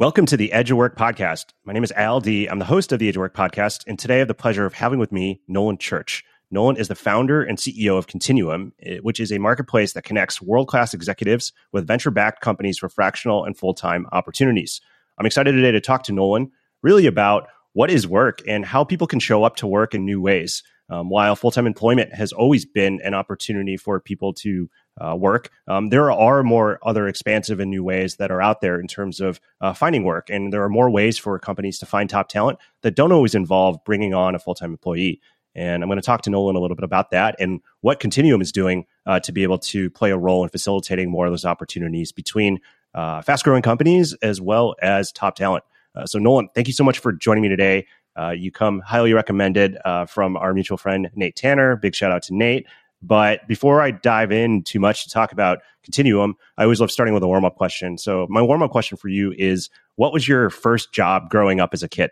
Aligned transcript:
Welcome 0.00 0.26
to 0.26 0.36
the 0.36 0.50
Edge 0.50 0.72
of 0.72 0.76
Work 0.76 0.98
podcast. 0.98 1.52
My 1.64 1.72
name 1.72 1.84
is 1.84 1.92
Al 1.92 2.18
D. 2.18 2.48
I'm 2.48 2.58
the 2.58 2.64
host 2.64 2.90
of 2.90 2.98
the 2.98 3.08
Edge 3.08 3.14
of 3.14 3.20
Work 3.20 3.36
podcast, 3.36 3.84
and 3.86 3.96
today 3.96 4.16
I 4.16 4.18
have 4.18 4.28
the 4.28 4.34
pleasure 4.34 4.66
of 4.66 4.74
having 4.74 4.98
with 4.98 5.12
me 5.12 5.40
Nolan 5.46 5.78
Church. 5.78 6.24
Nolan 6.50 6.76
is 6.76 6.88
the 6.88 6.96
founder 6.96 7.44
and 7.44 7.58
CEO 7.58 7.96
of 7.96 8.08
Continuum, 8.08 8.72
eh, 8.82 8.98
which 9.02 9.20
is 9.20 9.30
a 9.30 9.38
marketplace 9.38 9.92
that 9.92 10.02
connects 10.02 10.42
world 10.42 10.66
class 10.66 10.94
executives 10.94 11.52
with 11.70 11.86
venture 11.86 12.10
backed 12.10 12.40
companies 12.40 12.76
for 12.76 12.88
fractional 12.88 13.44
and 13.44 13.56
full 13.56 13.72
time 13.72 14.08
opportunities. 14.10 14.80
I'm 15.16 15.26
excited 15.26 15.52
today 15.52 15.70
to 15.70 15.80
talk 15.80 16.02
to 16.04 16.12
Nolan 16.12 16.50
really 16.82 17.06
about 17.06 17.46
what 17.74 17.88
is 17.88 18.04
work 18.04 18.42
and 18.48 18.66
how 18.66 18.82
people 18.82 19.06
can 19.06 19.20
show 19.20 19.44
up 19.44 19.54
to 19.56 19.68
work 19.68 19.94
in 19.94 20.04
new 20.04 20.20
ways. 20.20 20.64
Um, 20.90 21.08
while 21.08 21.36
full 21.36 21.52
time 21.52 21.68
employment 21.68 22.12
has 22.12 22.32
always 22.32 22.66
been 22.66 23.00
an 23.04 23.14
opportunity 23.14 23.76
for 23.76 24.00
people 24.00 24.34
to 24.34 24.68
uh, 25.00 25.16
work, 25.16 25.50
um, 25.66 25.88
there 25.88 26.10
are 26.10 26.42
more 26.42 26.78
other 26.82 27.08
expansive 27.08 27.60
and 27.60 27.70
new 27.70 27.82
ways 27.82 28.16
that 28.16 28.30
are 28.30 28.40
out 28.40 28.60
there 28.60 28.78
in 28.78 28.86
terms 28.86 29.20
of 29.20 29.40
uh, 29.60 29.72
finding 29.72 30.04
work. 30.04 30.30
And 30.30 30.52
there 30.52 30.62
are 30.62 30.68
more 30.68 30.90
ways 30.90 31.18
for 31.18 31.38
companies 31.38 31.78
to 31.80 31.86
find 31.86 32.08
top 32.08 32.28
talent 32.28 32.58
that 32.82 32.94
don't 32.94 33.12
always 33.12 33.34
involve 33.34 33.82
bringing 33.84 34.14
on 34.14 34.34
a 34.34 34.38
full 34.38 34.54
time 34.54 34.70
employee. 34.70 35.20
And 35.56 35.82
I'm 35.82 35.88
going 35.88 36.00
to 36.00 36.02
talk 36.02 36.22
to 36.22 36.30
Nolan 36.30 36.56
a 36.56 36.60
little 36.60 36.76
bit 36.76 36.84
about 36.84 37.10
that 37.10 37.36
and 37.38 37.60
what 37.80 38.00
Continuum 38.00 38.40
is 38.40 38.50
doing 38.50 38.86
uh, 39.06 39.20
to 39.20 39.32
be 39.32 39.44
able 39.44 39.58
to 39.58 39.88
play 39.90 40.10
a 40.10 40.16
role 40.16 40.42
in 40.42 40.48
facilitating 40.50 41.10
more 41.10 41.26
of 41.26 41.32
those 41.32 41.44
opportunities 41.44 42.10
between 42.10 42.60
uh, 42.92 43.22
fast 43.22 43.44
growing 43.44 43.62
companies 43.62 44.14
as 44.14 44.40
well 44.40 44.74
as 44.82 45.12
top 45.12 45.36
talent. 45.36 45.64
Uh, 45.94 46.06
so, 46.06 46.18
Nolan, 46.18 46.48
thank 46.54 46.66
you 46.66 46.72
so 46.72 46.82
much 46.82 46.98
for 46.98 47.12
joining 47.12 47.42
me 47.42 47.48
today. 47.48 47.86
Uh, 48.16 48.30
you 48.30 48.50
come 48.50 48.80
highly 48.80 49.12
recommended 49.12 49.76
from 50.08 50.36
our 50.36 50.54
mutual 50.54 50.76
friend, 50.76 51.10
Nate 51.16 51.34
Tanner. 51.34 51.76
Big 51.76 51.96
shout 51.96 52.12
out 52.12 52.22
to 52.22 52.34
Nate. 52.34 52.66
But 53.06 53.46
before 53.46 53.82
I 53.82 53.90
dive 53.90 54.32
in 54.32 54.62
too 54.62 54.80
much 54.80 55.04
to 55.04 55.10
talk 55.10 55.32
about 55.32 55.58
Continuum, 55.82 56.36
I 56.56 56.62
always 56.62 56.80
love 56.80 56.90
starting 56.90 57.12
with 57.12 57.22
a 57.22 57.26
warm 57.26 57.44
up 57.44 57.56
question. 57.56 57.98
So, 57.98 58.26
my 58.30 58.40
warm 58.40 58.62
up 58.62 58.70
question 58.70 58.96
for 58.96 59.08
you 59.08 59.34
is 59.36 59.68
What 59.96 60.12
was 60.12 60.26
your 60.26 60.48
first 60.48 60.92
job 60.92 61.28
growing 61.28 61.60
up 61.60 61.74
as 61.74 61.82
a 61.82 61.88
kid? 61.88 62.10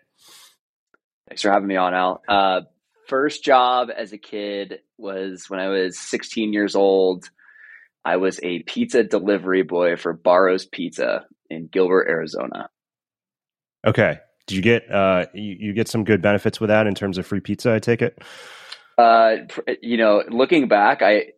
Thanks 1.28 1.40
for 1.40 1.50
having 1.50 1.68
me 1.68 1.76
on, 1.76 1.94
Al. 1.94 2.22
Uh, 2.28 2.60
first 3.08 3.42
job 3.42 3.88
as 3.96 4.12
a 4.12 4.18
kid 4.18 4.80
was 4.98 5.48
when 5.48 5.60
I 5.60 5.68
was 5.68 5.98
16 5.98 6.52
years 6.52 6.74
old. 6.74 7.30
I 8.04 8.16
was 8.16 8.38
a 8.42 8.62
pizza 8.64 9.02
delivery 9.02 9.62
boy 9.62 9.96
for 9.96 10.12
Barro's 10.12 10.66
Pizza 10.66 11.24
in 11.48 11.68
Gilbert, 11.68 12.08
Arizona. 12.08 12.68
Okay. 13.86 14.18
Did 14.46 14.56
you 14.56 14.62
get 14.62 14.90
uh, 14.90 15.26
you, 15.32 15.56
you 15.58 15.72
get 15.72 15.88
some 15.88 16.04
good 16.04 16.20
benefits 16.20 16.60
with 16.60 16.68
that 16.68 16.86
in 16.86 16.94
terms 16.94 17.16
of 17.16 17.26
free 17.26 17.40
pizza? 17.40 17.72
I 17.72 17.78
take 17.78 18.02
it. 18.02 18.18
Uh, 19.02 19.36
you 19.80 19.96
know, 19.96 20.22
looking 20.28 20.68
back, 20.68 21.02
I 21.02 21.32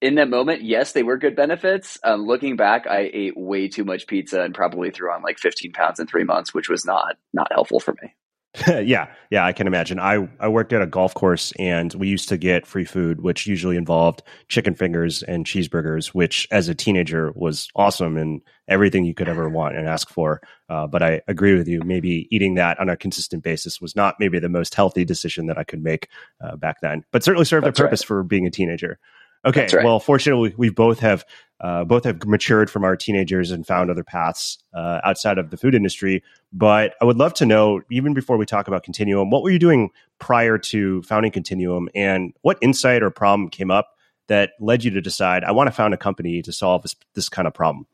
in 0.00 0.14
that 0.14 0.30
moment, 0.30 0.62
yes, 0.62 0.92
they 0.92 1.02
were 1.02 1.18
good 1.18 1.36
benefits. 1.36 1.98
Um, 2.02 2.26
looking 2.26 2.56
back, 2.56 2.86
I 2.86 3.10
ate 3.12 3.36
way 3.36 3.68
too 3.68 3.84
much 3.84 4.06
pizza 4.06 4.40
and 4.42 4.54
probably 4.54 4.90
threw 4.90 5.12
on 5.12 5.22
like 5.22 5.38
15 5.38 5.72
pounds 5.72 6.00
in 6.00 6.06
three 6.06 6.24
months, 6.24 6.54
which 6.54 6.68
was 6.68 6.84
not 6.86 7.16
not 7.32 7.52
helpful 7.52 7.80
for 7.80 7.94
me. 8.02 8.14
yeah, 8.68 9.06
yeah, 9.30 9.46
I 9.46 9.52
can 9.52 9.68
imagine. 9.68 10.00
I, 10.00 10.28
I 10.40 10.48
worked 10.48 10.72
at 10.72 10.82
a 10.82 10.86
golf 10.86 11.14
course 11.14 11.52
and 11.58 11.94
we 11.94 12.08
used 12.08 12.28
to 12.30 12.36
get 12.36 12.66
free 12.66 12.84
food, 12.84 13.20
which 13.20 13.46
usually 13.46 13.76
involved 13.76 14.22
chicken 14.48 14.74
fingers 14.74 15.22
and 15.22 15.46
cheeseburgers, 15.46 16.08
which 16.08 16.48
as 16.50 16.68
a 16.68 16.74
teenager 16.74 17.30
was 17.36 17.68
awesome 17.76 18.16
and 18.16 18.40
everything 18.66 19.04
you 19.04 19.14
could 19.14 19.28
ever 19.28 19.48
want 19.48 19.76
and 19.76 19.86
ask 19.86 20.10
for. 20.10 20.40
Uh, 20.68 20.88
but 20.88 21.00
I 21.00 21.20
agree 21.28 21.56
with 21.56 21.68
you. 21.68 21.80
Maybe 21.84 22.26
eating 22.32 22.56
that 22.56 22.80
on 22.80 22.88
a 22.88 22.96
consistent 22.96 23.44
basis 23.44 23.80
was 23.80 23.94
not 23.94 24.16
maybe 24.18 24.40
the 24.40 24.48
most 24.48 24.74
healthy 24.74 25.04
decision 25.04 25.46
that 25.46 25.58
I 25.58 25.62
could 25.62 25.82
make 25.82 26.08
uh, 26.42 26.56
back 26.56 26.80
then, 26.80 27.04
but 27.12 27.22
certainly 27.22 27.44
served 27.44 27.66
That's 27.66 27.78
a 27.78 27.82
purpose 27.84 28.02
right. 28.02 28.08
for 28.08 28.24
being 28.24 28.46
a 28.46 28.50
teenager. 28.50 28.98
Okay. 29.44 29.66
Right. 29.72 29.84
Well, 29.84 30.00
fortunately, 30.00 30.54
we 30.56 30.68
both 30.70 31.00
have 31.00 31.24
uh, 31.60 31.84
both 31.84 32.04
have 32.04 32.24
matured 32.26 32.70
from 32.70 32.84
our 32.84 32.96
teenagers 32.96 33.50
and 33.50 33.66
found 33.66 33.90
other 33.90 34.04
paths 34.04 34.58
uh, 34.74 35.00
outside 35.04 35.38
of 35.38 35.50
the 35.50 35.56
food 35.56 35.74
industry. 35.74 36.22
But 36.52 36.94
I 37.00 37.04
would 37.04 37.18
love 37.18 37.34
to 37.34 37.46
know, 37.46 37.82
even 37.90 38.14
before 38.14 38.36
we 38.36 38.46
talk 38.46 38.66
about 38.66 38.82
Continuum, 38.82 39.30
what 39.30 39.42
were 39.42 39.50
you 39.50 39.58
doing 39.58 39.90
prior 40.18 40.58
to 40.58 41.02
founding 41.02 41.32
Continuum, 41.32 41.88
and 41.94 42.32
what 42.42 42.58
insight 42.60 43.02
or 43.02 43.10
problem 43.10 43.48
came 43.48 43.70
up 43.70 43.96
that 44.28 44.52
led 44.60 44.84
you 44.84 44.90
to 44.92 45.00
decide 45.00 45.44
I 45.44 45.52
want 45.52 45.66
to 45.66 45.72
found 45.72 45.92
a 45.92 45.98
company 45.98 46.40
to 46.42 46.52
solve 46.52 46.82
this, 46.82 46.94
this 47.14 47.28
kind 47.28 47.48
of 47.48 47.54
problem? 47.54 47.86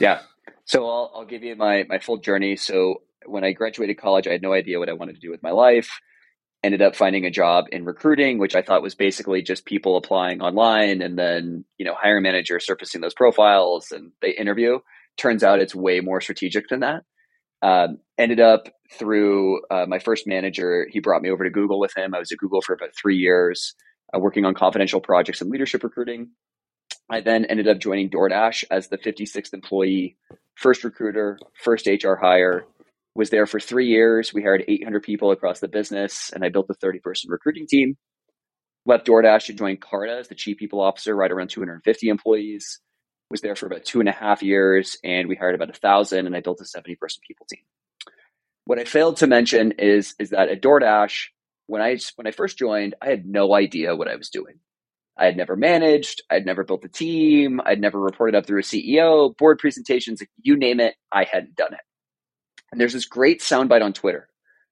Yeah. 0.00 0.20
So 0.64 0.88
I'll, 0.88 1.12
I'll 1.14 1.24
give 1.24 1.42
you 1.42 1.56
my 1.56 1.84
my 1.88 1.98
full 1.98 2.18
journey. 2.18 2.56
So 2.56 3.02
when 3.26 3.44
I 3.44 3.52
graduated 3.52 3.98
college, 3.98 4.26
I 4.26 4.32
had 4.32 4.42
no 4.42 4.52
idea 4.52 4.78
what 4.78 4.88
I 4.88 4.92
wanted 4.92 5.14
to 5.14 5.20
do 5.20 5.30
with 5.30 5.42
my 5.42 5.50
life 5.50 6.00
ended 6.62 6.82
up 6.82 6.94
finding 6.94 7.24
a 7.24 7.30
job 7.30 7.66
in 7.72 7.84
recruiting, 7.84 8.38
which 8.38 8.54
I 8.54 8.62
thought 8.62 8.82
was 8.82 8.94
basically 8.94 9.42
just 9.42 9.64
people 9.64 9.96
applying 9.96 10.42
online 10.42 11.00
and 11.00 11.18
then, 11.18 11.64
you 11.78 11.86
know, 11.86 11.94
hiring 11.94 12.22
manager 12.22 12.60
surfacing 12.60 13.00
those 13.00 13.14
profiles 13.14 13.90
and 13.92 14.12
they 14.20 14.30
interview. 14.30 14.78
Turns 15.16 15.42
out 15.42 15.60
it's 15.60 15.74
way 15.74 16.00
more 16.00 16.20
strategic 16.20 16.68
than 16.68 16.80
that. 16.80 17.02
Um, 17.62 17.98
ended 18.18 18.40
up 18.40 18.68
through 18.92 19.62
uh, 19.70 19.86
my 19.86 19.98
first 19.98 20.26
manager, 20.26 20.86
he 20.90 21.00
brought 21.00 21.22
me 21.22 21.30
over 21.30 21.44
to 21.44 21.50
Google 21.50 21.78
with 21.78 21.96
him. 21.96 22.14
I 22.14 22.18
was 22.18 22.32
at 22.32 22.38
Google 22.38 22.60
for 22.60 22.74
about 22.74 22.90
three 23.00 23.16
years, 23.16 23.74
uh, 24.14 24.18
working 24.18 24.44
on 24.44 24.54
confidential 24.54 25.00
projects 25.00 25.40
and 25.40 25.50
leadership 25.50 25.82
recruiting. 25.82 26.30
I 27.10 27.20
then 27.20 27.44
ended 27.46 27.68
up 27.68 27.78
joining 27.78 28.10
DoorDash 28.10 28.64
as 28.70 28.88
the 28.88 28.98
56th 28.98 29.52
employee, 29.52 30.16
first 30.54 30.84
recruiter, 30.84 31.38
first 31.62 31.86
HR 31.86 32.14
hire, 32.14 32.64
was 33.14 33.30
there 33.30 33.46
for 33.46 33.60
three 33.60 33.86
years. 33.86 34.32
We 34.32 34.42
hired 34.42 34.64
800 34.66 35.02
people 35.02 35.30
across 35.30 35.60
the 35.60 35.68
business, 35.68 36.30
and 36.34 36.44
I 36.44 36.48
built 36.48 36.70
a 36.70 36.74
30 36.74 37.00
person 37.00 37.30
recruiting 37.30 37.66
team. 37.66 37.96
Left 38.86 39.06
DoorDash 39.06 39.46
to 39.46 39.52
join 39.52 39.76
Carta 39.76 40.16
as 40.18 40.28
the 40.28 40.34
chief 40.34 40.56
people 40.56 40.80
officer, 40.80 41.14
right 41.14 41.30
around 41.30 41.48
250 41.48 42.08
employees. 42.08 42.80
Was 43.30 43.40
there 43.42 43.54
for 43.54 43.66
about 43.66 43.84
two 43.84 44.00
and 44.00 44.08
a 44.08 44.12
half 44.12 44.42
years, 44.42 44.96
and 45.04 45.28
we 45.28 45.36
hired 45.36 45.54
about 45.54 45.70
a 45.70 45.78
thousand, 45.78 46.26
and 46.26 46.34
I 46.34 46.40
built 46.40 46.60
a 46.60 46.64
70 46.64 46.96
person 46.96 47.20
people 47.26 47.46
team. 47.48 47.60
What 48.64 48.78
I 48.78 48.84
failed 48.84 49.18
to 49.18 49.26
mention 49.26 49.72
is 49.78 50.14
is 50.18 50.30
that 50.30 50.48
at 50.48 50.62
DoorDash, 50.62 51.26
when 51.66 51.82
I 51.82 51.98
when 52.16 52.26
I 52.26 52.32
first 52.32 52.58
joined, 52.58 52.94
I 53.00 53.08
had 53.10 53.26
no 53.26 53.54
idea 53.54 53.94
what 53.94 54.08
I 54.08 54.16
was 54.16 54.30
doing. 54.30 54.58
I 55.16 55.26
had 55.26 55.36
never 55.36 55.54
managed, 55.54 56.22
I'd 56.30 56.46
never 56.46 56.64
built 56.64 56.84
a 56.84 56.88
team, 56.88 57.60
I'd 57.64 57.80
never 57.80 58.00
reported 58.00 58.36
up 58.36 58.46
through 58.46 58.60
a 58.60 58.62
CEO, 58.62 59.36
board 59.36 59.58
presentations, 59.58 60.22
you 60.40 60.56
name 60.56 60.80
it, 60.80 60.94
I 61.12 61.24
hadn't 61.24 61.56
done 61.56 61.74
it. 61.74 61.80
And 62.70 62.80
there's 62.80 62.92
this 62.92 63.06
great 63.06 63.40
soundbite 63.40 63.82
on 63.82 63.92
Twitter, 63.92 64.28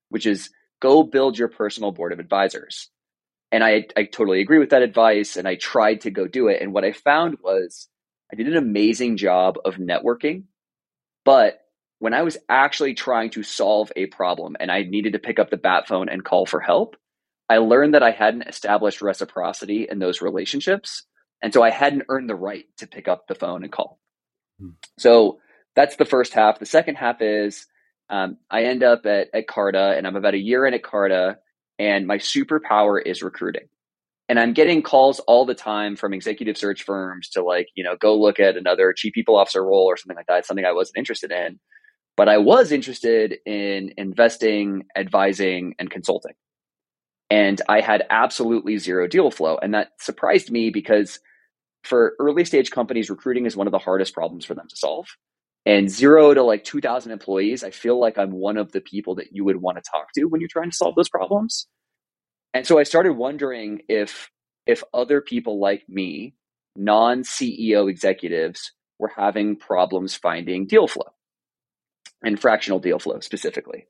which 0.08 0.26
is 0.26 0.50
go 0.80 1.02
build 1.02 1.38
your 1.38 1.48
personal 1.48 1.92
board 1.92 2.12
of 2.12 2.20
advisors. 2.20 2.88
And 3.50 3.64
I, 3.64 3.86
I 3.96 4.04
totally 4.04 4.40
agree 4.40 4.58
with 4.58 4.70
that 4.70 4.82
advice. 4.82 5.36
And 5.36 5.48
I 5.48 5.56
tried 5.56 6.02
to 6.02 6.10
go 6.10 6.26
do 6.26 6.48
it. 6.48 6.60
And 6.60 6.72
what 6.72 6.84
I 6.84 6.92
found 6.92 7.38
was 7.42 7.88
I 8.32 8.36
did 8.36 8.48
an 8.48 8.56
amazing 8.56 9.16
job 9.16 9.56
of 9.64 9.76
networking. 9.76 10.44
But 11.24 11.60
when 11.98 12.14
I 12.14 12.22
was 12.22 12.36
actually 12.48 12.94
trying 12.94 13.30
to 13.30 13.42
solve 13.42 13.90
a 13.96 14.06
problem 14.06 14.56
and 14.60 14.70
I 14.70 14.82
needed 14.82 15.14
to 15.14 15.18
pick 15.18 15.38
up 15.38 15.50
the 15.50 15.56
bat 15.56 15.88
phone 15.88 16.08
and 16.08 16.24
call 16.24 16.46
for 16.46 16.60
help, 16.60 16.96
I 17.48 17.58
learned 17.58 17.94
that 17.94 18.02
I 18.02 18.10
hadn't 18.10 18.42
established 18.42 19.02
reciprocity 19.02 19.88
in 19.90 19.98
those 19.98 20.20
relationships. 20.20 21.04
And 21.42 21.52
so 21.52 21.62
I 21.62 21.70
hadn't 21.70 22.04
earned 22.08 22.28
the 22.28 22.34
right 22.34 22.66
to 22.78 22.86
pick 22.86 23.08
up 23.08 23.26
the 23.26 23.34
phone 23.34 23.62
and 23.64 23.72
call. 23.72 23.98
Hmm. 24.60 24.70
So 24.98 25.38
that's 25.74 25.96
the 25.96 26.04
first 26.04 26.34
half. 26.34 26.58
The 26.58 26.66
second 26.66 26.96
half 26.96 27.22
is 27.22 27.66
um, 28.10 28.38
I 28.50 28.64
end 28.64 28.82
up 28.82 29.04
at, 29.06 29.28
at 29.34 29.46
Carta 29.46 29.94
and 29.96 30.06
I'm 30.06 30.16
about 30.16 30.34
a 30.34 30.38
year 30.38 30.66
in 30.66 30.74
at 30.74 30.82
Carta 30.82 31.38
and 31.78 32.06
my 32.06 32.18
superpower 32.18 33.00
is 33.04 33.22
recruiting. 33.22 33.68
And 34.28 34.38
I'm 34.38 34.52
getting 34.52 34.82
calls 34.82 35.20
all 35.20 35.46
the 35.46 35.54
time 35.54 35.96
from 35.96 36.12
executive 36.12 36.58
search 36.58 36.82
firms 36.82 37.30
to 37.30 37.42
like, 37.42 37.68
you 37.74 37.82
know, 37.82 37.96
go 37.96 38.18
look 38.18 38.38
at 38.38 38.56
another 38.56 38.92
chief 38.92 39.14
people 39.14 39.36
officer 39.36 39.64
role 39.64 39.84
or 39.84 39.96
something 39.96 40.16
like 40.16 40.26
that. 40.26 40.40
It's 40.40 40.48
something 40.48 40.66
I 40.66 40.72
wasn't 40.72 40.98
interested 40.98 41.30
in. 41.30 41.58
But 42.16 42.28
I 42.28 42.38
was 42.38 42.72
interested 42.72 43.36
in 43.46 43.94
investing, 43.96 44.84
advising, 44.96 45.76
and 45.78 45.88
consulting. 45.88 46.32
And 47.30 47.60
I 47.68 47.80
had 47.80 48.04
absolutely 48.10 48.76
zero 48.78 49.06
deal 49.06 49.30
flow. 49.30 49.56
And 49.56 49.72
that 49.74 49.90
surprised 50.00 50.50
me 50.50 50.70
because 50.70 51.20
for 51.84 52.14
early 52.18 52.44
stage 52.44 52.70
companies, 52.70 53.08
recruiting 53.08 53.46
is 53.46 53.56
one 53.56 53.66
of 53.66 53.70
the 53.70 53.78
hardest 53.78 54.14
problems 54.14 54.44
for 54.44 54.54
them 54.54 54.66
to 54.68 54.76
solve 54.76 55.06
and 55.68 55.90
zero 55.90 56.32
to 56.32 56.42
like 56.42 56.64
2000 56.64 57.12
employees 57.12 57.62
i 57.62 57.70
feel 57.70 58.00
like 58.00 58.18
i'm 58.18 58.32
one 58.32 58.56
of 58.56 58.72
the 58.72 58.80
people 58.80 59.14
that 59.16 59.28
you 59.32 59.44
would 59.44 59.60
want 59.60 59.76
to 59.76 59.82
talk 59.88 60.08
to 60.14 60.24
when 60.24 60.40
you're 60.40 60.48
trying 60.48 60.70
to 60.70 60.76
solve 60.76 60.94
those 60.96 61.10
problems. 61.10 61.68
And 62.54 62.66
so 62.66 62.78
i 62.78 62.82
started 62.82 63.12
wondering 63.12 63.82
if 63.88 64.30
if 64.66 64.82
other 64.92 65.20
people 65.20 65.60
like 65.60 65.84
me 65.88 66.34
non 66.74 67.22
ceo 67.22 67.88
executives 67.88 68.72
were 68.98 69.12
having 69.14 69.56
problems 69.56 70.14
finding 70.14 70.66
deal 70.66 70.88
flow 70.88 71.12
and 72.24 72.40
fractional 72.40 72.80
deal 72.80 72.98
flow 72.98 73.20
specifically. 73.20 73.86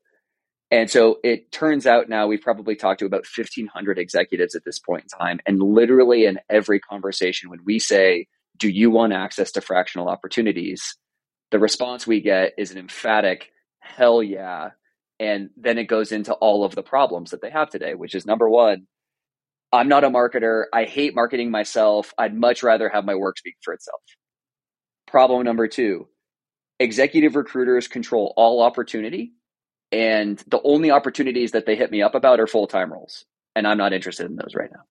And 0.71 0.91
so 0.91 1.17
it 1.23 1.51
turns 1.51 1.87
out 1.87 2.09
now 2.09 2.27
we've 2.27 2.41
probably 2.41 2.75
talked 2.75 2.99
to 2.99 3.07
about 3.07 3.25
1500 3.25 3.97
executives 3.97 4.53
at 4.53 4.63
this 4.65 4.77
point 4.77 5.05
in 5.05 5.17
time 5.17 5.39
and 5.47 5.59
literally 5.59 6.25
in 6.25 6.39
every 6.47 6.79
conversation 6.79 7.49
when 7.49 7.63
we 7.65 7.79
say 7.79 8.27
do 8.57 8.69
you 8.69 8.91
want 8.91 9.13
access 9.13 9.51
to 9.53 9.61
fractional 9.61 10.09
opportunities 10.09 10.95
the 11.51 11.59
response 11.59 12.07
we 12.07 12.21
get 12.21 12.53
is 12.57 12.71
an 12.71 12.77
emphatic 12.77 13.51
hell 13.79 14.23
yeah. 14.23 14.71
And 15.19 15.49
then 15.57 15.77
it 15.77 15.85
goes 15.85 16.11
into 16.11 16.33
all 16.33 16.63
of 16.63 16.75
the 16.75 16.83
problems 16.83 17.31
that 17.31 17.41
they 17.41 17.49
have 17.49 17.69
today, 17.69 17.93
which 17.95 18.15
is 18.15 18.25
number 18.25 18.49
one, 18.49 18.87
I'm 19.71 19.89
not 19.89 20.03
a 20.03 20.09
marketer. 20.09 20.65
I 20.73 20.85
hate 20.85 21.15
marketing 21.15 21.51
myself. 21.51 22.13
I'd 22.17 22.35
much 22.35 22.63
rather 22.63 22.89
have 22.89 23.05
my 23.05 23.15
work 23.15 23.37
speak 23.37 23.55
for 23.61 23.73
itself. 23.73 24.01
Problem 25.07 25.43
number 25.43 25.67
two, 25.67 26.07
executive 26.79 27.35
recruiters 27.35 27.87
control 27.87 28.33
all 28.37 28.61
opportunity 28.61 29.33
and 29.91 30.43
the 30.47 30.61
only 30.63 30.91
opportunities 30.91 31.51
that 31.51 31.65
they 31.65 31.75
hit 31.75 31.91
me 31.91 32.01
up 32.01 32.15
about 32.15 32.39
are 32.39 32.47
full-time 32.47 32.91
roles 32.91 33.25
and 33.55 33.67
i'm 33.67 33.77
not 33.77 33.93
interested 33.93 34.27
in 34.27 34.35
those 34.35 34.55
right 34.55 34.71
now 34.71 34.81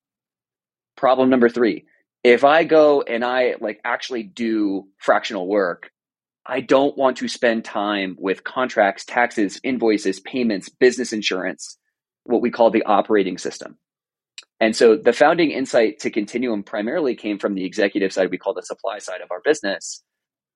problem 0.97 1.31
number 1.31 1.49
three 1.49 1.87
if 2.25 2.45
i 2.45 2.65
go 2.65 3.03
and 3.03 3.25
i 3.25 3.55
like 3.61 3.81
actually 3.85 4.23
do 4.23 4.87
fractional 4.99 5.47
work 5.49 5.91
i 6.49 6.61
don't 6.61 6.97
want 6.97 7.17
to 7.17 7.29
spend 7.29 7.65
time 7.65 8.17
with 8.19 8.45
contracts 8.45 9.05
taxes 9.05 9.61
invoices 9.63 10.21
payments 10.21 10.69
business 10.69 11.13
insurance 11.13 11.79
what 12.29 12.43
we 12.43 12.51
call 12.51 12.71
the 12.71 12.83
operating 12.85 13.39
system. 13.39 13.77
And 14.61 14.77
so 14.77 14.97
the 14.97 15.13
founding 15.13 15.51
insight 15.51 16.01
to 16.01 16.11
continuum 16.11 16.63
primarily 16.63 17.15
came 17.15 17.39
from 17.39 17.55
the 17.55 17.65
executive 17.65 18.13
side 18.13 18.31
we 18.31 18.39
call 18.39 18.55
the 18.55 18.63
supply 18.63 18.99
side 18.99 19.21
of 19.21 19.31
our 19.31 19.41
business 19.45 20.03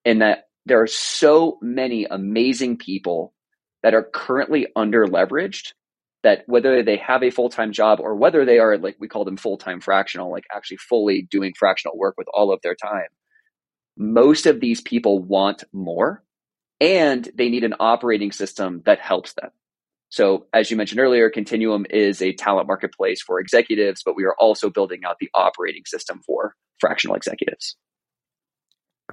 in 0.05 0.19
that 0.19 0.45
there 0.67 0.81
are 0.81 0.89
so 0.89 1.59
many 1.63 2.05
amazing 2.05 2.77
people 2.77 3.33
that 3.83 3.95
are 3.95 4.09
currently 4.13 4.67
under 4.77 5.07
leveraged 5.07 5.73
that 6.23 6.43
whether 6.47 6.83
they 6.83 6.97
have 6.97 7.23
a 7.23 7.31
full-time 7.31 7.73
job 7.73 7.99
or 8.01 8.15
whether 8.15 8.45
they 8.45 8.59
are 8.59 8.77
like 8.79 8.97
we 9.01 9.09
call 9.09 9.25
them 9.25 9.37
full-time 9.37 9.81
fractional 9.81 10.31
like 10.31 10.45
actually 10.55 10.77
fully 10.77 11.23
doing 11.23 11.53
fractional 11.59 11.97
work 11.97 12.15
with 12.17 12.29
all 12.33 12.53
of 12.53 12.61
their 12.63 12.77
time 12.77 13.09
most 13.97 14.47
of 14.47 14.61
these 14.61 14.81
people 14.81 15.19
want 15.19 15.65
more 15.73 16.23
and 16.81 17.29
they 17.35 17.49
need 17.49 17.65
an 17.65 17.75
operating 17.79 18.33
system 18.33 18.83
that 18.85 18.99
helps 18.99 19.35
them 19.35 19.51
so 20.09 20.47
as 20.53 20.71
you 20.71 20.77
mentioned 20.77 21.01
earlier 21.01 21.31
continuum 21.31 21.87
is 21.91 22.23
a 22.23 22.33
talent 22.33 22.67
marketplace 22.67 23.23
for 23.23 23.41
executives 23.41 24.03
but 24.05 24.17
we 24.17 24.25
are 24.25 24.35
also 24.39 24.71
building 24.71 25.01
out 25.05 25.17
the 25.21 25.31
operating 25.35 25.83
system 25.87 26.21
for 26.27 26.55
fractional 26.79 27.17
executives 27.17 27.77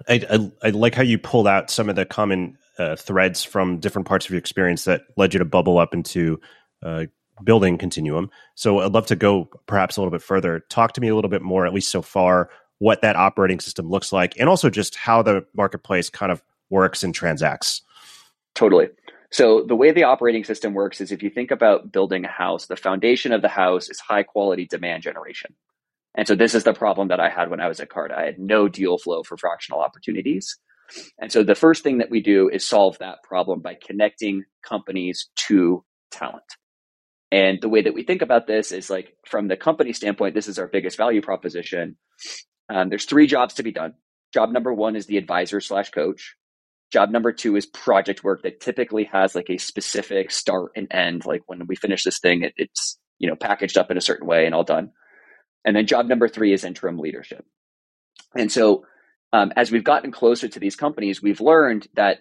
I, 0.08 0.26
I, 0.30 0.68
I 0.68 0.70
like 0.70 0.96
how 0.96 1.04
you 1.04 1.18
pulled 1.18 1.48
out 1.48 1.70
some 1.70 1.90
of 1.90 1.96
the 1.96 2.06
common 2.06 2.58
uh, 2.78 2.96
threads 2.96 3.44
from 3.44 3.80
different 3.80 4.08
parts 4.08 4.26
of 4.26 4.32
your 4.32 4.40
experience 4.40 4.86
that 4.86 5.02
led 5.18 5.34
you 5.34 5.40
to 5.40 5.46
bubble 5.46 5.78
up 5.78 5.94
into 5.94 6.40
uh, 6.84 7.06
building 7.44 7.78
Continuum. 7.78 8.30
So 8.56 8.80
I'd 8.80 8.94
love 8.94 9.08
to 9.08 9.16
go 9.16 9.50
perhaps 9.66 9.98
a 9.98 10.02
little 10.02 10.12
bit 10.12 10.22
further. 10.22 10.62
Talk 10.70 10.94
to 10.94 11.02
me 11.02 11.10
a 11.10 11.16
little 11.16 11.30
bit 11.30 11.42
more, 11.42 11.66
at 11.66 11.74
least 11.74 11.90
so 11.92 12.02
far, 12.02 12.50
what 12.80 13.02
that 13.02 13.16
operating 13.16 13.60
system 13.60 13.90
looks 13.90 14.12
like, 14.12 14.40
and 14.40 14.50
also 14.50 14.70
just 14.70 14.96
how 14.96 15.22
the 15.22 15.46
marketplace 15.56 16.10
kind 16.10 16.32
of 16.32 16.42
works 16.70 17.04
and 17.04 17.14
transacts. 17.14 17.82
Totally. 18.56 18.88
So 19.32 19.64
the 19.68 19.76
way 19.76 19.92
the 19.92 20.04
operating 20.04 20.44
system 20.44 20.74
works 20.74 21.02
is 21.02 21.12
if 21.12 21.22
you 21.22 21.30
think 21.30 21.52
about 21.52 21.92
building 21.92 22.26
a 22.26 22.30
house, 22.30 22.66
the 22.66 22.76
foundation 22.76 23.32
of 23.32 23.42
the 23.42 23.48
house 23.48 23.90
is 23.90 24.00
high 24.00 24.24
quality 24.24 24.66
demand 24.66 25.04
generation. 25.04 25.54
And 26.16 26.28
so 26.28 26.36
this 26.36 26.56
is 26.56 26.64
the 26.64 26.74
problem 26.74 27.10
that 27.10 27.20
I 27.20 27.30
had 27.30 27.52
when 27.52 27.60
I 27.60 27.68
was 27.68 27.80
at 27.80 27.90
Carta. 27.90 28.18
I 28.18 28.26
had 28.26 28.40
no 28.40 28.68
deal 28.68 28.98
flow 28.98 29.22
for 29.24 29.38
fractional 29.38 29.82
opportunities. 29.82 30.58
And 31.20 31.32
so 31.32 31.44
the 31.44 31.54
first 31.54 31.84
thing 31.84 32.00
that 32.00 32.10
we 32.10 32.22
do 32.22 32.50
is 32.50 32.68
solve 32.68 32.98
that 32.98 33.22
problem 33.24 33.60
by 33.60 33.76
connecting 33.76 34.44
companies 34.64 35.30
to 35.48 35.86
talent. 36.12 36.44
And 37.32 37.60
the 37.62 37.70
way 37.70 37.84
that 37.84 37.94
we 37.94 38.04
think 38.04 38.24
about 38.24 38.48
this 38.48 38.72
is 38.72 38.90
like 38.90 39.14
from 39.28 39.48
the 39.48 39.56
company 39.56 39.94
standpoint, 39.94 40.34
this 40.34 40.48
is 40.48 40.58
our 40.58 40.68
biggest 40.68 40.98
value 40.98 41.22
proposition. 41.22 41.96
Um, 42.70 42.90
there's 42.90 43.06
three 43.06 43.28
jobs 43.28 43.56
to 43.56 43.64
be 43.64 43.72
done. 43.72 43.96
Job 44.34 44.52
number 44.52 44.74
one 44.74 44.96
is 44.96 45.06
the 45.06 45.18
advisor 45.18 45.60
slash 45.60 45.90
coach. 45.90 46.36
Job 46.92 47.10
number 47.10 47.32
two 47.32 47.56
is 47.56 47.66
project 47.66 48.24
work 48.24 48.44
that 48.44 48.62
typically 48.62 49.06
has 49.06 49.36
like 49.36 49.50
a 49.50 49.58
specific 49.58 50.32
start 50.32 50.72
and 50.76 50.88
end. 50.92 51.26
Like 51.26 51.42
when 51.48 51.68
we 51.68 51.76
finish 51.76 52.04
this 52.04 52.20
thing, 52.20 52.44
it, 52.44 52.54
it's 52.58 52.98
you 53.18 53.28
know 53.28 53.36
packaged 53.36 53.78
up 53.78 53.92
in 53.92 53.98
a 53.98 54.02
certain 54.02 54.28
way 54.28 54.46
and 54.46 54.56
all 54.56 54.64
done. 54.64 54.92
And 55.66 55.76
then 55.76 55.88
job 55.88 56.08
number 56.08 56.28
three 56.28 56.54
is 56.54 56.64
interim 56.64 56.98
leadership. 56.98 57.46
And 58.36 58.52
so 58.52 58.86
um, 59.34 59.52
as 59.56 59.72
we've 59.72 59.84
gotten 59.84 60.12
closer 60.12 60.48
to 60.48 60.60
these 60.60 60.76
companies, 60.76 61.22
we've 61.22 61.42
learned 61.42 61.88
that 61.96 62.20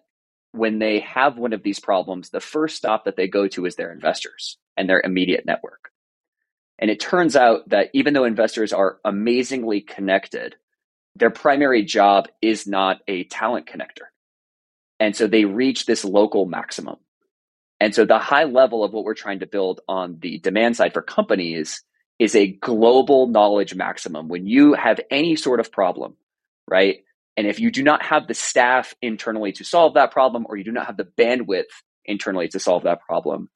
when 0.53 0.79
they 0.79 1.01
have 1.01 1.39
one 1.39 1.53
of 1.53 1.63
these 1.63 1.79
problems, 1.79 2.31
the 2.31 2.41
first 2.41 2.77
stop 2.77 3.05
that 3.05 3.17
they 3.17 3.29
go 3.29 3.49
to 3.49 3.67
is 3.67 3.77
their 3.77 3.93
investors 3.93 4.59
and 4.77 4.89
their 4.89 5.01
immediate 5.01 5.47
network. 5.47 5.88
And 6.79 6.91
it 6.91 7.01
turns 7.01 7.35
out 7.37 7.69
that 7.71 7.91
even 7.93 8.15
though 8.15 8.25
investors 8.25 8.73
are 8.73 8.99
amazingly 9.05 9.81
connected, 9.81 10.57
their 11.17 11.31
primary 11.31 11.85
job 11.85 12.29
is 12.41 12.67
not 12.67 13.01
a 13.09 13.25
talent 13.25 13.67
connector. 13.67 14.07
And 15.01 15.17
so 15.17 15.27
they 15.27 15.45
reach 15.45 15.87
this 15.87 16.05
local 16.05 16.47
maximum. 16.47 16.97
And 17.81 17.95
so 17.95 18.05
the 18.05 18.19
high 18.19 18.45
level 18.45 18.85
of 18.85 18.93
what 18.93 19.05
we're 19.05 19.15
trying 19.15 19.41
to 19.41 19.47
build 19.47 19.81
on 19.89 20.19
the 20.21 20.39
demand 20.39 20.77
side 20.77 20.93
for 20.93 21.03
companies 21.03 21.83
is 22.19 22.35
a 22.35 22.49
global 22.49 23.29
knowledge 23.29 23.75
maximum. 23.75 24.29
When 24.29 24.47
you 24.47 24.75
have 24.75 25.01
any 25.11 25.37
sort 25.37 25.61
of 25.61 25.71
problem, 25.71 26.17
right? 26.67 27.05
And 27.37 27.47
if 27.47 27.61
you 27.61 27.71
do 27.71 27.85
not 27.85 28.03
have 28.03 28.27
the 28.27 28.35
staff 28.35 28.95
internally 29.01 29.53
to 29.53 29.65
solve 29.65 29.95
that 29.95 30.11
problem, 30.11 30.47
or 30.49 30.57
you 30.57 30.65
do 30.65 30.73
not 30.73 30.87
have 30.87 30.97
the 30.97 31.05
bandwidth 31.05 31.71
internally 32.05 32.49
to 32.49 32.59
solve 32.59 32.83
that 32.83 33.01
problem, 33.03 33.49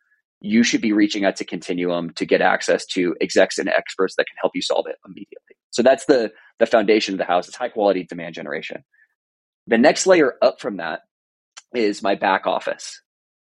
you 0.43 0.63
should 0.63 0.81
be 0.81 0.93
reaching 0.93 1.25
out 1.25 1.37
to 1.37 1.45
Continuum 1.45 2.11
to 2.15 2.27
get 2.27 2.41
access 2.41 2.85
to 2.87 3.17
execs 3.21 3.59
and 3.59 3.69
experts 3.69 4.17
that 4.17 4.27
can 4.27 4.37
help 4.41 4.53
you 4.55 4.63
solve 4.63 4.87
it 4.89 4.97
immediately. 5.07 5.57
So 5.71 5.83
that's 5.83 6.05
the, 6.07 6.33
the 6.59 6.67
foundation 6.67 7.15
of 7.15 7.19
the 7.19 7.25
house. 7.25 7.49
It's 7.49 7.57
high 7.57 7.69
quality 7.69 8.05
demand 8.05 8.35
generation. 8.35 8.85
The 9.69 9.79
next 9.79 10.07
layer 10.07 10.35
up 10.43 10.61
from 10.61 10.79
that 10.79 11.01
is 11.75 12.03
my 12.03 12.17
back 12.17 12.47
office. 12.47 13.01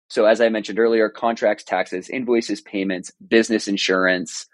So 0.09 0.25
as 0.25 0.41
I 0.41 0.49
mentioned 0.49 0.79
earlier, 0.79 1.09
contracts, 1.09 1.65
taxes, 1.65 2.11
invoices, 2.11 2.61
payments, 2.61 3.13
business 3.27 3.69
insurance, 3.69 4.47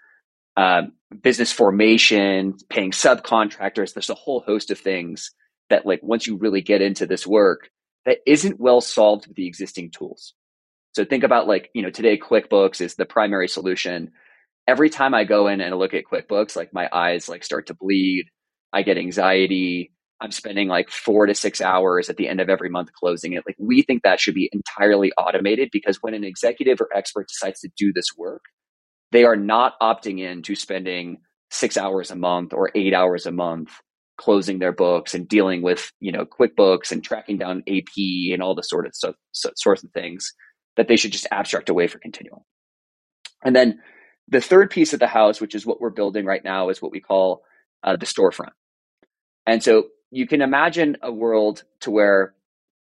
um, 0.55 0.93
business 1.21 1.51
formation, 1.51 2.57
paying 2.69 2.91
subcontractors. 2.91 3.93
There's 3.93 4.09
a 4.09 4.15
whole 4.15 4.41
host 4.41 4.71
of 4.71 4.79
things 4.79 5.31
that, 5.69 5.85
like, 5.85 6.01
once 6.01 6.27
you 6.27 6.37
really 6.37 6.61
get 6.61 6.81
into 6.81 7.05
this 7.05 7.27
work, 7.27 7.69
that 8.05 8.19
isn't 8.25 8.59
well 8.59 8.81
solved 8.81 9.27
with 9.27 9.35
the 9.35 9.47
existing 9.47 9.91
tools. 9.91 10.33
So 10.97 11.05
think 11.05 11.23
about 11.23 11.47
like, 11.47 11.69
you 11.75 11.83
know, 11.83 11.91
today 11.91 12.17
QuickBooks 12.17 12.81
is 12.81 12.95
the 12.95 13.05
primary 13.05 13.47
solution. 13.47 14.09
Every 14.67 14.89
time 14.89 15.13
I 15.13 15.25
go 15.25 15.47
in 15.47 15.61
and 15.61 15.77
look 15.77 15.93
at 15.93 16.05
QuickBooks, 16.11 16.55
like 16.55 16.73
my 16.73 16.89
eyes 16.91 17.29
like 17.29 17.43
start 17.43 17.67
to 17.67 17.75
bleed. 17.75 18.25
I 18.73 18.81
get 18.81 18.97
anxiety. 18.97 19.91
I'm 20.19 20.31
spending 20.31 20.67
like 20.69 20.89
four 20.89 21.27
to 21.27 21.35
six 21.35 21.61
hours 21.61 22.09
at 22.09 22.17
the 22.17 22.27
end 22.27 22.41
of 22.41 22.49
every 22.49 22.71
month 22.71 22.93
closing 22.93 23.33
it. 23.33 23.43
Like 23.45 23.57
we 23.59 23.83
think 23.83 24.01
that 24.01 24.19
should 24.19 24.33
be 24.33 24.49
entirely 24.51 25.11
automated 25.19 25.69
because 25.71 25.97
when 26.01 26.15
an 26.15 26.23
executive 26.23 26.81
or 26.81 26.89
expert 26.95 27.27
decides 27.27 27.59
to 27.59 27.69
do 27.77 27.93
this 27.93 28.07
work, 28.17 28.41
they 29.11 29.23
are 29.23 29.35
not 29.35 29.79
opting 29.79 30.19
in 30.19 30.41
to 30.41 30.55
spending 30.55 31.17
six 31.51 31.77
hours 31.77 32.09
a 32.09 32.15
month 32.15 32.53
or 32.53 32.71
eight 32.73 32.95
hours 32.95 33.27
a 33.27 33.31
month 33.31 33.69
closing 34.17 34.57
their 34.57 34.73
books 34.73 35.13
and 35.13 35.27
dealing 35.27 35.61
with 35.61 35.91
you 35.99 36.11
know 36.11 36.25
quickbooks 36.25 36.91
and 36.91 37.03
tracking 37.03 37.37
down 37.37 37.61
ap 37.67 37.95
and 38.33 38.41
all 38.41 38.55
the 38.55 38.63
sort 38.63 38.87
of 38.87 38.93
so, 38.95 39.13
so, 39.31 39.51
sorts 39.55 39.83
of 39.83 39.91
things 39.91 40.33
that 40.77 40.87
they 40.87 40.95
should 40.95 41.11
just 41.11 41.27
abstract 41.31 41.69
away 41.69 41.87
for 41.87 41.99
continuum. 41.99 42.41
And 43.43 43.55
then 43.55 43.79
the 44.27 44.41
third 44.41 44.69
piece 44.69 44.93
of 44.93 44.99
the 44.99 45.07
house 45.07 45.41
which 45.41 45.55
is 45.55 45.65
what 45.65 45.81
we're 45.81 45.89
building 45.89 46.25
right 46.25 46.43
now 46.43 46.69
is 46.69 46.81
what 46.81 46.91
we 46.91 47.01
call 47.01 47.43
uh, 47.83 47.95
the 47.95 48.05
storefront. 48.05 48.51
And 49.45 49.63
so 49.63 49.87
you 50.11 50.27
can 50.27 50.41
imagine 50.41 50.97
a 51.01 51.11
world 51.11 51.63
to 51.81 51.91
where 51.91 52.33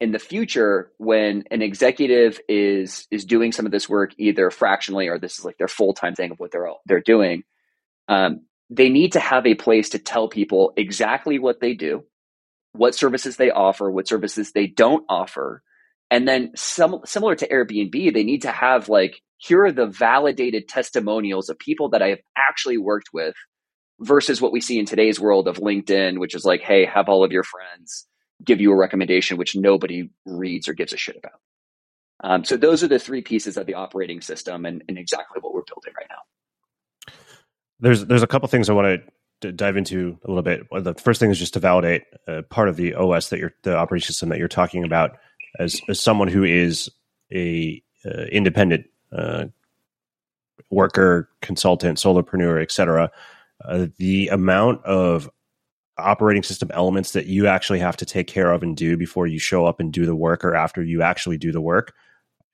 in 0.01 0.11
the 0.11 0.19
future 0.19 0.91
when 0.99 1.45
an 1.53 1.63
executive 1.63 2.41
is 2.49 3.07
is 3.13 3.25
doing 3.25 3.53
some 3.53 3.67
of 3.67 3.73
this 3.73 3.89
work 3.89 4.13
either 4.19 4.51
fractionally 4.51 5.09
or 5.09 5.19
this 5.19 5.39
is 5.39 5.45
like 5.45 5.59
their 5.59 5.69
full-time 5.69 6.15
thing 6.15 6.33
of 6.33 6.41
what 6.41 6.51
they're 6.51 6.69
they're 6.87 7.01
doing 7.01 7.45
um, 8.09 8.41
they 8.69 8.89
need 8.89 9.13
to 9.13 9.21
have 9.21 9.47
a 9.47 9.55
place 9.55 9.91
to 9.91 10.01
tell 10.01 10.29
people 10.29 10.73
exactly 10.77 11.39
what 11.39 11.61
they 11.61 11.75
do 11.75 12.03
what 12.73 12.97
services 12.97 13.37
they 13.37 13.53
offer 13.53 13.89
what 13.91 14.09
services 14.09 14.51
they 14.51 14.67
don't 14.67 15.05
offer 15.09 15.63
and 16.13 16.29
then 16.29 16.53
similar 16.55 17.35
to 17.35 17.49
airbnb 17.49 18.15
they 18.15 18.23
need 18.23 18.43
to 18.43 18.53
have 18.53 18.89
like 18.89 19.21
here 19.39 19.65
are 19.65 19.73
the 19.73 19.87
validated 19.87 20.69
testimonials 20.69 21.49
of 21.49 21.59
people 21.59 21.89
that 21.89 22.03
i 22.03 22.09
have 22.09 22.21
actually 22.37 22.79
worked 22.79 23.09
with 23.13 23.35
versus 24.01 24.41
what 24.41 24.53
we 24.53 24.61
see 24.61 24.79
in 24.79 24.87
today's 24.87 25.19
world 25.19 25.49
of 25.49 25.57
linkedin 25.57 26.19
which 26.19 26.35
is 26.35 26.45
like 26.45 26.61
hey 26.61 26.85
have 26.85 27.09
all 27.09 27.25
of 27.25 27.33
your 27.33 27.45
friends 27.45 28.07
give 28.45 28.61
you 28.61 28.73
a 28.73 28.77
recommendation 28.77 29.37
which 29.37 29.57
nobody 29.57 30.11
reads 30.25 30.69
or 30.69 30.75
gives 30.75 30.93
a 30.93 30.97
shit 30.97 31.17
about. 31.17 31.41
Um, 32.25 32.45
so 32.45 32.57
those 32.57 32.83
are 32.83 32.89
the 32.89 32.99
three 32.99 33.23
pieces 33.23 33.57
of 33.57 33.67
the 33.67 33.75
operating 33.75 34.21
system 34.21 34.65
and, 34.65 34.83
and, 34.89 34.97
exactly 34.97 35.41
what 35.41 35.53
we're 35.53 35.63
building 35.63 35.93
right 35.99 36.07
now. 36.09 37.15
There's 37.81 38.07
there's 38.07 38.23
a 38.23 38.29
couple 38.29 38.47
things 38.47 38.71
I 38.71 38.75
want 38.75 39.03
to 39.41 39.53
dive 39.53 39.77
into 39.77 40.19
a 40.25 40.29
little 40.29 40.43
bit. 40.43 40.63
The 40.71 40.95
first 40.95 41.19
thing 41.19 41.33
is 41.33 41.39
just 41.39 41.55
to 41.55 41.61
validate 41.61 42.03
uh, 42.29 42.43
part 42.49 42.69
of 42.69 42.77
the 42.77 42.95
OS 42.95 43.31
that 43.31 43.41
you're 43.41 43.55
the 43.65 43.77
operating 43.77 44.07
system 44.07 44.29
that 44.29 44.39
you're 44.39 44.47
talking 44.47 44.85
about 44.85 45.19
as, 45.59 45.81
as 45.89 46.01
someone 46.01 46.29
who 46.29 46.45
is 46.45 46.91
a 47.33 47.83
uh, 48.05 48.25
independent 48.33 48.87
uh, 49.13 49.47
worker, 50.71 51.29
consultant, 51.41 51.99
solopreneur, 51.99 52.61
etc. 52.61 53.11
Uh, 53.65 53.87
the 53.99 54.29
amount 54.29 54.85
of 54.85 55.31
operating 55.99 56.43
system 56.43 56.71
elements 56.73 57.13
that 57.13 57.27
you 57.27 57.47
actually 57.47 57.79
have 57.79 57.97
to 57.97 58.07
take 58.07 58.27
care 58.27 58.51
of 58.51 58.63
and 58.63 58.77
do 58.77 58.97
before 58.97 59.27
you 59.27 59.39
show 59.39 59.67
up 59.67 59.79
and 59.79 59.93
do 59.93 60.07
the 60.07 60.17
work 60.17 60.45
or 60.45 60.55
after 60.55 60.83
you 60.83 61.03
actually 61.03 61.37
do 61.37 61.53
the 61.53 61.61
work 61.61 61.95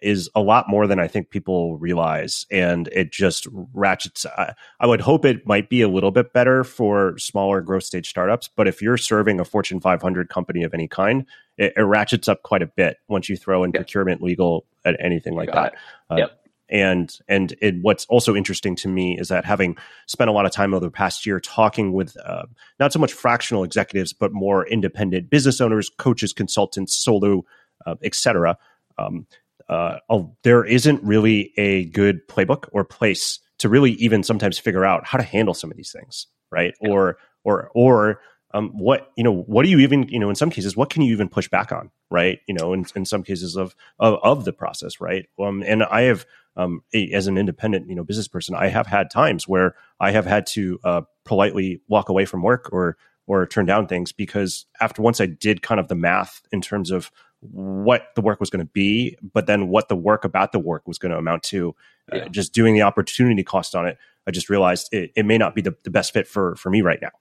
is 0.01 0.31
a 0.35 0.41
lot 0.41 0.69
more 0.69 0.87
than 0.87 1.01
I 1.01 1.09
think 1.09 1.31
people 1.31 1.77
realize. 1.79 2.47
And 2.51 2.89
it 2.89 3.11
just 3.11 3.49
ratchets. 3.73 4.27
I, 4.27 4.55
I, 4.79 4.87
would 4.87 5.01
hope 5.01 5.25
it 5.25 5.47
might 5.47 5.69
be 5.69 5.83
a 5.83 5.89
little 5.89 6.13
bit 6.13 6.33
better 6.33 6.63
for 6.63 7.19
smaller 7.19 7.61
growth 7.61 7.83
stage 7.83 8.09
startups. 8.09 8.49
But 8.55 8.69
if 8.69 8.81
you're 8.81 8.97
serving 8.97 9.41
a 9.41 9.45
Fortune 9.45 9.81
500 9.81 10.29
company 10.29 10.63
of 10.63 10.73
any 10.73 10.87
kind, 10.87 11.27
it, 11.59 11.75
it, 11.77 11.83
ratchets 11.83 12.29
up 12.29 12.43
quite 12.43 12.63
a 12.63 12.67
bit 12.67 12.99
once 13.09 13.29
you 13.29 13.37
throw 13.37 13.65
in 13.65 13.71
yep. 13.71 13.83
procurement, 13.83 14.23
legal, 14.23 14.65
at 14.85 14.97
anything 15.01 15.35
like 15.35 15.53
that. 15.53 15.75
Uh, 16.11 16.17
yep. 16.17 16.41
And 16.71 17.17
and 17.29 17.55
it, 17.61 17.77
what's 17.81 18.05
also 18.07 18.37
interesting 18.37 18.77
to 18.77 18.89
me 18.89 19.19
is 19.19 19.29
that 19.29 19.45
having 19.45 19.77
spent 20.07 20.29
a 20.29 20.33
lot 20.33 20.45
of 20.45 20.53
time 20.53 20.75
over 20.75 20.85
the 20.85 20.91
past 20.91 21.25
year 21.25 21.41
talking 21.41 21.93
with 21.93 22.17
uh, 22.25 22.45
not 22.79 22.93
so 22.93 22.99
much 22.99 23.13
fractional 23.13 23.65
executives, 23.65 24.13
but 24.13 24.33
more 24.33 24.67
independent 24.67 25.31
business 25.31 25.61
owners, 25.61 25.89
coaches, 25.89 26.33
consultants, 26.33 26.95
solo, 26.95 27.45
uh, 27.87 27.95
etc. 28.03 28.59
Um, 28.99 29.27
uh, 29.69 29.99
there 30.43 30.65
isn't 30.65 31.03
really 31.03 31.53
a 31.57 31.87
good 31.87 32.27
playbook 32.29 32.69
or 32.73 32.85
place 32.85 33.39
to 33.59 33.69
really 33.69 33.93
even 33.93 34.23
sometimes 34.23 34.59
figure 34.59 34.85
out 34.85 35.07
how 35.07 35.19
to 35.19 35.25
handle 35.25 35.55
some 35.55 35.71
of 35.71 35.77
these 35.77 35.93
things, 35.93 36.27
right? 36.51 36.75
Yeah. 36.83 36.91
Or 36.91 37.19
or 37.45 37.71
or 37.75 38.21
um, 38.53 38.71
what 38.71 39.13
you 39.17 39.25
know 39.25 39.33
what 39.33 39.65
do 39.65 39.71
you 39.71 39.79
even 39.79 40.09
you 40.09 40.19
know 40.19 40.29
in 40.29 40.35
some 40.35 40.51
cases 40.51 40.77
what 40.77 40.91
can 40.91 41.03
you 41.03 41.13
even 41.13 41.29
push 41.29 41.49
back 41.49 41.73
on 41.73 41.91
right? 42.11 42.41
You 42.47 42.55
know 42.55 42.73
in, 42.73 42.87
in 42.95 43.05
some 43.05 43.23
cases 43.23 43.57
of, 43.57 43.75
of, 43.99 44.19
of 44.23 44.45
the 44.45 44.53
process 44.53 45.01
right? 45.01 45.27
Um, 45.39 45.63
and 45.67 45.83
i 45.85 46.03
have 46.03 46.25
um, 46.57 46.83
a, 46.93 47.11
as 47.13 47.27
an 47.27 47.39
independent 47.39 47.89
you 47.89 47.95
know 47.95 48.05
business 48.05 48.29
person 48.29 48.55
i 48.55 48.69
have 48.69 48.87
had 48.87 49.11
times 49.11 49.47
where 49.47 49.77
i 50.01 50.11
have 50.11 50.27
had 50.27 50.47
to 50.49 50.79
uh, 50.85 51.03
politely 51.25 51.81
walk 51.89 52.09
away 52.09 52.25
from 52.25 52.43
work 52.43 52.69
or 52.73 52.97
or 53.27 53.47
turn 53.47 53.67
down 53.67 53.87
things 53.87 54.13
because 54.13 54.67
after 54.81 55.01
once 55.01 55.21
i 55.21 55.27
did 55.27 55.63
kind 55.63 55.79
of 55.79 55.89
the 55.89 55.95
math 55.95 56.43
in 56.51 56.61
terms 56.61 56.91
of 56.91 57.11
what 57.41 58.09
the 58.17 58.21
work 58.21 58.41
was 58.41 58.51
going 58.51 58.65
to 58.65 58.73
be 58.73 59.17
but 59.33 59.47
then 59.47 59.69
what 59.69 59.89
the 59.89 59.97
work 59.97 60.25
about 60.25 60.51
the 60.51 60.59
work 60.59 60.89
was 60.89 60.99
going 60.99 61.13
to 61.13 61.19
amount 61.19 61.43
to 61.45 61.75
uh, 62.11 62.29
just 62.31 62.53
doing 62.53 62.75
the 62.75 62.83
opportunity 62.83 63.45
cost 63.45 63.77
on 63.77 63.87
it 63.87 63.97
i 64.27 64.33
just 64.33 64.51
realized 64.51 64.89
it, 64.93 65.13
it 65.15 65.25
may 65.25 65.39
not 65.39 65.55
be 65.55 65.61
the, 65.61 65.77
the 65.85 65.91
best 65.91 66.13
fit 66.13 66.27
for 66.27 66.57
for 66.57 66.71
me 66.71 66.83
right 66.83 67.01
now 67.01 67.13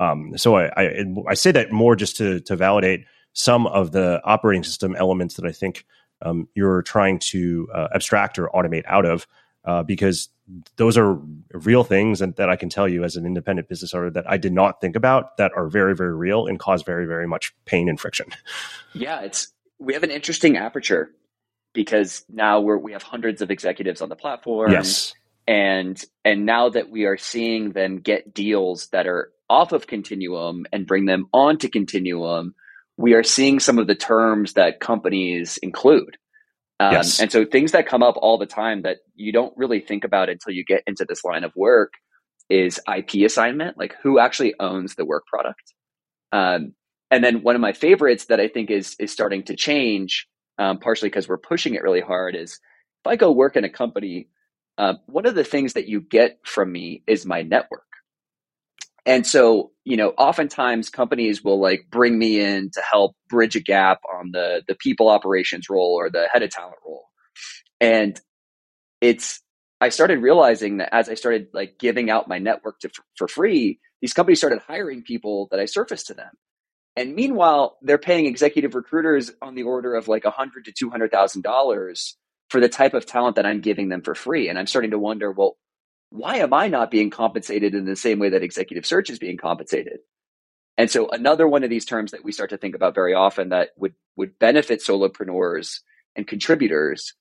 um, 0.00 0.36
so 0.36 0.56
I, 0.56 0.70
I, 0.76 1.04
I 1.28 1.34
say 1.34 1.52
that 1.52 1.72
more 1.72 1.96
just 1.96 2.16
to 2.16 2.40
to 2.40 2.56
validate 2.56 3.04
some 3.32 3.66
of 3.66 3.92
the 3.92 4.20
operating 4.24 4.62
system 4.62 4.94
elements 4.96 5.34
that 5.34 5.44
I 5.44 5.52
think 5.52 5.84
um, 6.22 6.48
you're 6.54 6.82
trying 6.82 7.18
to 7.18 7.68
uh, 7.74 7.88
abstract 7.94 8.38
or 8.38 8.48
automate 8.48 8.84
out 8.86 9.04
of, 9.04 9.26
uh, 9.64 9.82
because 9.82 10.28
those 10.76 10.96
are 10.96 11.18
real 11.52 11.84
things 11.84 12.20
and 12.20 12.34
that 12.36 12.48
I 12.48 12.56
can 12.56 12.68
tell 12.68 12.88
you 12.88 13.02
as 13.02 13.16
an 13.16 13.26
independent 13.26 13.68
business 13.68 13.94
owner 13.94 14.10
that 14.10 14.28
I 14.30 14.36
did 14.36 14.52
not 14.52 14.80
think 14.80 14.94
about 14.94 15.36
that 15.38 15.52
are 15.56 15.68
very 15.68 15.96
very 15.96 16.14
real 16.14 16.46
and 16.46 16.58
cause 16.58 16.82
very 16.82 17.06
very 17.06 17.26
much 17.26 17.54
pain 17.64 17.88
and 17.88 17.98
friction. 18.00 18.26
Yeah, 18.96 19.22
it's 19.22 19.48
we 19.80 19.94
have 19.94 20.04
an 20.04 20.12
interesting 20.12 20.56
aperture 20.56 21.10
because 21.72 22.24
now 22.28 22.60
we're 22.60 22.78
we 22.78 22.92
have 22.92 23.02
hundreds 23.02 23.42
of 23.42 23.50
executives 23.50 24.00
on 24.00 24.08
the 24.08 24.14
platform. 24.16 24.70
Yes. 24.70 25.12
And 25.48 26.02
and 26.24 26.46
now 26.46 26.68
that 26.68 26.90
we 26.90 27.04
are 27.04 27.18
seeing 27.18 27.72
them 27.72 27.98
get 27.98 28.32
deals 28.32 28.86
that 28.88 29.08
are 29.08 29.32
off 29.48 29.72
of 29.72 29.86
Continuum 29.86 30.64
and 30.72 30.86
bring 30.86 31.06
them 31.06 31.26
onto 31.32 31.68
Continuum, 31.68 32.54
we 32.96 33.14
are 33.14 33.22
seeing 33.22 33.60
some 33.60 33.78
of 33.78 33.86
the 33.86 33.94
terms 33.94 34.54
that 34.54 34.80
companies 34.80 35.58
include. 35.62 36.16
Um, 36.80 36.92
yes. 36.92 37.20
And 37.20 37.30
so 37.30 37.44
things 37.44 37.72
that 37.72 37.86
come 37.86 38.02
up 38.02 38.16
all 38.16 38.38
the 38.38 38.46
time 38.46 38.82
that 38.82 38.98
you 39.14 39.32
don't 39.32 39.56
really 39.56 39.80
think 39.80 40.04
about 40.04 40.28
until 40.28 40.52
you 40.52 40.64
get 40.64 40.82
into 40.86 41.04
this 41.08 41.24
line 41.24 41.44
of 41.44 41.52
work 41.56 41.92
is 42.50 42.80
IP 42.94 43.24
assignment, 43.24 43.78
like 43.78 43.94
who 44.02 44.18
actually 44.18 44.54
owns 44.58 44.94
the 44.94 45.04
work 45.04 45.24
product. 45.26 45.72
Um, 46.32 46.74
and 47.10 47.22
then 47.22 47.42
one 47.42 47.54
of 47.54 47.60
my 47.60 47.72
favorites 47.72 48.26
that 48.26 48.40
I 48.40 48.48
think 48.48 48.70
is 48.70 48.96
is 48.98 49.12
starting 49.12 49.44
to 49.44 49.56
change, 49.56 50.26
um, 50.58 50.78
partially 50.78 51.08
because 51.08 51.28
we're 51.28 51.38
pushing 51.38 51.74
it 51.74 51.82
really 51.82 52.00
hard, 52.00 52.34
is 52.34 52.52
if 52.52 53.06
I 53.06 53.16
go 53.16 53.30
work 53.30 53.56
in 53.56 53.64
a 53.64 53.70
company, 53.70 54.28
uh, 54.76 54.94
one 55.06 55.26
of 55.26 55.34
the 55.34 55.44
things 55.44 55.74
that 55.74 55.86
you 55.86 56.00
get 56.00 56.38
from 56.44 56.72
me 56.72 57.02
is 57.06 57.24
my 57.24 57.42
network. 57.42 57.86
And 59.06 59.26
so, 59.26 59.70
you 59.84 59.96
know, 59.96 60.10
oftentimes 60.16 60.88
companies 60.88 61.44
will 61.44 61.60
like 61.60 61.86
bring 61.90 62.18
me 62.18 62.40
in 62.40 62.70
to 62.70 62.80
help 62.80 63.14
bridge 63.28 63.54
a 63.54 63.60
gap 63.60 64.00
on 64.18 64.30
the 64.32 64.62
the 64.66 64.74
people 64.74 65.08
operations 65.08 65.68
role 65.68 65.94
or 65.94 66.10
the 66.10 66.26
head 66.32 66.42
of 66.42 66.50
talent 66.50 66.76
role. 66.84 67.04
And 67.80 68.18
it's 69.00 69.42
I 69.80 69.90
started 69.90 70.20
realizing 70.20 70.78
that 70.78 70.94
as 70.94 71.08
I 71.10 71.14
started 71.14 71.48
like 71.52 71.78
giving 71.78 72.08
out 72.08 72.28
my 72.28 72.38
network 72.38 72.78
to, 72.80 72.90
for 73.16 73.28
free, 73.28 73.78
these 74.00 74.14
companies 74.14 74.38
started 74.38 74.60
hiring 74.66 75.02
people 75.02 75.48
that 75.50 75.60
I 75.60 75.66
surfaced 75.66 76.06
to 76.06 76.14
them. 76.14 76.30
And 76.96 77.14
meanwhile, 77.14 77.76
they're 77.82 77.98
paying 77.98 78.24
executive 78.26 78.74
recruiters 78.74 79.32
on 79.42 79.54
the 79.54 79.64
order 79.64 79.94
of 79.94 80.08
like 80.08 80.24
a 80.24 80.30
hundred 80.30 80.64
to 80.66 80.72
two 80.72 80.88
hundred 80.88 81.10
thousand 81.10 81.42
dollars 81.42 82.16
for 82.48 82.60
the 82.60 82.68
type 82.68 82.94
of 82.94 83.04
talent 83.04 83.36
that 83.36 83.46
I'm 83.46 83.60
giving 83.60 83.88
them 83.88 84.00
for 84.00 84.14
free. 84.14 84.48
And 84.48 84.58
I'm 84.58 84.66
starting 84.66 84.92
to 84.92 84.98
wonder, 84.98 85.30
well, 85.32 85.56
why 86.14 86.36
am 86.36 86.54
I 86.54 86.68
not 86.68 86.92
being 86.92 87.10
compensated 87.10 87.74
in 87.74 87.86
the 87.86 87.96
same 87.96 88.20
way 88.20 88.28
that 88.30 88.42
executive 88.44 88.86
search 88.86 89.10
is 89.10 89.18
being 89.18 89.36
compensated? 89.36 89.98
And 90.78 90.88
so 90.88 91.08
another 91.08 91.48
one 91.48 91.64
of 91.64 91.70
these 91.70 91.84
terms 91.84 92.12
that 92.12 92.24
we 92.24 92.30
start 92.30 92.50
to 92.50 92.56
think 92.56 92.76
about 92.76 92.94
very 92.94 93.14
often 93.14 93.48
that 93.48 93.70
would 93.76 93.94
would 94.16 94.38
benefit 94.38 94.80
solopreneurs 94.80 95.80
and 96.14 96.26
contributors 96.26 97.14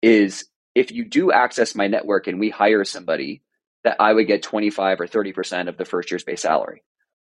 is 0.00 0.44
if 0.76 0.92
you 0.92 1.04
do 1.04 1.32
access 1.32 1.74
my 1.74 1.88
network 1.88 2.28
and 2.28 2.38
we 2.38 2.48
hire 2.50 2.84
somebody 2.84 3.42
that 3.82 3.96
I 3.98 4.12
would 4.12 4.28
get 4.28 4.44
25 4.44 5.00
or 5.00 5.06
30% 5.08 5.68
of 5.68 5.76
the 5.76 5.84
first 5.84 6.12
year's 6.12 6.22
base 6.22 6.42
salary. 6.42 6.84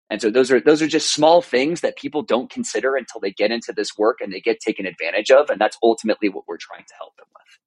And 0.10 0.20
so 0.20 0.32
those 0.32 0.51
are 0.51 0.62
those 0.62 0.82
are 0.82 0.88
just 0.88 1.13
small 1.13 1.43
things 1.43 1.82
that 1.82 1.96
people 1.96 2.24
don't 2.24 2.50
consider 2.50 2.96
until 2.96 3.22
they 3.22 3.32
get 3.32 3.51
into 3.51 3.72
this 3.72 3.96
work 3.96 4.20
and 4.20 4.34
they 4.34 4.41
get 4.41 4.60
taken 4.60 4.88
advantage 4.88 5.29
of 5.29 5.51
and 5.51 5.62
that's 5.62 5.77
ultimately 5.84 6.29
what 6.29 6.46
we're 6.48 6.58
trying 6.58 6.86
to 6.88 6.93
help 7.00 7.15
them 7.17 7.27
with. 7.36 7.62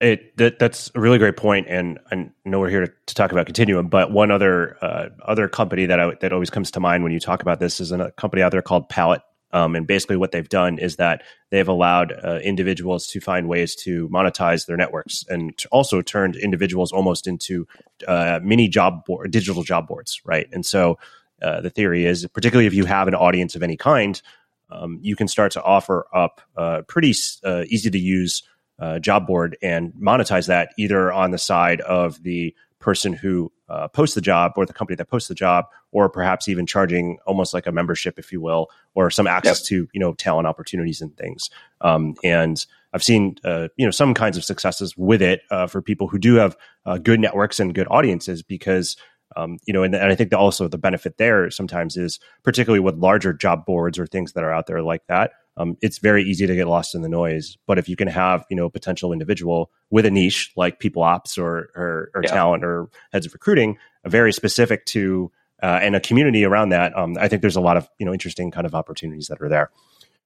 It 0.00 0.36
that, 0.36 0.60
that's 0.60 0.92
a 0.94 1.00
really 1.00 1.18
great 1.18 1.36
point, 1.36 1.66
and 1.68 1.98
I 2.12 2.30
know 2.44 2.60
we're 2.60 2.70
here 2.70 2.86
to, 2.86 2.92
to 3.06 3.14
talk 3.16 3.32
about 3.32 3.46
Continuum, 3.46 3.88
but 3.88 4.12
one 4.12 4.30
other 4.30 4.76
uh, 4.80 5.08
other 5.26 5.48
company 5.48 5.86
that 5.86 5.98
I, 5.98 6.14
that 6.20 6.32
always 6.32 6.50
comes 6.50 6.70
to 6.72 6.80
mind 6.80 7.02
when 7.02 7.10
you 7.10 7.18
talk 7.18 7.42
about 7.42 7.58
this 7.58 7.80
is 7.80 7.90
a 7.90 8.12
company 8.12 8.42
out 8.42 8.52
there 8.52 8.62
called 8.62 8.88
Pallet, 8.88 9.22
um, 9.52 9.74
and 9.74 9.88
basically 9.88 10.16
what 10.16 10.30
they've 10.30 10.48
done 10.48 10.78
is 10.78 10.96
that 10.96 11.24
they've 11.50 11.66
allowed 11.66 12.12
uh, 12.12 12.38
individuals 12.44 13.08
to 13.08 13.20
find 13.20 13.48
ways 13.48 13.74
to 13.74 14.08
monetize 14.10 14.66
their 14.66 14.76
networks, 14.76 15.24
and 15.28 15.58
also 15.72 16.00
turned 16.00 16.36
individuals 16.36 16.92
almost 16.92 17.26
into 17.26 17.66
uh, 18.06 18.38
mini 18.40 18.68
job 18.68 19.04
board, 19.04 19.32
digital 19.32 19.64
job 19.64 19.88
boards, 19.88 20.20
right? 20.24 20.48
And 20.52 20.64
so 20.64 20.96
uh, 21.42 21.60
the 21.60 21.70
theory 21.70 22.04
is, 22.04 22.24
particularly 22.28 22.68
if 22.68 22.74
you 22.74 22.84
have 22.84 23.08
an 23.08 23.16
audience 23.16 23.56
of 23.56 23.64
any 23.64 23.76
kind, 23.76 24.22
um, 24.70 25.00
you 25.02 25.16
can 25.16 25.26
start 25.26 25.50
to 25.52 25.62
offer 25.62 26.06
up 26.14 26.40
uh, 26.56 26.82
pretty 26.82 27.12
uh, 27.42 27.64
easy 27.68 27.90
to 27.90 27.98
use 27.98 28.44
uh, 28.78 28.98
job 28.98 29.26
board 29.26 29.56
and 29.62 29.92
monetize 29.94 30.46
that 30.46 30.70
either 30.76 31.12
on 31.12 31.30
the 31.30 31.38
side 31.38 31.80
of 31.82 32.22
the 32.22 32.54
person 32.78 33.12
who 33.12 33.50
uh, 33.68 33.88
posts 33.88 34.14
the 34.14 34.20
job 34.20 34.52
or 34.56 34.64
the 34.64 34.72
company 34.72 34.96
that 34.96 35.06
posts 35.06 35.28
the 35.28 35.34
job 35.34 35.66
or 35.90 36.08
perhaps 36.08 36.48
even 36.48 36.64
charging 36.64 37.18
almost 37.26 37.52
like 37.52 37.66
a 37.66 37.72
membership 37.72 38.18
if 38.18 38.32
you 38.32 38.40
will 38.40 38.68
or 38.94 39.10
some 39.10 39.26
access 39.26 39.60
yep. 39.60 39.66
to 39.66 39.88
you 39.92 40.00
know 40.00 40.14
talent 40.14 40.46
opportunities 40.46 41.00
and 41.00 41.16
things 41.16 41.50
um, 41.80 42.14
and 42.22 42.66
i've 42.92 43.02
seen 43.02 43.36
uh, 43.44 43.68
you 43.76 43.84
know 43.84 43.90
some 43.90 44.14
kinds 44.14 44.36
of 44.36 44.44
successes 44.44 44.96
with 44.96 45.20
it 45.20 45.42
uh, 45.50 45.66
for 45.66 45.82
people 45.82 46.06
who 46.06 46.18
do 46.18 46.36
have 46.36 46.56
uh, 46.86 46.98
good 46.98 47.20
networks 47.20 47.58
and 47.60 47.74
good 47.74 47.88
audiences 47.90 48.42
because 48.42 48.96
um, 49.36 49.58
you 49.66 49.74
know, 49.74 49.82
and, 49.82 49.94
and 49.94 50.10
I 50.10 50.14
think 50.14 50.32
also 50.32 50.68
the 50.68 50.78
benefit 50.78 51.18
there 51.18 51.50
sometimes 51.50 51.98
is 51.98 52.18
particularly 52.42 52.80
with 52.80 52.96
larger 52.96 53.32
job 53.34 53.66
boards 53.66 53.98
or 53.98 54.06
things 54.06 54.32
that 54.32 54.42
are 54.42 54.52
out 54.52 54.66
there 54.66 54.82
like 54.82 55.06
that 55.08 55.32
um, 55.58 55.76
it's 55.80 55.98
very 55.98 56.22
easy 56.22 56.46
to 56.46 56.54
get 56.54 56.66
lost 56.68 56.94
in 56.94 57.02
the 57.02 57.08
noise. 57.08 57.58
But 57.66 57.78
if 57.78 57.88
you 57.88 57.96
can 57.96 58.08
have, 58.08 58.44
you 58.48 58.56
know, 58.56 58.66
a 58.66 58.70
potential 58.70 59.12
individual 59.12 59.70
with 59.90 60.06
a 60.06 60.10
niche 60.10 60.52
like 60.56 60.78
people 60.78 61.02
ops 61.02 61.36
or 61.36 61.68
or, 61.74 62.10
or 62.14 62.22
yeah. 62.22 62.30
talent 62.30 62.64
or 62.64 62.88
heads 63.12 63.26
of 63.26 63.32
recruiting, 63.32 63.76
very 64.06 64.32
specific 64.32 64.86
to 64.86 65.30
uh, 65.62 65.80
and 65.82 65.96
a 65.96 66.00
community 66.00 66.44
around 66.44 66.68
that, 66.68 66.96
um, 66.96 67.16
I 67.18 67.28
think 67.28 67.42
there's 67.42 67.56
a 67.56 67.60
lot 67.60 67.76
of 67.76 67.88
you 67.98 68.06
know 68.06 68.12
interesting 68.12 68.50
kind 68.50 68.66
of 68.66 68.74
opportunities 68.74 69.26
that 69.28 69.42
are 69.42 69.48
there. 69.48 69.70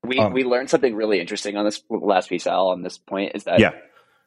We 0.04 0.18
um, 0.18 0.32
we 0.32 0.44
learned 0.44 0.68
something 0.68 0.94
really 0.94 1.20
interesting 1.20 1.56
on 1.56 1.64
this 1.64 1.82
last 1.88 2.28
piece, 2.28 2.46
Al. 2.46 2.68
On 2.68 2.82
this 2.82 2.98
point, 2.98 3.32
is 3.34 3.44
that 3.44 3.60
yeah, 3.60 3.72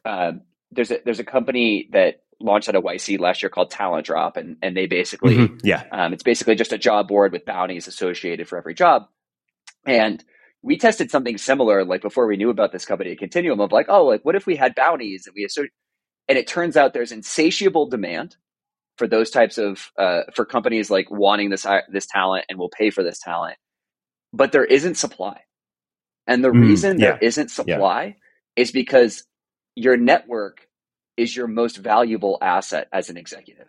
uh, 0.04 0.32
there's 0.72 0.90
a 0.90 0.98
there's 1.04 1.20
a 1.20 1.24
company 1.24 1.88
that 1.92 2.22
launched 2.40 2.68
at 2.68 2.74
a 2.74 2.82
YC 2.82 3.20
last 3.20 3.42
year 3.42 3.50
called 3.50 3.70
Talent 3.70 4.06
Drop, 4.06 4.36
and 4.36 4.56
and 4.62 4.76
they 4.76 4.86
basically 4.86 5.36
mm-hmm. 5.36 5.56
yeah, 5.62 5.84
um, 5.92 6.12
it's 6.12 6.22
basically 6.22 6.56
just 6.56 6.72
a 6.72 6.78
job 6.78 7.08
board 7.08 7.32
with 7.32 7.44
bounties 7.44 7.86
associated 7.86 8.48
for 8.48 8.58
every 8.58 8.74
job, 8.74 9.06
and 9.84 10.24
we 10.66 10.76
tested 10.76 11.12
something 11.12 11.38
similar 11.38 11.84
like 11.84 12.02
before 12.02 12.26
we 12.26 12.36
knew 12.36 12.50
about 12.50 12.72
this 12.72 12.84
company 12.84 13.12
a 13.12 13.16
continuum 13.16 13.60
of 13.60 13.72
like 13.72 13.86
oh 13.88 14.04
like 14.04 14.24
what 14.24 14.34
if 14.34 14.46
we 14.46 14.56
had 14.56 14.74
bounties 14.74 15.26
and 15.26 15.34
we 15.34 15.44
assert 15.44 15.70
and 16.28 16.36
it 16.36 16.46
turns 16.46 16.76
out 16.76 16.92
there's 16.92 17.12
insatiable 17.12 17.88
demand 17.88 18.36
for 18.98 19.06
those 19.06 19.30
types 19.30 19.58
of 19.58 19.90
uh, 19.96 20.22
for 20.34 20.44
companies 20.44 20.90
like 20.90 21.10
wanting 21.10 21.50
this 21.50 21.64
uh, 21.64 21.80
this 21.90 22.06
talent 22.06 22.44
and 22.50 22.58
will 22.58 22.68
pay 22.68 22.90
for 22.90 23.02
this 23.02 23.20
talent 23.20 23.56
but 24.32 24.52
there 24.52 24.64
isn't 24.64 24.96
supply 24.96 25.40
and 26.26 26.42
the 26.42 26.48
mm, 26.48 26.60
reason 26.60 26.98
yeah. 26.98 27.12
there 27.12 27.18
isn't 27.22 27.50
supply 27.50 28.04
yeah. 28.04 28.62
is 28.62 28.72
because 28.72 29.24
your 29.76 29.96
network 29.96 30.66
is 31.16 31.34
your 31.34 31.46
most 31.46 31.76
valuable 31.76 32.38
asset 32.42 32.88
as 32.92 33.08
an 33.08 33.16
executive 33.16 33.68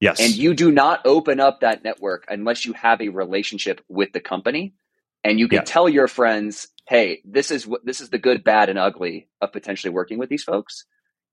yes 0.00 0.18
and 0.18 0.34
you 0.34 0.54
do 0.54 0.72
not 0.72 1.06
open 1.06 1.38
up 1.38 1.60
that 1.60 1.84
network 1.84 2.24
unless 2.28 2.64
you 2.64 2.72
have 2.72 3.00
a 3.00 3.10
relationship 3.10 3.80
with 3.88 4.12
the 4.12 4.20
company 4.20 4.74
and 5.24 5.38
you 5.38 5.48
can 5.48 5.58
yeah. 5.58 5.64
tell 5.64 5.88
your 5.88 6.08
friends, 6.08 6.68
"Hey, 6.88 7.22
this 7.24 7.50
is 7.50 7.66
what 7.66 7.84
this 7.84 8.00
is 8.00 8.10
the 8.10 8.18
good, 8.18 8.44
bad, 8.44 8.68
and 8.68 8.78
ugly 8.78 9.28
of 9.40 9.52
potentially 9.52 9.92
working 9.92 10.18
with 10.18 10.28
these 10.28 10.44
folks." 10.44 10.84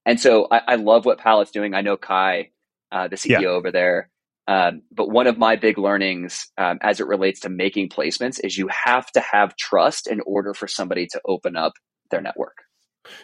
And 0.06 0.20
so 0.20 0.48
I, 0.50 0.62
I 0.68 0.76
love 0.76 1.06
what 1.06 1.20
Pallet's 1.20 1.52
doing. 1.52 1.74
I 1.74 1.82
know 1.82 1.98
Kai, 1.98 2.52
uh, 2.92 3.08
the 3.08 3.18
CEO 3.18 3.42
yeah. 3.42 3.48
over 3.50 3.72
there. 3.72 4.10
Um, 4.48 4.84
but 4.92 5.10
one 5.10 5.28
of 5.28 5.38
my 5.38 5.58
big 5.58 5.78
learnings 5.78 6.48
um, 6.58 6.80
as 6.82 7.02
it 7.02 7.08
relates 7.08 7.42
to 7.42 7.50
making 7.50 7.90
placements 7.90 8.40
is 8.42 8.58
you 8.58 8.70
have 8.70 9.12
to 9.12 9.20
have 9.20 9.58
trust 9.58 10.08
in 10.08 10.22
order 10.26 10.54
for 10.54 10.68
somebody 10.68 11.06
to 11.08 11.22
open 11.26 11.58
up 11.58 11.74
their 12.12 12.22
network. 12.22 12.64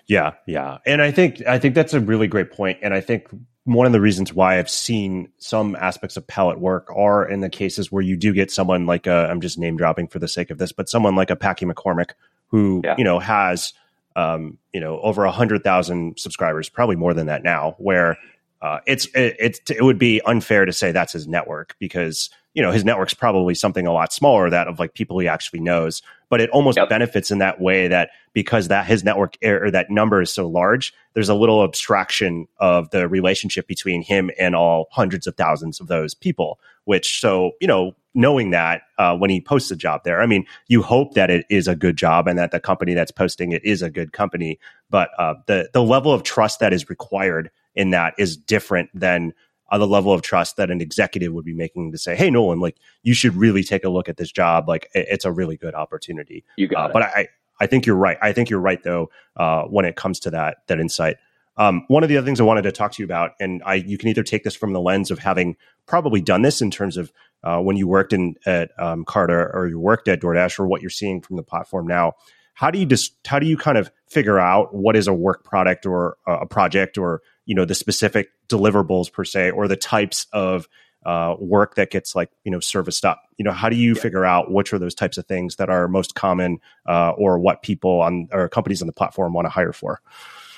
Yeah, 0.05 0.33
yeah. 0.45 0.79
And 0.85 1.01
I 1.01 1.11
think 1.11 1.45
I 1.47 1.59
think 1.59 1.75
that's 1.75 1.93
a 1.93 1.99
really 1.99 2.27
great 2.27 2.51
point. 2.51 2.79
And 2.81 2.93
I 2.93 3.01
think 3.01 3.27
one 3.65 3.85
of 3.85 3.93
the 3.93 4.01
reasons 4.01 4.33
why 4.33 4.59
I've 4.59 4.69
seen 4.69 5.29
some 5.37 5.75
aspects 5.77 6.17
of 6.17 6.27
pallet 6.27 6.59
work 6.59 6.91
are 6.93 7.27
in 7.27 7.39
the 7.39 7.49
cases 7.49 7.91
where 7.91 8.01
you 8.01 8.17
do 8.17 8.33
get 8.33 8.51
someone 8.51 8.85
like 8.85 9.07
i 9.07 9.31
am 9.31 9.39
just 9.39 9.57
name 9.57 9.77
dropping 9.77 10.07
for 10.07 10.19
the 10.19 10.27
sake 10.27 10.49
of 10.49 10.57
this, 10.57 10.71
but 10.71 10.89
someone 10.89 11.15
like 11.15 11.29
a 11.29 11.35
Packy 11.35 11.65
McCormick 11.65 12.11
who 12.47 12.81
yeah. 12.83 12.95
you 12.97 13.03
know 13.03 13.19
has 13.19 13.73
um, 14.15 14.57
you 14.73 14.79
know 14.79 14.99
over 14.99 15.23
a 15.23 15.31
hundred 15.31 15.63
thousand 15.63 16.19
subscribers, 16.19 16.69
probably 16.69 16.95
more 16.95 17.13
than 17.13 17.27
that 17.27 17.43
now. 17.43 17.75
Where 17.77 18.17
uh, 18.61 18.79
it's 18.85 19.05
it, 19.07 19.35
it, 19.39 19.71
it 19.71 19.83
would 19.83 19.97
be 19.97 20.21
unfair 20.25 20.65
to 20.65 20.73
say 20.73 20.91
that's 20.91 21.13
his 21.13 21.27
network 21.27 21.75
because 21.79 22.29
you 22.53 22.61
know 22.61 22.71
his 22.71 22.85
network's 22.85 23.13
probably 23.13 23.55
something 23.55 23.87
a 23.87 23.93
lot 23.93 24.13
smaller 24.13 24.49
that 24.49 24.67
of 24.67 24.79
like 24.79 24.93
people 24.93 25.19
he 25.19 25.27
actually 25.27 25.59
knows 25.59 26.01
but 26.29 26.41
it 26.41 26.49
almost 26.49 26.77
yep. 26.77 26.89
benefits 26.89 27.31
in 27.31 27.39
that 27.39 27.59
way 27.59 27.87
that 27.87 28.09
because 28.33 28.67
that 28.67 28.85
his 28.85 29.03
network 29.03 29.35
or 29.43 29.69
that 29.71 29.89
number 29.89 30.21
is 30.21 30.31
so 30.31 30.47
large 30.47 30.93
there's 31.13 31.29
a 31.29 31.35
little 31.35 31.63
abstraction 31.63 32.47
of 32.57 32.89
the 32.91 33.07
relationship 33.07 33.67
between 33.67 34.01
him 34.01 34.31
and 34.39 34.55
all 34.55 34.87
hundreds 34.91 35.27
of 35.27 35.35
thousands 35.35 35.79
of 35.79 35.87
those 35.87 36.13
people 36.13 36.59
which 36.85 37.19
so 37.19 37.51
you 37.59 37.67
know 37.67 37.95
knowing 38.15 38.51
that 38.51 38.83
uh, 38.99 39.17
when 39.17 39.31
he 39.31 39.41
posts 39.41 39.71
a 39.71 39.75
job 39.75 40.01
there 40.03 40.21
i 40.21 40.25
mean 40.25 40.45
you 40.67 40.81
hope 40.81 41.13
that 41.13 41.29
it 41.29 41.45
is 41.49 41.67
a 41.67 41.75
good 41.75 41.97
job 41.97 42.27
and 42.27 42.37
that 42.37 42.51
the 42.51 42.59
company 42.59 42.93
that's 42.93 43.11
posting 43.11 43.51
it 43.51 43.63
is 43.65 43.81
a 43.81 43.89
good 43.89 44.13
company 44.13 44.59
but 44.89 45.09
uh, 45.17 45.33
the 45.47 45.69
the 45.73 45.83
level 45.83 46.11
of 46.11 46.23
trust 46.23 46.59
that 46.59 46.73
is 46.73 46.89
required 46.89 47.49
in 47.75 47.89
that 47.89 48.13
is 48.17 48.37
different 48.37 48.89
than 48.93 49.33
uh, 49.73 49.77
the 49.79 49.87
level 49.87 50.13
of 50.13 50.21
trust 50.21 50.55
that 50.57 50.69
an 50.69 50.81
executive 50.81 51.33
would 51.33 51.43
be 51.43 51.53
making 51.53 51.91
to 51.91 51.97
say, 51.97 52.15
"Hey, 52.15 52.29
Nolan, 52.29 52.59
like 52.59 52.77
you 53.01 53.15
should 53.15 53.35
really 53.35 53.63
take 53.63 53.83
a 53.83 53.89
look 53.89 54.07
at 54.07 54.17
this 54.17 54.31
job. 54.31 54.69
Like 54.69 54.87
it, 54.93 55.07
it's 55.09 55.25
a 55.25 55.31
really 55.31 55.57
good 55.57 55.73
opportunity." 55.73 56.45
You 56.57 56.67
got 56.67 56.85
uh, 56.85 56.87
it. 56.89 56.93
But 56.93 57.01
I, 57.03 57.27
I 57.59 57.65
think 57.65 57.87
you're 57.87 57.95
right. 57.95 58.17
I 58.21 58.33
think 58.33 58.51
you're 58.51 58.59
right 58.59 58.83
though 58.83 59.09
uh, 59.35 59.63
when 59.63 59.85
it 59.85 59.95
comes 59.95 60.19
to 60.21 60.31
that 60.31 60.57
that 60.67 60.79
insight. 60.79 61.17
Um, 61.57 61.85
one 61.87 62.03
of 62.03 62.09
the 62.09 62.17
other 62.17 62.25
things 62.25 62.39
I 62.39 62.43
wanted 62.43 62.63
to 62.63 62.71
talk 62.71 62.91
to 62.93 63.01
you 63.01 63.05
about, 63.05 63.31
and 63.39 63.61
I, 63.63 63.75
you 63.75 63.97
can 63.97 64.09
either 64.09 64.23
take 64.23 64.43
this 64.43 64.55
from 64.55 64.73
the 64.73 64.81
lens 64.81 65.11
of 65.11 65.19
having 65.19 65.55
probably 65.85 66.21
done 66.21 66.41
this 66.41 66.61
in 66.61 66.71
terms 66.71 66.97
of 66.97 67.11
uh, 67.43 67.59
when 67.59 67.75
you 67.75 67.87
worked 67.87 68.13
in 68.13 68.35
at 68.45 68.71
um, 68.79 69.05
Carta 69.05 69.49
or 69.53 69.67
you 69.67 69.79
worked 69.79 70.07
at 70.07 70.21
DoorDash, 70.21 70.59
or 70.59 70.67
what 70.67 70.81
you're 70.81 70.89
seeing 70.89 71.19
from 71.19 71.35
the 71.35 71.43
platform 71.43 71.87
now. 71.87 72.13
How 72.53 72.71
do 72.71 72.79
you 72.79 72.85
just 72.85 73.15
how 73.25 73.39
do 73.39 73.45
you 73.45 73.57
kind 73.57 73.77
of 73.77 73.91
figure 74.09 74.39
out 74.39 74.73
what 74.73 74.95
is 74.95 75.07
a 75.07 75.13
work 75.13 75.43
product 75.43 75.85
or 75.85 76.17
a 76.27 76.45
project 76.45 76.97
or 76.97 77.21
you 77.45 77.55
know 77.55 77.65
the 77.65 77.75
specific 77.75 78.29
deliverables 78.47 79.11
per 79.11 79.23
se 79.23 79.51
or 79.51 79.67
the 79.67 79.75
types 79.75 80.27
of 80.33 80.67
uh, 81.05 81.35
work 81.39 81.75
that 81.75 81.91
gets 81.91 82.15
like 82.15 82.29
you 82.43 82.51
know 82.51 82.59
serviced 82.59 83.03
up 83.03 83.23
you 83.37 83.43
know 83.43 83.51
how 83.51 83.67
do 83.67 83.75
you 83.75 83.93
yeah. 83.93 84.01
figure 84.01 84.23
out 84.23 84.51
which 84.51 84.71
are 84.71 84.79
those 84.79 84.95
types 84.95 85.17
of 85.17 85.25
things 85.25 85.57
that 85.57 85.69
are 85.69 85.87
most 85.87 86.15
common 86.15 86.59
uh, 86.87 87.11
or 87.11 87.39
what 87.39 87.61
people 87.61 88.01
on 88.01 88.27
or 88.31 88.47
companies 88.47 88.81
on 88.81 88.87
the 88.87 88.93
platform 88.93 89.33
want 89.33 89.45
to 89.45 89.49
hire 89.49 89.73
for 89.73 90.01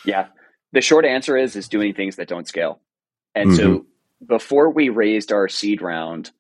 yeah 0.06 0.28
the 0.72 0.82
short 0.82 1.06
answer 1.06 1.36
is 1.36 1.56
is 1.56 1.68
doing 1.68 1.94
things 1.94 2.18
that 2.18 2.28
don't 2.28 2.48
scale 2.48 2.80
and 3.34 3.52
mm-hmm. 3.52 3.58
so 3.58 3.86
before 4.26 4.70
we 4.70 4.90
raised 4.90 5.32
our 5.32 5.48
seed 5.48 5.82
round 5.82 6.32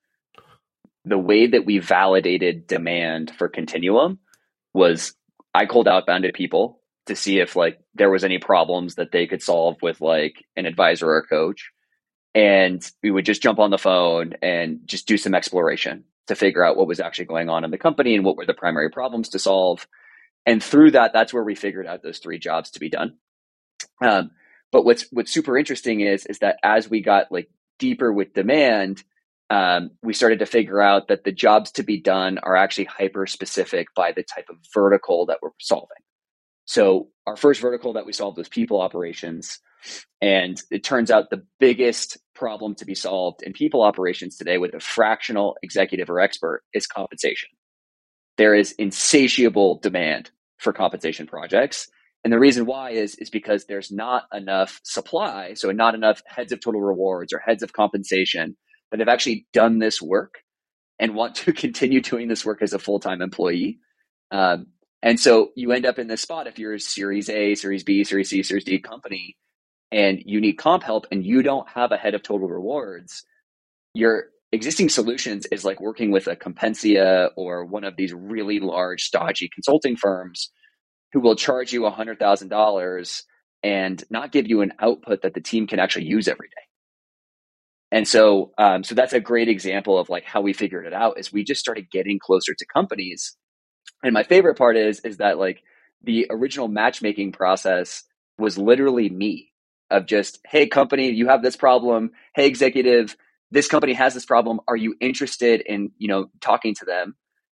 the 1.03 1.17
way 1.17 1.47
that 1.47 1.65
we 1.65 1.79
validated 1.79 2.67
demand 2.67 3.31
for 3.35 3.47
continuum 3.47 4.19
was 4.73 5.15
i 5.55 5.65
called 5.65 5.87
outbound 5.87 6.25
people 6.33 6.79
to 7.05 7.15
see 7.15 7.39
if 7.39 7.55
like 7.55 7.79
there 7.93 8.09
was 8.09 8.23
any 8.23 8.39
problems 8.39 8.95
that 8.95 9.11
they 9.11 9.27
could 9.27 9.41
solve 9.41 9.77
with 9.81 10.01
like 10.01 10.43
an 10.55 10.65
advisor 10.65 11.07
or 11.07 11.17
a 11.17 11.27
coach. 11.27 11.71
And 12.33 12.85
we 13.01 13.11
would 13.11 13.25
just 13.25 13.41
jump 13.41 13.59
on 13.59 13.69
the 13.69 13.77
phone 13.77 14.33
and 14.41 14.79
just 14.85 15.07
do 15.07 15.17
some 15.17 15.33
exploration 15.35 16.03
to 16.27 16.35
figure 16.35 16.65
out 16.65 16.75
what 16.75 16.87
was 16.87 16.99
actually 16.99 17.25
going 17.25 17.49
on 17.49 17.63
in 17.63 17.71
the 17.71 17.77
company 17.77 18.15
and 18.15 18.25
what 18.25 18.35
were 18.35 18.45
the 18.45 18.53
primary 18.53 18.89
problems 18.89 19.29
to 19.29 19.39
solve. 19.39 19.87
And 20.45 20.61
through 20.61 20.91
that 20.91 21.13
that's 21.13 21.33
where 21.33 21.43
we 21.43 21.55
figured 21.55 21.87
out 21.87 22.03
those 22.03 22.19
three 22.19 22.39
jobs 22.39 22.71
to 22.71 22.79
be 22.79 22.89
done. 22.89 23.17
Um, 24.01 24.31
but 24.71 24.83
what's 24.83 25.05
what's 25.11 25.33
super 25.33 25.57
interesting 25.57 26.01
is 26.01 26.25
is 26.25 26.39
that 26.39 26.57
as 26.63 26.89
we 26.89 27.01
got 27.01 27.31
like 27.31 27.49
deeper 27.77 28.11
with 28.11 28.33
demand 28.33 29.03
um, 29.49 29.91
we 30.03 30.13
started 30.13 30.39
to 30.39 30.45
figure 30.45 30.81
out 30.81 31.07
that 31.09 31.23
the 31.23 31.31
jobs 31.31 31.71
to 31.73 31.83
be 31.83 32.01
done 32.01 32.39
are 32.39 32.55
actually 32.55 32.85
hyper 32.85 33.27
specific 33.27 33.87
by 33.95 34.11
the 34.11 34.23
type 34.23 34.47
of 34.49 34.57
vertical 34.73 35.27
that 35.27 35.39
we're 35.41 35.51
solving 35.59 35.97
so 36.65 37.09
our 37.27 37.35
first 37.35 37.61
vertical 37.61 37.93
that 37.93 38.05
we 38.05 38.13
solved 38.13 38.37
was 38.37 38.49
people 38.49 38.81
operations. 38.81 39.59
And 40.21 40.61
it 40.71 40.83
turns 40.83 41.11
out 41.11 41.29
the 41.29 41.43
biggest 41.59 42.17
problem 42.33 42.75
to 42.75 42.85
be 42.85 42.95
solved 42.95 43.43
in 43.43 43.53
people 43.53 43.83
operations 43.83 44.37
today 44.37 44.57
with 44.57 44.73
a 44.73 44.79
fractional 44.79 45.57
executive 45.63 46.09
or 46.09 46.19
expert 46.19 46.63
is 46.73 46.87
compensation. 46.87 47.49
There 48.37 48.55
is 48.55 48.73
insatiable 48.73 49.79
demand 49.81 50.31
for 50.57 50.73
compensation 50.73 51.27
projects. 51.27 51.87
And 52.23 52.33
the 52.33 52.39
reason 52.39 52.65
why 52.65 52.91
is, 52.91 53.15
is 53.15 53.29
because 53.29 53.65
there's 53.65 53.91
not 53.91 54.23
enough 54.33 54.81
supply. 54.83 55.53
So 55.53 55.71
not 55.71 55.93
enough 55.93 56.23
heads 56.25 56.51
of 56.51 56.59
total 56.59 56.81
rewards 56.81 57.31
or 57.31 57.39
heads 57.39 57.61
of 57.61 57.73
compensation 57.73 58.57
that 58.91 58.99
have 58.99 59.09
actually 59.09 59.47
done 59.53 59.79
this 59.79 60.01
work 60.01 60.35
and 60.99 61.15
want 61.15 61.35
to 61.35 61.53
continue 61.65 62.01
doing 62.01 62.27
this 62.27 62.45
work 62.45 62.61
as 62.61 62.73
a 62.73 62.79
full-time 62.79 63.21
employee. 63.21 63.79
Um, 64.31 64.67
and 65.01 65.19
so 65.19 65.51
you 65.55 65.71
end 65.71 65.85
up 65.85 65.99
in 65.99 66.07
this 66.07 66.21
spot 66.21 66.47
if 66.47 66.57
you're 66.57 66.73
a 66.73 66.79
Series 66.79 67.29
A, 67.29 67.55
Series 67.55 67.83
B, 67.83 68.03
Series 68.03 68.29
C, 68.29 68.41
Series 68.41 68.63
D 68.63 68.79
company, 68.79 69.37
and 69.91 70.21
you 70.25 70.41
need 70.41 70.53
comp 70.53 70.83
help 70.83 71.05
and 71.11 71.23
you 71.23 71.43
don't 71.43 71.69
have 71.69 71.91
a 71.91 71.97
head 71.97 72.15
of 72.15 72.23
total 72.23 72.47
rewards, 72.47 73.23
your 73.93 74.25
existing 74.51 74.89
solutions 74.89 75.45
is 75.51 75.63
like 75.63 75.79
working 75.79 76.11
with 76.11 76.27
a 76.27 76.35
Compensia 76.35 77.29
or 77.35 77.65
one 77.65 77.83
of 77.83 77.95
these 77.97 78.13
really 78.13 78.59
large, 78.59 79.03
stodgy 79.03 79.49
consulting 79.53 79.95
firms 79.95 80.51
who 81.13 81.19
will 81.19 81.35
charge 81.35 81.71
you 81.71 81.81
$100,000 81.81 83.21
and 83.63 84.03
not 84.09 84.31
give 84.31 84.47
you 84.47 84.61
an 84.61 84.73
output 84.79 85.21
that 85.21 85.33
the 85.33 85.41
team 85.41 85.67
can 85.67 85.79
actually 85.79 86.05
use 86.05 86.27
every 86.27 86.47
day. 86.47 86.64
And 87.95 88.07
so, 88.07 88.53
um, 88.59 88.83
so 88.85 88.95
that's 88.95 89.13
a 89.15 89.21
great 89.21 89.49
example 89.49 89.97
of 89.99 90.09
like 90.11 90.25
how 90.25 90.41
we 90.41 90.53
figured 90.53 90.87
it 90.87 90.93
out. 90.93 91.19
Is 91.19 91.33
we 91.33 91.45
just 91.45 91.61
started 91.61 91.91
getting 91.91 92.19
closer 92.19 92.53
to 92.53 92.67
companies 92.67 93.33
and 94.03 94.13
my 94.13 94.23
favorite 94.23 94.57
part 94.57 94.77
is 94.77 94.99
is 95.01 95.17
that 95.17 95.39
like 95.39 95.63
the 96.03 96.27
original 96.31 96.67
matchmaking 96.69 97.33
process 97.33 98.03
was 98.37 98.57
literally 98.57 99.09
me 99.09 99.51
of 99.91 100.07
just, 100.07 100.39
hey, 100.47 100.67
company, 100.67 101.11
you 101.11 101.27
have 101.27 101.43
this 101.43 101.57
problem. 101.57 102.11
Hey, 102.35 102.47
executive, 102.47 103.17
this 103.51 103.67
company 103.67 103.93
has 103.93 104.13
this 104.13 104.25
problem. 104.25 104.61
Are 104.67 104.77
you 104.77 104.95
interested 105.01 105.61
in, 105.61 105.91
you 105.97 106.07
know, 106.07 106.27
talking 106.41 106.75
to 106.75 106.85
them? 106.85 107.15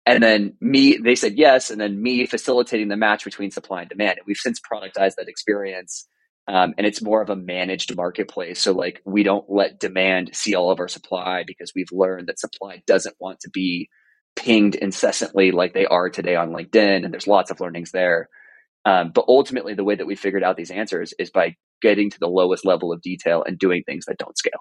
And 0.07 0.22
then 0.22 0.55
me, 0.61 0.99
they 0.99 1.16
said 1.16 1.37
yes. 1.37 1.70
And 1.70 1.81
then 1.81 2.03
me 2.03 2.27
facilitating 2.27 2.88
the 2.88 2.96
match 2.96 3.25
between 3.25 3.51
supply 3.51 3.83
and 3.83 3.90
demand. 3.90 4.18
And 4.18 4.27
we've 4.27 4.38
since 4.38 4.61
productized 4.61 5.16
that 5.16 5.29
experience. 5.29 6.09
Um, 6.48 6.74
and 6.78 6.87
it's 6.87 7.02
more 7.02 7.22
of 7.22 7.30
a 7.30 7.37
managed 7.37 7.96
marketplace. 7.96 8.61
So 8.61 8.72
like 8.72 9.02
we 9.04 9.24
don't 9.24 9.44
let 9.48 9.80
demand 9.80 10.30
see 10.35 10.54
all 10.54 10.70
of 10.70 10.78
our 10.78 10.88
supply 10.88 11.42
because 11.44 11.72
we've 11.74 11.90
learned 11.90 12.28
that 12.28 12.38
supply 12.38 12.82
doesn't 12.87 13.16
want 13.18 13.40
to 13.40 13.50
be 13.50 13.88
pinged 14.37 14.76
incessantly 14.76 15.50
like 15.50 15.74
they 15.74 15.87
are 15.87 16.09
today 16.09 16.37
on 16.37 16.50
LinkedIn, 16.50 17.04
and 17.04 17.12
there's 17.12 17.26
lots 17.26 17.50
of 17.50 17.61
learnings 17.61 17.90
there. 17.90 18.28
Um, 18.85 19.11
but 19.12 19.24
ultimately, 19.26 19.74
the 19.74 19.82
way 19.82 19.96
that 19.96 20.06
we 20.06 20.14
figured 20.14 20.44
out 20.44 20.56
these 20.56 20.70
answers 20.70 21.12
is 21.18 21.30
by 21.30 21.56
getting 21.82 22.11
to 22.11 22.18
the 22.20 22.28
lowest 22.28 22.64
level 22.64 22.92
of 22.92 23.02
detail 23.02 23.42
and 23.44 23.59
doing 23.59 23.82
things 23.85 24.04
that 24.06 24.18
don't 24.18 24.38
scale. 24.38 24.61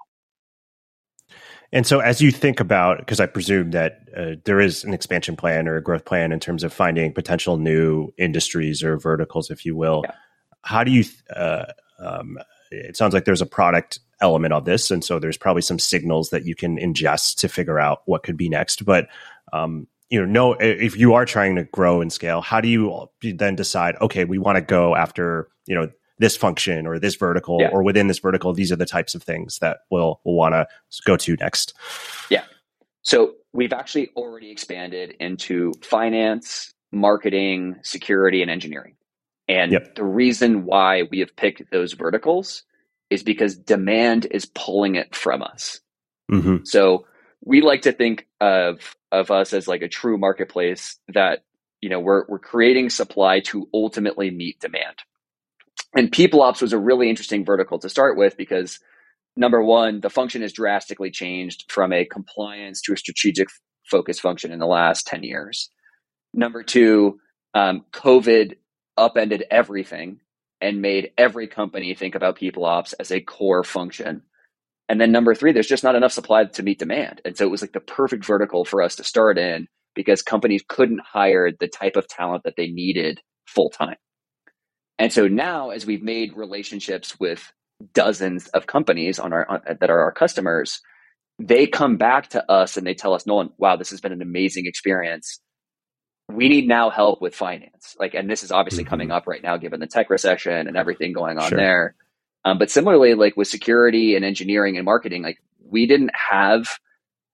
And 1.72 1.86
so, 1.86 2.00
as 2.00 2.20
you 2.20 2.32
think 2.32 2.58
about, 2.58 2.98
because 2.98 3.20
I 3.20 3.26
presume 3.26 3.70
that 3.72 4.00
uh, 4.16 4.32
there 4.44 4.60
is 4.60 4.82
an 4.82 4.94
expansion 4.94 5.36
plan 5.36 5.68
or 5.68 5.76
a 5.76 5.82
growth 5.82 6.04
plan 6.04 6.32
in 6.32 6.40
terms 6.40 6.64
of 6.64 6.72
finding 6.72 7.12
potential 7.12 7.56
new 7.56 8.12
industries 8.18 8.82
or 8.82 8.98
verticals, 8.98 9.50
if 9.50 9.64
you 9.64 9.76
will, 9.76 10.02
yeah. 10.04 10.14
How 10.66 10.84
do 10.84 10.90
you? 10.90 11.04
Uh, 11.34 11.66
um, 11.98 12.38
it 12.70 12.96
sounds 12.96 13.14
like 13.14 13.24
there's 13.24 13.40
a 13.40 13.46
product 13.46 14.00
element 14.20 14.52
of 14.52 14.64
this, 14.64 14.90
and 14.90 15.04
so 15.04 15.18
there's 15.18 15.36
probably 15.36 15.62
some 15.62 15.78
signals 15.78 16.30
that 16.30 16.44
you 16.44 16.54
can 16.54 16.76
ingest 16.76 17.36
to 17.36 17.48
figure 17.48 17.78
out 17.78 18.02
what 18.06 18.22
could 18.22 18.36
be 18.36 18.48
next. 18.48 18.84
But 18.84 19.08
um, 19.52 19.86
you 20.10 20.20
know, 20.20 20.26
know 20.26 20.52
if 20.58 20.96
you 20.96 21.14
are 21.14 21.24
trying 21.24 21.54
to 21.54 21.64
grow 21.64 22.00
and 22.00 22.12
scale, 22.12 22.40
how 22.40 22.60
do 22.60 22.68
you 22.68 23.08
then 23.22 23.54
decide? 23.54 23.94
Okay, 24.00 24.24
we 24.24 24.38
want 24.38 24.56
to 24.56 24.62
go 24.62 24.96
after 24.96 25.48
you 25.66 25.74
know 25.74 25.88
this 26.18 26.36
function 26.36 26.86
or 26.86 26.98
this 26.98 27.14
vertical, 27.14 27.58
yeah. 27.60 27.68
or 27.68 27.82
within 27.82 28.08
this 28.08 28.18
vertical, 28.18 28.52
these 28.52 28.72
are 28.72 28.76
the 28.76 28.86
types 28.86 29.14
of 29.14 29.22
things 29.22 29.58
that 29.60 29.78
we'll 29.90 30.20
we'll 30.24 30.34
want 30.34 30.54
to 30.54 30.66
go 31.04 31.16
to 31.16 31.36
next. 31.36 31.74
Yeah. 32.28 32.44
So 33.02 33.34
we've 33.52 33.72
actually 33.72 34.10
already 34.16 34.50
expanded 34.50 35.14
into 35.20 35.72
finance, 35.80 36.72
marketing, 36.90 37.76
security, 37.82 38.42
and 38.42 38.50
engineering. 38.50 38.96
And 39.48 39.72
yep. 39.72 39.94
the 39.94 40.04
reason 40.04 40.64
why 40.64 41.02
we 41.10 41.20
have 41.20 41.36
picked 41.36 41.70
those 41.70 41.92
verticals 41.92 42.64
is 43.10 43.22
because 43.22 43.56
demand 43.56 44.26
is 44.30 44.46
pulling 44.46 44.96
it 44.96 45.14
from 45.14 45.42
us. 45.42 45.80
Mm-hmm. 46.30 46.64
So 46.64 47.06
we 47.44 47.60
like 47.60 47.82
to 47.82 47.92
think 47.92 48.26
of 48.40 48.96
of 49.12 49.30
us 49.30 49.52
as 49.52 49.68
like 49.68 49.82
a 49.82 49.88
true 49.88 50.18
marketplace 50.18 50.98
that 51.14 51.44
you 51.80 51.88
know 51.88 52.00
we're 52.00 52.24
we're 52.28 52.40
creating 52.40 52.90
supply 52.90 53.40
to 53.40 53.68
ultimately 53.72 54.30
meet 54.30 54.58
demand. 54.60 54.96
And 55.94 56.10
people 56.10 56.42
ops 56.42 56.60
was 56.60 56.72
a 56.72 56.78
really 56.78 57.08
interesting 57.08 57.44
vertical 57.44 57.78
to 57.78 57.88
start 57.88 58.16
with 58.16 58.36
because 58.36 58.80
number 59.36 59.62
one, 59.62 60.00
the 60.00 60.10
function 60.10 60.42
has 60.42 60.52
drastically 60.52 61.10
changed 61.10 61.70
from 61.70 61.92
a 61.92 62.04
compliance 62.04 62.82
to 62.82 62.92
a 62.92 62.96
strategic 62.96 63.48
focus 63.88 64.18
function 64.18 64.52
in 64.52 64.58
the 64.58 64.66
last 64.66 65.06
10 65.06 65.22
years. 65.22 65.70
Number 66.34 66.62
two, 66.62 67.20
um, 67.54 67.84
COVID 67.92 68.54
upended 68.96 69.44
everything 69.50 70.20
and 70.60 70.82
made 70.82 71.10
every 71.18 71.46
company 71.48 71.94
think 71.94 72.14
about 72.14 72.36
people 72.36 72.64
ops 72.64 72.92
as 72.94 73.10
a 73.10 73.20
core 73.20 73.64
function. 73.64 74.22
And 74.88 75.00
then 75.00 75.12
number 75.12 75.34
three, 75.34 75.52
there's 75.52 75.66
just 75.66 75.84
not 75.84 75.96
enough 75.96 76.12
supply 76.12 76.44
to 76.44 76.62
meet 76.62 76.78
demand. 76.78 77.20
And 77.24 77.36
so 77.36 77.44
it 77.44 77.50
was 77.50 77.62
like 77.62 77.72
the 77.72 77.80
perfect 77.80 78.24
vertical 78.24 78.64
for 78.64 78.82
us 78.82 78.96
to 78.96 79.04
start 79.04 79.38
in 79.38 79.66
because 79.94 80.22
companies 80.22 80.62
couldn't 80.66 81.00
hire 81.00 81.50
the 81.50 81.68
type 81.68 81.96
of 81.96 82.06
talent 82.06 82.44
that 82.44 82.54
they 82.56 82.68
needed 82.68 83.20
full 83.46 83.70
time. 83.70 83.96
And 84.98 85.12
so 85.12 85.28
now, 85.28 85.70
as 85.70 85.84
we've 85.84 86.02
made 86.02 86.36
relationships 86.36 87.18
with 87.18 87.52
dozens 87.92 88.48
of 88.48 88.66
companies 88.66 89.18
on 89.18 89.32
our 89.32 89.50
on, 89.50 89.60
that 89.80 89.90
are 89.90 90.00
our 90.00 90.12
customers, 90.12 90.80
they 91.38 91.66
come 91.66 91.96
back 91.96 92.28
to 92.30 92.50
us 92.50 92.76
and 92.76 92.86
they 92.86 92.94
tell 92.94 93.12
us, 93.12 93.26
Nolan, 93.26 93.50
wow, 93.58 93.76
this 93.76 93.90
has 93.90 94.00
been 94.00 94.12
an 94.12 94.22
amazing 94.22 94.64
experience. 94.66 95.40
We 96.28 96.48
need 96.48 96.66
now 96.66 96.90
help 96.90 97.22
with 97.22 97.34
finance. 97.34 97.96
Like, 97.98 98.14
and 98.14 98.28
this 98.28 98.42
is 98.42 98.50
obviously 98.50 98.84
mm-hmm. 98.84 98.90
coming 98.90 99.10
up 99.10 99.26
right 99.26 99.42
now, 99.42 99.56
given 99.56 99.80
the 99.80 99.86
tech 99.86 100.10
recession 100.10 100.66
and 100.66 100.76
everything 100.76 101.12
going 101.12 101.38
on 101.38 101.50
sure. 101.50 101.58
there. 101.58 101.94
Um, 102.44 102.58
but 102.58 102.70
similarly, 102.70 103.14
like 103.14 103.36
with 103.36 103.48
security 103.48 104.16
and 104.16 104.24
engineering 104.24 104.76
and 104.76 104.84
marketing, 104.84 105.22
like 105.22 105.38
we 105.68 105.86
didn't 105.86 106.12
have 106.14 106.78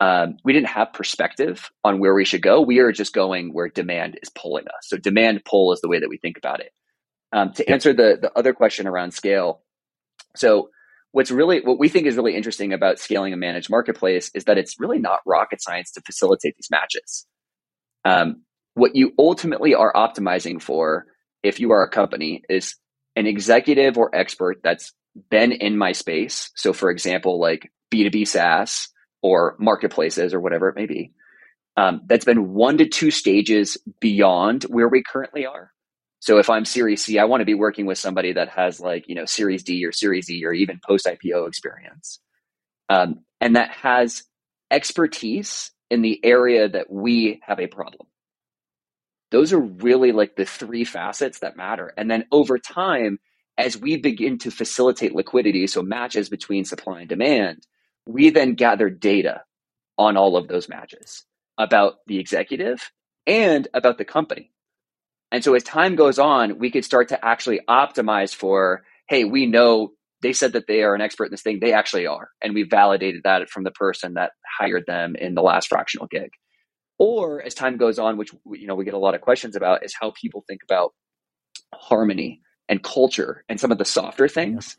um, 0.01 0.39
we 0.43 0.53
didn't 0.53 0.69
have 0.69 0.93
perspective 0.93 1.71
on 1.85 2.01
where 2.01 2.15
we 2.15 2.25
should 2.25 2.43
go. 2.43 2.61
We 2.61 2.81
are 2.81 2.91
just 2.91 3.13
going 3.13 3.53
where 3.53 3.69
demand 3.69 4.19
is 4.21 4.31
pulling 4.31 4.65
us. 4.67 4.89
So 4.89 4.97
demand 4.97 5.45
pull 5.45 5.73
is 5.73 5.81
the 5.81 5.89
way 5.89 6.01
that 6.01 6.09
we 6.09 6.17
think 6.17 6.37
about 6.37 6.59
it. 6.61 6.73
Um, 7.33 7.53
to 7.53 7.71
answer 7.71 7.93
the 7.93 8.19
the 8.21 8.33
other 8.37 8.53
question 8.53 8.87
around 8.87 9.13
scale, 9.13 9.63
so 10.35 10.71
what's 11.13 11.31
really 11.31 11.61
what 11.61 11.79
we 11.79 11.89
think 11.89 12.07
is 12.07 12.17
really 12.17 12.35
interesting 12.35 12.73
about 12.73 12.99
scaling 12.99 13.33
a 13.33 13.37
managed 13.37 13.71
marketplace 13.71 14.31
is 14.35 14.45
that 14.45 14.59
it's 14.59 14.81
really 14.81 14.99
not 14.99 15.21
rocket 15.25 15.63
science 15.63 15.93
to 15.93 16.01
facilitate 16.01 16.57
these 16.57 16.71
matches. 16.71 17.27
Um, 18.05 18.43
what 18.75 18.97
you 18.97 19.13
ultimately 19.19 19.75
are 19.75 19.93
optimizing 19.93 20.61
for, 20.61 21.07
if 21.43 21.61
you 21.61 21.73
are 21.73 21.83
a 21.83 21.91
company, 21.91 22.43
is 22.49 22.77
an 23.17 23.27
executive 23.27 23.99
or 23.99 24.15
expert 24.15 24.61
that's 24.63 24.93
been 25.31 25.53
in 25.53 25.77
my 25.77 25.93
space. 25.93 26.51
So, 26.57 26.73
for 26.73 26.91
example, 26.91 27.39
like 27.41 27.71
B2B 27.93 28.27
SaaS 28.27 28.89
or 29.23 29.57
marketplaces 29.59 30.33
or 30.33 30.41
whatever 30.41 30.69
it 30.69 30.77
may 30.77 30.87
be, 30.87 31.13
um, 31.77 32.03
that's 32.07 32.25
been 32.25 32.53
one 32.53 32.79
to 32.79 32.89
two 32.89 33.11
stages 33.11 33.79
beyond 34.01 34.65
where 34.65 34.89
we 34.89 35.03
currently 35.03 35.47
are. 35.47 35.71
So 36.21 36.39
if 36.39 36.49
I'm 36.49 36.65
Series 36.65 37.05
C, 37.05 37.19
I 37.19 37.25
want 37.25 37.41
to 37.41 37.47
be 37.47 37.55
working 37.55 37.85
with 37.85 37.99
somebody 37.99 38.35
that 38.35 38.51
has 38.51 38.79
like, 38.79 39.09
you 39.09 39.17
know, 39.17 39.25
Series 39.25 39.65
D 39.65 39.85
or 39.85 39.91
Series 39.91 40.31
E 40.31 40.45
or 40.45 40.53
even 40.53 40.81
post 40.87 41.07
IPO 41.07 41.49
experience. 41.49 42.21
Um, 42.89 43.25
and 43.41 43.57
that 43.57 43.71
has 43.71 44.23
expertise 44.71 45.73
in 45.91 46.03
the 46.03 46.25
area 46.25 46.69
that 46.69 46.91
we 46.91 47.41
have 47.45 47.59
a 47.59 47.67
problem. 47.67 48.07
Those 49.33 49.53
are 49.53 49.61
really 49.61 50.13
like 50.13 50.37
the 50.37 50.45
three 50.45 50.85
facets 50.85 51.41
that 51.41 51.57
matter. 51.57 51.93
And 51.97 52.11
then 52.11 52.27
over 52.31 52.59
time, 52.59 53.19
as 53.59 53.79
we 53.79 53.97
begin 53.97 54.39
to 54.39 54.51
facilitate 54.51 55.15
liquidity, 55.15 55.67
so 55.67 55.83
matches 55.83 56.29
between 56.29 56.67
supply 56.67 57.01
and 57.01 57.09
demand, 57.09 57.67
we 58.07 58.31
then 58.31 58.55
gather 58.55 58.91
data 58.91 59.43
on 59.99 60.17
all 60.17 60.37
of 60.37 60.49
those 60.49 60.69
matches 60.69 61.25
about 61.59 61.95
the 62.07 62.19
executive 62.19 62.91
and 63.27 63.69
about 63.73 63.99
the 63.99 64.05
company. 64.05 64.53
And 65.31 65.43
so 65.43 65.55
as 65.55 65.63
time 65.63 65.97
goes 65.97 66.19
on, 66.19 66.59
we 66.59 66.71
could 66.71 66.85
start 66.85 67.09
to 67.09 67.25
actually 67.25 67.61
optimize 67.69 68.35
for, 68.35 68.83
hey, 69.09 69.25
we 69.25 69.47
know 69.47 69.93
they 70.21 70.35
said 70.35 70.53
that 70.53 70.67
they 70.69 70.83
are 70.83 70.95
an 70.95 71.01
expert 71.01 71.27
in 71.27 71.31
this 71.31 71.43
thing. 71.43 71.59
They 71.59 71.73
actually 71.73 72.07
are. 72.07 72.29
And 72.43 72.55
we 72.55 72.65
validated 72.65 73.23
that 73.25 73.49
from 73.49 73.65
the 73.65 73.71
person 73.71 74.15
that 74.15 74.33
hired 74.59 74.85
them 74.87 75.17
in 75.17 75.35
the 75.35 75.43
last 75.43 75.69
fractional 75.69 76.07
gig. 76.07 76.33
Or 77.05 77.43
as 77.43 77.53
time 77.53 77.79
goes 77.79 77.99
on, 77.99 78.17
which 78.17 78.33
you 78.53 78.69
know 78.69 78.77
we 78.77 78.85
get 78.85 78.95
a 78.95 78.99
lot 78.99 79.17
of 79.17 79.23
questions 79.23 79.57
about, 79.57 79.85
is 79.85 79.93
how 79.93 80.13
people 80.13 80.45
think 80.47 80.63
about 80.63 80.95
harmony 81.75 82.43
and 82.69 82.81
culture 82.81 83.45
and 83.49 83.59
some 83.59 83.73
of 83.73 83.79
the 83.79 83.85
softer 83.85 84.29
things. 84.29 84.77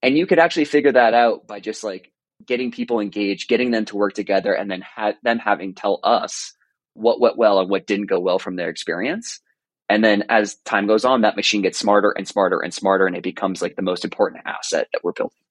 And 0.00 0.16
you 0.16 0.28
could 0.28 0.38
actually 0.38 0.66
figure 0.66 0.92
that 0.92 1.12
out 1.12 1.48
by 1.48 1.58
just 1.58 1.82
like 1.82 2.12
getting 2.46 2.70
people 2.70 3.00
engaged, 3.00 3.48
getting 3.48 3.72
them 3.72 3.84
to 3.86 3.96
work 3.96 4.14
together, 4.14 4.52
and 4.52 4.70
then 4.70 4.80
ha- 4.80 5.14
them 5.24 5.40
having 5.40 5.74
tell 5.74 5.98
us 6.04 6.52
what 6.94 7.20
went 7.20 7.36
well 7.36 7.58
and 7.58 7.68
what 7.68 7.88
didn't 7.88 8.06
go 8.06 8.20
well 8.20 8.38
from 8.38 8.54
their 8.54 8.70
experience. 8.70 9.40
And 9.88 10.04
then 10.04 10.22
as 10.28 10.54
time 10.66 10.86
goes 10.86 11.04
on, 11.04 11.22
that 11.22 11.34
machine 11.34 11.62
gets 11.62 11.80
smarter 11.80 12.12
and 12.12 12.28
smarter 12.28 12.60
and 12.60 12.72
smarter, 12.72 13.08
and 13.08 13.16
it 13.16 13.24
becomes 13.24 13.60
like 13.60 13.74
the 13.74 13.82
most 13.82 14.04
important 14.04 14.44
asset 14.46 14.86
that 14.92 15.02
we're 15.02 15.10
building. 15.10 15.45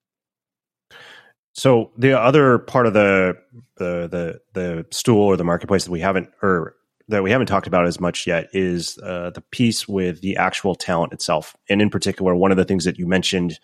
So 1.55 1.91
the 1.97 2.19
other 2.19 2.59
part 2.59 2.85
of 2.85 2.93
the 2.93 3.37
the 3.77 4.07
the, 4.07 4.41
the 4.53 4.85
stool 4.91 5.23
or 5.23 5.37
the 5.37 5.43
marketplace 5.45 5.85
that 5.85 5.91
we 5.91 6.01
haven't 6.01 6.29
or 6.41 6.75
that 7.07 7.23
we 7.23 7.31
haven't 7.31 7.47
talked 7.47 7.67
about 7.67 7.87
as 7.87 7.99
much 7.99 8.27
yet 8.27 8.49
is 8.51 8.97
uh, 8.99 9.29
the 9.29 9.41
piece 9.41 9.87
with 9.87 10.21
the 10.21 10.35
actual 10.37 10.75
talent 10.75 11.13
itself, 11.13 11.55
and 11.69 11.81
in 11.81 11.89
particular, 11.89 12.35
one 12.35 12.51
of 12.51 12.57
the 12.57 12.65
things 12.65 12.83
that 12.83 12.99
you 12.99 13.07
mentioned, 13.07 13.59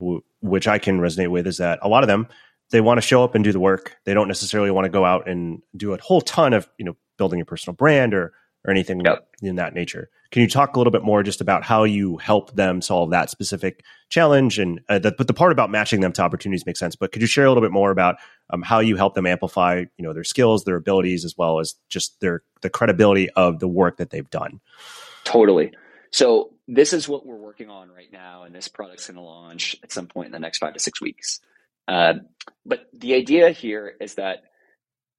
w- 0.00 0.22
which 0.40 0.66
I 0.66 0.78
can 0.78 0.98
resonate 0.98 1.30
with, 1.30 1.46
is 1.46 1.58
that 1.58 1.78
a 1.80 1.88
lot 1.88 2.02
of 2.02 2.08
them 2.08 2.26
they 2.70 2.80
want 2.80 2.98
to 2.98 3.06
show 3.06 3.22
up 3.22 3.34
and 3.34 3.44
do 3.44 3.52
the 3.52 3.60
work. 3.60 3.96
They 4.04 4.14
don't 4.14 4.28
necessarily 4.28 4.72
want 4.72 4.86
to 4.86 4.90
go 4.90 5.04
out 5.04 5.28
and 5.28 5.62
do 5.76 5.92
a 5.92 6.00
whole 6.00 6.20
ton 6.20 6.52
of 6.52 6.68
you 6.76 6.84
know 6.84 6.96
building 7.18 7.40
a 7.40 7.44
personal 7.44 7.76
brand 7.76 8.14
or 8.14 8.32
or 8.68 8.70
anything 8.70 9.00
yep. 9.02 9.26
in 9.40 9.56
that 9.56 9.72
nature. 9.72 10.10
Can 10.30 10.42
you 10.42 10.48
talk 10.48 10.76
a 10.76 10.78
little 10.78 10.90
bit 10.90 11.02
more 11.02 11.22
just 11.22 11.40
about 11.40 11.64
how 11.64 11.84
you 11.84 12.18
help 12.18 12.54
them 12.54 12.82
solve 12.82 13.10
that 13.10 13.30
specific 13.30 13.82
challenge? 14.10 14.58
And 14.58 14.82
uh, 14.90 14.98
the, 14.98 15.12
but 15.12 15.26
the 15.26 15.32
part 15.32 15.52
about 15.52 15.70
matching 15.70 16.00
them 16.00 16.12
to 16.12 16.22
opportunities 16.22 16.66
makes 16.66 16.78
sense. 16.78 16.94
But 16.94 17.10
could 17.10 17.22
you 17.22 17.26
share 17.26 17.46
a 17.46 17.48
little 17.48 17.62
bit 17.62 17.72
more 17.72 17.90
about 17.90 18.16
um, 18.50 18.60
how 18.60 18.80
you 18.80 18.96
help 18.96 19.14
them 19.14 19.26
amplify, 19.26 19.84
you 19.96 20.04
know, 20.04 20.12
their 20.12 20.24
skills, 20.24 20.64
their 20.64 20.76
abilities, 20.76 21.24
as 21.24 21.34
well 21.38 21.60
as 21.60 21.76
just 21.88 22.20
their 22.20 22.42
the 22.60 22.68
credibility 22.68 23.30
of 23.30 23.58
the 23.58 23.68
work 23.68 23.96
that 23.96 24.10
they've 24.10 24.28
done? 24.28 24.60
Totally. 25.24 25.72
So 26.10 26.52
this 26.66 26.92
is 26.92 27.08
what 27.08 27.24
we're 27.24 27.36
working 27.36 27.70
on 27.70 27.90
right 27.90 28.12
now, 28.12 28.42
and 28.42 28.54
this 28.54 28.68
product's 28.68 29.06
going 29.06 29.16
to 29.16 29.22
launch 29.22 29.76
at 29.82 29.92
some 29.92 30.08
point 30.08 30.26
in 30.26 30.32
the 30.32 30.38
next 30.38 30.58
five 30.58 30.74
to 30.74 30.80
six 30.80 31.00
weeks. 31.00 31.40
Uh, 31.86 32.14
but 32.66 32.86
the 32.92 33.14
idea 33.14 33.48
here 33.48 33.94
is 33.98 34.16
that 34.16 34.42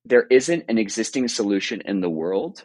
there 0.05 0.27
isn't 0.29 0.65
an 0.69 0.77
existing 0.77 1.27
solution 1.27 1.81
in 1.81 1.99
the 1.99 2.09
world 2.09 2.63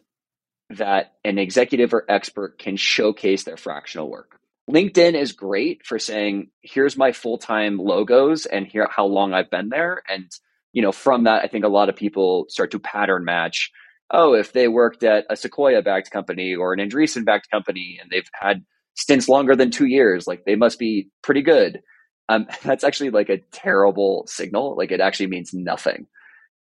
that 0.71 1.13
an 1.25 1.39
executive 1.39 1.93
or 1.93 2.05
expert 2.09 2.59
can 2.59 2.77
showcase 2.77 3.45
their 3.45 3.57
fractional 3.57 4.11
work. 4.11 4.39
LinkedIn 4.71 5.15
is 5.15 5.33
great 5.33 5.85
for 5.85 5.99
saying, 5.99 6.51
here's 6.63 6.97
my 6.97 7.13
full-time 7.13 7.77
logos 7.77 8.47
and 8.47 8.67
here 8.67 8.89
how 8.91 9.07
long 9.07 9.35
I've 9.35 9.51
been 9.51 9.69
there. 9.69 10.03
And, 10.09 10.31
you 10.73 10.83
know, 10.83 10.93
from 10.93 11.25
that, 11.25 11.45
I 11.45 11.49
think 11.49 11.65
a 11.65 11.69
lot 11.69 11.91
of 11.91 11.97
people 11.97 12.47
start 12.49 12.71
to 12.71 12.79
pattern 12.79 13.25
match. 13.25 13.71
Oh, 14.11 14.35
if 14.35 14.53
they 14.53 14.69
worked 14.69 15.03
at 15.03 15.27
a 15.29 15.37
Sequoia 15.37 15.83
backed 15.83 16.11
company 16.11 16.55
or 16.55 16.73
an 16.73 16.81
Andreessen 16.81 17.25
backed 17.25 17.51
company 17.51 17.99
and 18.01 18.11
they've 18.11 18.29
had 18.33 18.65
stints 18.95 19.29
longer 19.29 19.55
than 19.55 19.71
two 19.71 19.87
years, 19.87 20.27
like 20.27 20.45
they 20.45 20.57
must 20.57 20.79
be 20.79 21.11
pretty 21.23 21.43
good. 21.43 21.83
Um, 22.31 22.47
that's 22.63 22.85
actually 22.85 23.11
like 23.11 23.29
a 23.29 23.43
terrible 23.53 24.25
signal. 24.27 24.77
Like 24.77 24.93
it 24.93 25.01
actually 25.01 25.27
means 25.27 25.53
nothing. 25.53 26.07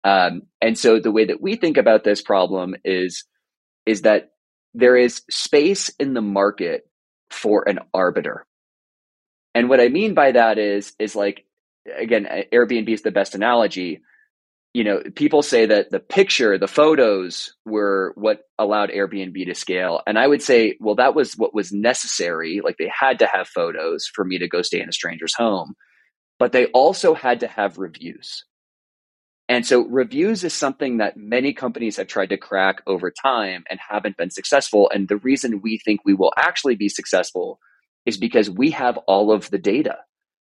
Um, 0.04 0.44
and 0.62 0.78
so 0.78 1.00
the 1.00 1.12
way 1.12 1.26
that 1.26 1.42
we 1.42 1.56
think 1.56 1.78
about 1.78 2.04
this 2.04 2.22
problem 2.22 2.76
is 2.86 3.26
is 3.88 4.04
that 4.04 4.32
there 4.74 4.96
is 4.96 5.24
space 5.30 5.90
in 6.00 6.14
the 6.14 6.22
market 6.22 6.88
for 7.32 7.68
an 7.68 7.80
arbiter. 7.94 8.46
And 9.56 9.70
what 9.70 9.80
I 9.80 9.90
mean 9.90 10.14
by 10.14 10.34
that 10.34 10.60
is 10.60 10.94
is 11.00 11.16
like 11.16 11.46
again 11.98 12.28
Airbnb 12.54 12.90
is 12.90 13.02
the 13.02 13.12
best 13.12 13.34
analogy. 13.34 14.02
You 14.74 14.84
know, 14.84 15.02
people 15.16 15.42
say 15.42 15.66
that 15.66 15.90
the 15.90 16.00
picture, 16.00 16.60
the 16.60 16.68
photos 16.68 17.56
were 17.66 18.14
what 18.16 18.42
allowed 18.60 18.92
Airbnb 18.92 19.44
to 19.48 19.56
scale. 19.56 20.02
And 20.06 20.20
I 20.20 20.28
would 20.28 20.44
say, 20.44 20.78
well, 20.80 20.94
that 20.96 21.16
was 21.16 21.34
what 21.34 21.56
was 21.56 21.72
necessary. 21.72 22.62
Like 22.64 22.78
they 22.78 22.92
had 22.94 23.18
to 23.20 23.26
have 23.26 23.48
photos 23.48 24.06
for 24.14 24.24
me 24.24 24.38
to 24.38 24.48
go 24.48 24.62
stay 24.62 24.80
in 24.80 24.90
a 24.90 24.94
stranger's 24.94 25.34
home, 25.34 25.74
but 26.38 26.52
they 26.52 26.68
also 26.68 27.16
had 27.16 27.40
to 27.40 27.48
have 27.48 27.80
reviews. 27.80 28.46
And 29.50 29.66
so 29.66 29.86
reviews 29.86 30.44
is 30.44 30.54
something 30.54 30.98
that 30.98 31.16
many 31.16 31.54
companies 31.54 31.96
have 31.98 32.08
tried 32.08 32.30
to 32.30 32.38
crack 32.38 32.82
over 32.86 33.12
time 33.12 33.64
and 33.70 33.80
haven't 33.80 34.18
been 34.18 34.30
successful. 34.30 34.90
And 34.94 35.08
the 35.08 35.18
reason 35.18 35.62
we 35.62 35.78
think 35.78 36.02
we 36.04 36.14
will 36.14 36.34
actually 36.38 36.76
be 36.76 36.90
successful 36.90 37.60
is 38.06 38.18
because 38.18 38.50
we 38.50 38.72
have 38.72 38.98
all 39.08 39.32
of 39.32 39.50
the 39.50 39.58
data. 39.58 40.00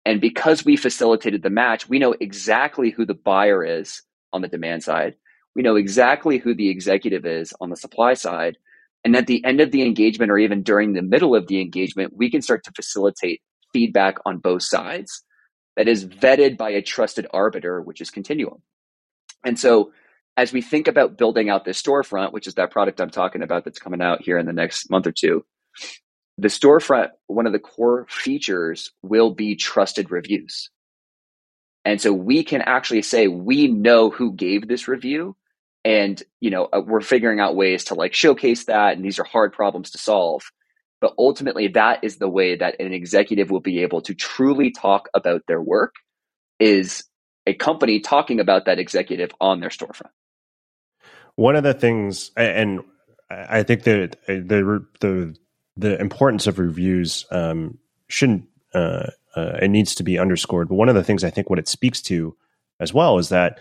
And 0.05 0.21
because 0.21 0.65
we 0.65 0.77
facilitated 0.77 1.43
the 1.43 1.51
match, 1.51 1.89
we 1.89 1.99
know 1.99 2.15
exactly 2.21 2.91
who 2.91 3.07
the 3.07 3.15
buyer 3.15 3.65
is 3.65 4.03
on 4.33 4.43
the 4.43 4.49
demand 4.49 4.83
side. 4.83 5.15
We 5.55 5.63
know 5.63 5.77
exactly 5.77 6.39
who 6.39 6.55
the 6.55 6.69
executive 6.69 7.25
is 7.25 7.55
on 7.61 7.71
the 7.71 7.77
supply 7.77 8.15
side. 8.15 8.59
And 9.05 9.17
at 9.17 9.27
the 9.27 9.45
end 9.45 9.61
of 9.61 9.71
the 9.71 9.83
engagement 9.83 10.31
or 10.31 10.39
even 10.39 10.63
during 10.63 10.93
the 10.93 11.03
middle 11.03 11.35
of 11.35 11.47
the 11.47 11.61
engagement, 11.61 12.17
we 12.17 12.31
can 12.31 12.43
start 12.43 12.65
to 12.65 12.73
facilitate 12.73 13.41
feedback 13.73 14.17
on 14.27 14.39
both 14.39 14.63
sides 14.63 15.25
that 15.77 15.89
is 15.89 16.05
vetted 16.05 16.59
by 16.59 16.71
a 16.71 16.83
trusted 16.83 17.27
arbiter, 17.33 17.81
which 17.81 18.01
is 18.01 18.11
Continuum. 18.11 18.61
And 19.45 19.59
so 19.59 19.93
as 20.37 20.53
we 20.53 20.63
think 20.63 20.89
about 20.89 21.19
building 21.19 21.51
out 21.51 21.65
this 21.65 21.81
storefront, 21.81 22.33
which 22.33 22.47
is 22.47 22.55
that 22.55 22.71
product 22.71 23.01
I'm 23.01 23.11
talking 23.11 23.43
about 23.43 23.65
that's 23.65 23.79
coming 23.79 24.01
out 24.01 24.23
here 24.23 24.39
in 24.39 24.47
the 24.47 24.53
next 24.53 24.91
month 24.91 25.07
or 25.07 25.13
two, 25.13 25.45
the 26.39 26.49
storefront, 26.49 27.11
one 27.27 27.47
of 27.47 27.53
the 27.53 27.59
core 27.59 28.07
features 28.09 28.91
will 29.03 29.35
be 29.35 29.57
trusted 29.57 30.11
reviews. 30.11 30.71
And 31.85 32.01
so 32.01 32.13
we 32.13 32.45
can 32.45 32.63
actually 32.63 33.03
say 33.03 33.29
we 33.29 33.67
know 33.67 34.11
who 34.11 34.33
gave 34.33 34.69
this 34.69 34.89
review 34.89 35.37
and 35.85 36.23
you 36.41 36.49
know 36.49 36.69
uh, 36.73 36.81
we're 36.81 37.01
figuring 37.01 37.41
out 37.41 37.57
ways 37.57 37.83
to 37.85 37.95
like 37.95 38.15
showcase 38.15 38.67
that 38.67 38.95
and 38.95 39.05
these 39.05 39.19
are 39.19 39.25
hard 39.25 39.53
problems 39.53 39.91
to 39.91 39.99
solve. 39.99 40.43
But 41.01 41.15
ultimately 41.19 41.69
that 41.69 42.05
is 42.05 42.17
the 42.17 42.29
way 42.29 42.57
that 42.57 42.81
an 42.81 42.93
executive 42.93 43.51
will 43.51 43.61
be 43.61 43.83
able 43.83 44.01
to 44.03 44.15
truly 44.15 44.71
talk 44.71 45.09
about 45.15 45.43
their 45.49 45.61
work 45.61 45.95
is 46.61 47.05
a 47.47 47.55
company 47.55 48.01
talking 48.01 48.41
about 48.41 48.67
that 48.67 48.79
executive 48.79 49.31
on 49.41 49.61
their 49.61 49.71
storefront. 49.71 50.11
One 51.35 51.57
of 51.57 51.63
the 51.63 51.75
things 51.75 52.31
and 52.37 52.83
I 53.31 53.63
think 53.63 53.85
that 53.85 54.17
the 54.27 54.85
the 55.01 55.37
the 55.77 56.01
importance 56.01 56.47
of 56.47 56.59
reviews 56.59 57.25
um, 57.31 57.79
shouldn't 58.09 58.45
uh, 58.75 59.09
uh, 59.35 59.59
it 59.63 59.69
needs 59.69 59.95
to 59.97 60.03
be 60.03 60.19
underscored. 60.19 60.69
But 60.69 60.75
one 60.75 60.89
of 60.89 60.95
the 60.95 61.05
things 61.05 61.25
I 61.25 61.31
think 61.31 61.49
what 61.49 61.59
it 61.59 61.69
speaks 61.69 62.03
to 62.03 62.37
as 62.81 62.93
well 62.93 63.19
is 63.19 63.31
that 63.31 63.59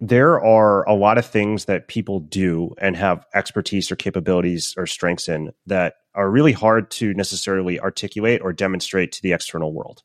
there 0.00 0.42
are 0.42 0.86
a 0.88 0.94
lot 0.94 1.18
of 1.18 1.24
things 1.24 1.64
that 1.66 1.88
people 1.88 2.20
do 2.20 2.74
and 2.78 2.96
have 2.96 3.24
expertise 3.32 3.90
or 3.90 3.96
capabilities 3.96 4.74
or 4.76 4.86
strengths 4.86 5.28
in 5.28 5.52
that 5.66 5.94
are 6.14 6.30
really 6.30 6.52
hard 6.52 6.90
to 6.90 7.14
necessarily 7.14 7.80
articulate 7.80 8.42
or 8.42 8.52
demonstrate 8.52 9.12
to 9.12 9.22
the 9.22 9.32
external 9.32 9.72
world. 9.72 10.02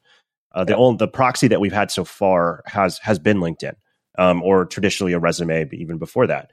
Uh, 0.52 0.64
the 0.64 0.76
only, 0.76 0.98
the 0.98 1.08
proxy 1.08 1.48
that 1.48 1.62
we've 1.62 1.74
had 1.74 1.92
so 1.92 2.04
far 2.04 2.64
has 2.66 2.98
has 3.00 3.20
been 3.20 3.38
LinkedIn, 3.38 3.76
um, 4.18 4.42
or 4.42 4.66
traditionally 4.66 5.14
a 5.14 5.20
resume, 5.20 5.70
even 5.72 5.98
before 5.98 6.28
that. 6.28 6.52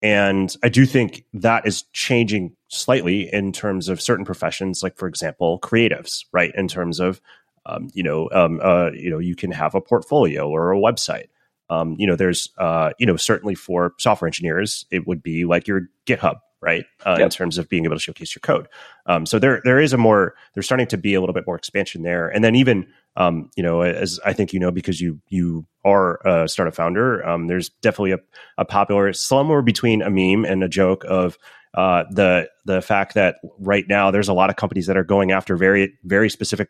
And 0.00 0.54
I 0.62 0.68
do 0.68 0.84
think 0.86 1.24
that 1.34 1.66
is 1.66 1.84
changing 1.92 2.56
slightly 2.68 3.32
in 3.32 3.52
terms 3.52 3.88
of 3.88 4.00
certain 4.00 4.24
professions, 4.24 4.82
like 4.82 4.96
for 4.96 5.08
example, 5.08 5.60
creatives, 5.60 6.24
right? 6.32 6.52
In 6.56 6.68
terms 6.68 7.00
of 7.00 7.20
um, 7.66 7.88
you 7.94 8.02
know, 8.02 8.28
um, 8.32 8.60
uh, 8.62 8.90
you 8.92 9.10
know, 9.10 9.18
you 9.18 9.36
can 9.36 9.52
have 9.52 9.74
a 9.74 9.80
portfolio 9.80 10.48
or 10.48 10.72
a 10.72 10.78
website. 10.78 11.26
Um, 11.70 11.96
you 11.98 12.06
know, 12.06 12.16
there's, 12.16 12.50
uh, 12.58 12.92
you 12.98 13.06
know, 13.06 13.16
certainly 13.16 13.54
for 13.54 13.94
software 13.98 14.26
engineers, 14.26 14.84
it 14.90 15.06
would 15.06 15.22
be 15.22 15.44
like 15.44 15.66
your 15.66 15.82
GitHub, 16.06 16.36
right? 16.60 16.84
Uh, 17.06 17.16
yep. 17.18 17.26
In 17.26 17.30
terms 17.30 17.56
of 17.56 17.68
being 17.68 17.84
able 17.84 17.96
to 17.96 18.02
showcase 18.02 18.34
your 18.34 18.40
code. 18.40 18.68
Um, 19.06 19.24
so 19.24 19.38
there, 19.38 19.62
there 19.64 19.80
is 19.80 19.92
a 19.92 19.96
more, 19.96 20.34
there's 20.54 20.66
starting 20.66 20.88
to 20.88 20.98
be 20.98 21.14
a 21.14 21.20
little 21.20 21.32
bit 21.32 21.46
more 21.46 21.56
expansion 21.56 22.02
there. 22.02 22.28
And 22.28 22.44
then 22.44 22.56
even, 22.56 22.86
um, 23.16 23.50
you 23.56 23.62
know, 23.62 23.82
as 23.82 24.18
I 24.24 24.32
think 24.32 24.52
you 24.52 24.60
know, 24.60 24.70
because 24.70 25.00
you 25.00 25.20
you 25.28 25.66
are 25.84 26.20
a 26.26 26.48
startup 26.48 26.74
founder, 26.74 27.26
um, 27.26 27.46
there's 27.46 27.68
definitely 27.68 28.12
a, 28.12 28.18
a 28.58 28.64
popular 28.64 29.12
somewhere 29.12 29.62
between 29.62 30.02
a 30.02 30.10
meme 30.10 30.44
and 30.44 30.62
a 30.62 30.68
joke 30.68 31.04
of 31.06 31.36
uh, 31.74 32.04
the 32.10 32.48
the 32.64 32.80
fact 32.80 33.14
that 33.14 33.36
right 33.58 33.84
now 33.88 34.10
there's 34.10 34.28
a 34.28 34.34
lot 34.34 34.50
of 34.50 34.56
companies 34.56 34.86
that 34.86 34.96
are 34.96 35.04
going 35.04 35.32
after 35.32 35.56
very 35.56 35.98
very 36.04 36.30
specific 36.30 36.68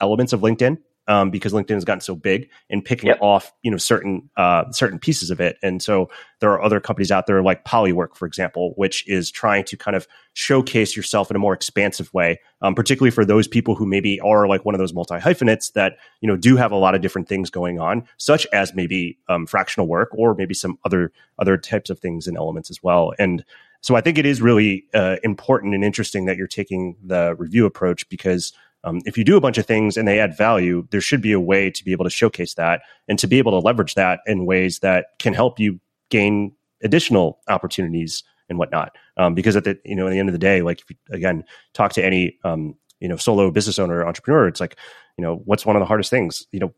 elements 0.00 0.32
of 0.32 0.40
LinkedIn 0.40 0.78
um, 1.08 1.30
because 1.30 1.52
LinkedIn 1.52 1.74
has 1.74 1.84
gotten 1.84 2.00
so 2.00 2.14
big 2.14 2.48
and 2.70 2.84
picking 2.84 3.08
yep. 3.08 3.18
off 3.20 3.52
you 3.62 3.70
know 3.70 3.76
certain 3.76 4.30
uh, 4.36 4.70
certain 4.70 4.98
pieces 4.98 5.30
of 5.30 5.40
it. 5.40 5.56
And 5.62 5.82
so 5.82 6.10
there 6.40 6.50
are 6.50 6.62
other 6.62 6.80
companies 6.80 7.10
out 7.10 7.26
there 7.26 7.42
like 7.42 7.64
Polywork, 7.64 8.16
for 8.16 8.26
example, 8.26 8.72
which 8.76 9.06
is 9.08 9.30
trying 9.30 9.64
to 9.64 9.76
kind 9.76 9.96
of 9.96 10.06
showcase 10.34 10.96
yourself 10.96 11.30
in 11.30 11.36
a 11.36 11.38
more 11.38 11.54
expansive 11.54 12.12
way, 12.14 12.40
um, 12.62 12.74
particularly 12.74 13.10
for 13.10 13.24
those 13.24 13.46
people 13.46 13.74
who 13.74 13.86
maybe 13.86 14.20
are 14.20 14.46
like 14.46 14.64
one 14.64 14.74
of 14.74 14.78
those 14.78 14.94
multi 14.94 15.18
hyphenates 15.18 15.70
that 15.70 15.96
you 16.20 16.28
know 16.28 16.36
do 16.36 16.56
have 16.56 16.72
a 16.72 16.76
lot 16.76 16.94
of 16.94 17.00
different 17.00 17.28
things 17.28 17.50
going 17.50 17.80
on, 17.80 18.06
such 18.16 18.46
as 18.52 18.74
maybe 18.74 19.18
um, 19.28 19.46
fractional 19.46 19.88
work 19.88 20.08
or 20.12 20.34
maybe 20.34 20.54
some 20.54 20.78
other 20.84 21.12
other 21.38 21.56
types 21.56 21.90
of 21.90 21.98
things 21.98 22.26
and 22.26 22.36
elements 22.36 22.70
as 22.70 22.82
well. 22.82 23.12
And 23.18 23.44
so 23.82 23.96
I 23.96 24.00
think 24.00 24.16
it 24.16 24.24
is 24.24 24.40
really 24.40 24.84
uh, 24.94 25.16
important 25.24 25.74
and 25.74 25.84
interesting 25.84 26.26
that 26.26 26.36
you're 26.36 26.46
taking 26.46 26.96
the 27.04 27.34
review 27.36 27.66
approach 27.66 28.08
because 28.08 28.52
um, 28.84 29.00
if 29.04 29.16
you 29.16 29.24
do 29.24 29.36
a 29.36 29.40
bunch 29.40 29.58
of 29.58 29.66
things 29.66 29.96
and 29.96 30.06
they 30.08 30.18
add 30.18 30.36
value, 30.36 30.86
there 30.90 31.00
should 31.00 31.22
be 31.22 31.32
a 31.32 31.40
way 31.40 31.70
to 31.70 31.84
be 31.84 31.92
able 31.92 32.04
to 32.04 32.10
showcase 32.10 32.54
that 32.54 32.82
and 33.08 33.18
to 33.18 33.26
be 33.26 33.38
able 33.38 33.52
to 33.52 33.58
leverage 33.58 33.94
that 33.94 34.20
in 34.26 34.46
ways 34.46 34.80
that 34.80 35.06
can 35.18 35.34
help 35.34 35.58
you 35.58 35.80
gain 36.10 36.52
additional 36.82 37.38
opportunities 37.48 38.24
and 38.48 38.58
whatnot. 38.58 38.96
Um, 39.16 39.34
because 39.34 39.56
at 39.56 39.64
the 39.64 39.78
you 39.84 39.96
know 39.96 40.06
at 40.06 40.10
the 40.10 40.18
end 40.18 40.28
of 40.28 40.32
the 40.32 40.38
day, 40.38 40.62
like 40.62 40.80
if 40.80 40.90
you, 40.90 40.96
again 41.10 41.44
talk 41.74 41.92
to 41.92 42.04
any 42.04 42.38
um, 42.44 42.74
you 43.00 43.08
know 43.08 43.16
solo 43.16 43.50
business 43.50 43.78
owner 43.78 43.98
or 43.98 44.06
entrepreneur, 44.06 44.48
it's 44.48 44.60
like 44.60 44.76
you 45.16 45.22
know 45.22 45.42
what's 45.44 45.64
one 45.64 45.76
of 45.76 45.80
the 45.80 45.86
hardest 45.86 46.10
things 46.10 46.46
you 46.52 46.60
know 46.60 46.72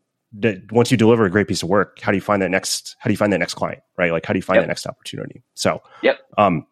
once 0.71 0.91
you 0.91 0.97
deliver 0.97 1.25
a 1.25 1.29
great 1.29 1.47
piece 1.47 1.63
of 1.63 1.69
work, 1.69 1.99
how 2.01 2.11
do 2.11 2.17
you 2.17 2.21
find 2.21 2.41
that 2.41 2.51
next? 2.51 2.95
How 2.99 3.07
do 3.07 3.13
you 3.13 3.17
find 3.17 3.31
that 3.31 3.37
next 3.39 3.53
client? 3.53 3.81
Right? 3.97 4.11
Like 4.11 4.25
how 4.25 4.33
do 4.33 4.39
you 4.39 4.43
find 4.43 4.57
yep. 4.57 4.63
that 4.63 4.67
next 4.67 4.85
opportunity? 4.85 5.43
So, 5.53 5.81
yep. 6.01 6.19
Um, 6.37 6.67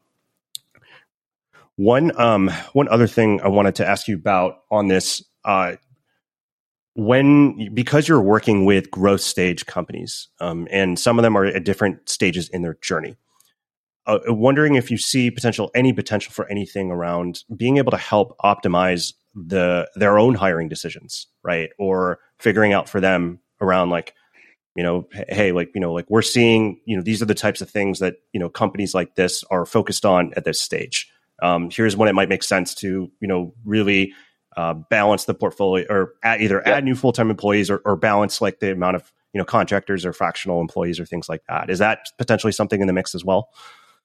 one 1.76 2.18
um, 2.20 2.50
one 2.74 2.88
other 2.88 3.08
thing 3.08 3.42
I 3.42 3.48
wanted 3.48 3.76
to 3.76 3.88
ask 3.88 4.08
you 4.08 4.16
about 4.16 4.60
on 4.70 4.88
this, 4.88 5.24
uh, 5.46 5.76
when 6.96 7.74
because 7.74 8.08
you're 8.08 8.22
working 8.22 8.66
with 8.66 8.92
growth 8.92 9.22
stage 9.22 9.66
companies, 9.66 10.30
um, 10.40 10.68
and 10.72 11.00
some 11.00 11.18
of 11.18 11.24
them 11.24 11.36
are 11.38 11.46
at 11.46 11.64
different 11.64 12.08
stages 12.10 12.50
in 12.50 12.62
their 12.62 12.76
journey. 12.76 13.16
Uh, 14.06 14.20
wondering 14.28 14.76
if 14.76 14.92
you 14.92 14.98
see 14.98 15.32
potential 15.32 15.72
any 15.74 15.94
potential 15.94 16.34
for 16.34 16.46
anything 16.50 16.92
around 16.92 17.44
being 17.56 17.78
able 17.78 17.92
to 17.92 17.98
help 17.98 18.38
optimize 18.44 19.14
the 19.34 19.90
their 19.96 20.20
own 20.20 20.36
hiring 20.36 20.70
decisions, 20.70 21.28
right? 21.42 21.70
Or 21.80 22.20
figuring 22.38 22.74
out 22.74 22.90
for 22.90 23.00
them 23.00 23.40
around 23.62 23.90
like 23.90 24.14
you 24.76 24.84
know 24.84 25.08
hey 25.30 25.52
like 25.52 25.72
you 25.74 25.82
know 25.82 25.94
like 25.94 26.06
we're 26.10 26.22
seeing 26.22 26.80
you 26.86 26.96
know 26.96 27.04
these 27.04 27.22
are 27.22 27.26
the 27.26 27.34
types 27.34 27.62
of 27.62 27.70
things 27.70 28.00
that 28.00 28.16
you 28.34 28.40
know 28.40 28.50
companies 28.50 28.94
like 28.94 29.16
this 29.16 29.44
are 29.50 29.66
focused 29.66 30.06
on 30.06 30.34
at 30.36 30.46
this 30.46 30.60
stage 30.60 31.10
um, 31.42 31.70
here's 31.72 31.96
when 31.96 32.10
it 32.10 32.14
might 32.14 32.30
make 32.30 32.44
sense 32.44 32.74
to 32.76 33.12
you 33.20 33.28
know 33.28 33.54
really 33.66 34.14
uh, 34.56 34.74
balance 34.74 35.26
the 35.26 35.34
portfolio 35.34 35.86
or 35.90 36.14
add, 36.24 36.42
either 36.42 36.66
add 36.68 36.84
new 36.84 36.96
full 36.96 37.12
time 37.12 37.30
employees 37.30 37.70
or, 37.70 37.82
or, 37.86 37.96
balance 37.96 38.40
like 38.40 38.60
the 38.60 38.72
amount 38.72 38.96
of 38.96 39.12
you 39.34 39.40
know 39.40 39.46
contractors 39.46 40.06
or 40.06 40.14
fractional 40.14 40.62
employees 40.62 41.00
or 41.00 41.06
things 41.06 41.28
like 41.28 41.42
that. 41.50 41.70
Is 41.70 41.80
that 41.80 42.08
potentially 42.18 42.54
something 42.54 42.80
in 42.80 42.88
the 42.88 42.94
mix 42.94 43.16
as 43.16 43.26
well? 43.26 43.50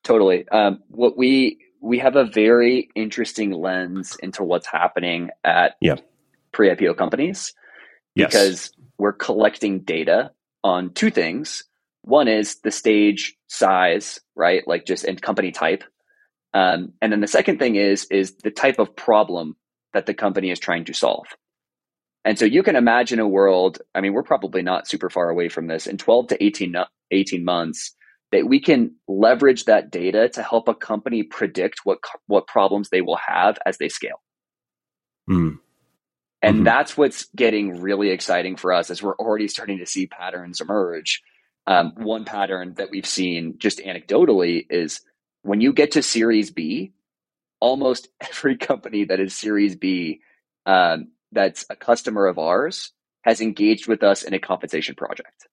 Totally. 0.04 0.48
Um, 0.48 0.82
what 0.88 1.16
we 1.16 1.58
we 1.80 1.98
have 1.98 2.16
a 2.16 2.24
very 2.24 2.88
interesting 2.94 3.52
lens 3.52 4.16
into 4.22 4.42
what's 4.42 4.66
happening 4.66 5.30
at 5.44 5.76
yep. 5.80 6.00
pre 6.52 6.70
IPO 6.70 6.96
companies 6.96 7.52
yes. 8.14 8.30
because 8.30 8.72
we're 8.98 9.12
collecting 9.12 9.80
data 9.80 10.32
on 10.64 10.92
two 10.92 11.10
things. 11.10 11.64
One 12.02 12.26
is 12.26 12.56
the 12.60 12.70
stage 12.70 13.36
size, 13.48 14.18
right? 14.34 14.66
Like 14.66 14.86
just 14.86 15.04
and 15.04 15.20
company 15.20 15.52
type. 15.52 15.84
Um, 16.54 16.92
and 17.02 17.12
then 17.12 17.20
the 17.20 17.26
second 17.26 17.58
thing 17.58 17.76
is 17.76 18.06
is 18.06 18.36
the 18.36 18.50
type 18.50 18.78
of 18.78 18.96
problem 18.96 19.56
that 19.92 20.06
the 20.06 20.14
company 20.14 20.50
is 20.50 20.58
trying 20.58 20.84
to 20.86 20.94
solve. 20.94 21.26
And 22.24 22.38
so 22.38 22.44
you 22.44 22.62
can 22.62 22.76
imagine 22.76 23.20
a 23.20 23.28
world, 23.28 23.80
I 23.94 24.00
mean, 24.00 24.12
we're 24.12 24.22
probably 24.22 24.62
not 24.62 24.88
super 24.88 25.08
far 25.08 25.30
away 25.30 25.48
from 25.48 25.66
this 25.66 25.86
in 25.86 25.96
12 25.96 26.28
to 26.28 26.44
18, 26.44 26.74
18 27.10 27.44
months 27.44 27.94
that 28.32 28.46
we 28.46 28.60
can 28.60 28.94
leverage 29.06 29.64
that 29.64 29.90
data 29.90 30.28
to 30.30 30.42
help 30.42 30.68
a 30.68 30.74
company 30.74 31.22
predict 31.22 31.80
what 31.84 31.98
what 32.26 32.46
problems 32.46 32.90
they 32.90 33.00
will 33.00 33.18
have 33.26 33.58
as 33.64 33.78
they 33.78 33.88
scale. 33.88 34.20
Mm. 35.28 35.58
And 36.42 36.56
mm-hmm. 36.56 36.64
that's 36.64 36.96
what's 36.96 37.26
getting 37.34 37.80
really 37.80 38.10
exciting 38.10 38.56
for 38.56 38.72
us 38.72 38.90
as 38.90 39.02
we're 39.02 39.16
already 39.16 39.48
starting 39.48 39.78
to 39.78 39.86
see 39.86 40.06
patterns 40.06 40.60
emerge. 40.60 41.22
Um, 41.66 41.92
one 41.96 42.24
pattern 42.24 42.74
that 42.74 42.90
we've 42.90 43.06
seen 43.06 43.56
just 43.58 43.78
anecdotally 43.78 44.66
is 44.70 45.00
when 45.48 45.60
you 45.60 45.72
get 45.72 45.92
to 45.92 46.02
Series 46.02 46.50
B, 46.50 46.92
almost 47.60 48.08
every 48.20 48.56
company 48.56 49.04
that 49.04 49.20
is 49.20 49.34
Series 49.34 49.76
B 49.76 50.20
um, 50.66 51.08
that's 51.32 51.64
a 51.70 51.76
customer 51.76 52.26
of 52.26 52.38
ours 52.38 52.92
has 53.22 53.40
engaged 53.40 53.88
with 53.88 54.02
us 54.02 54.22
in 54.22 54.34
a 54.34 54.38
compensation 54.38 54.94
project. 54.94 55.46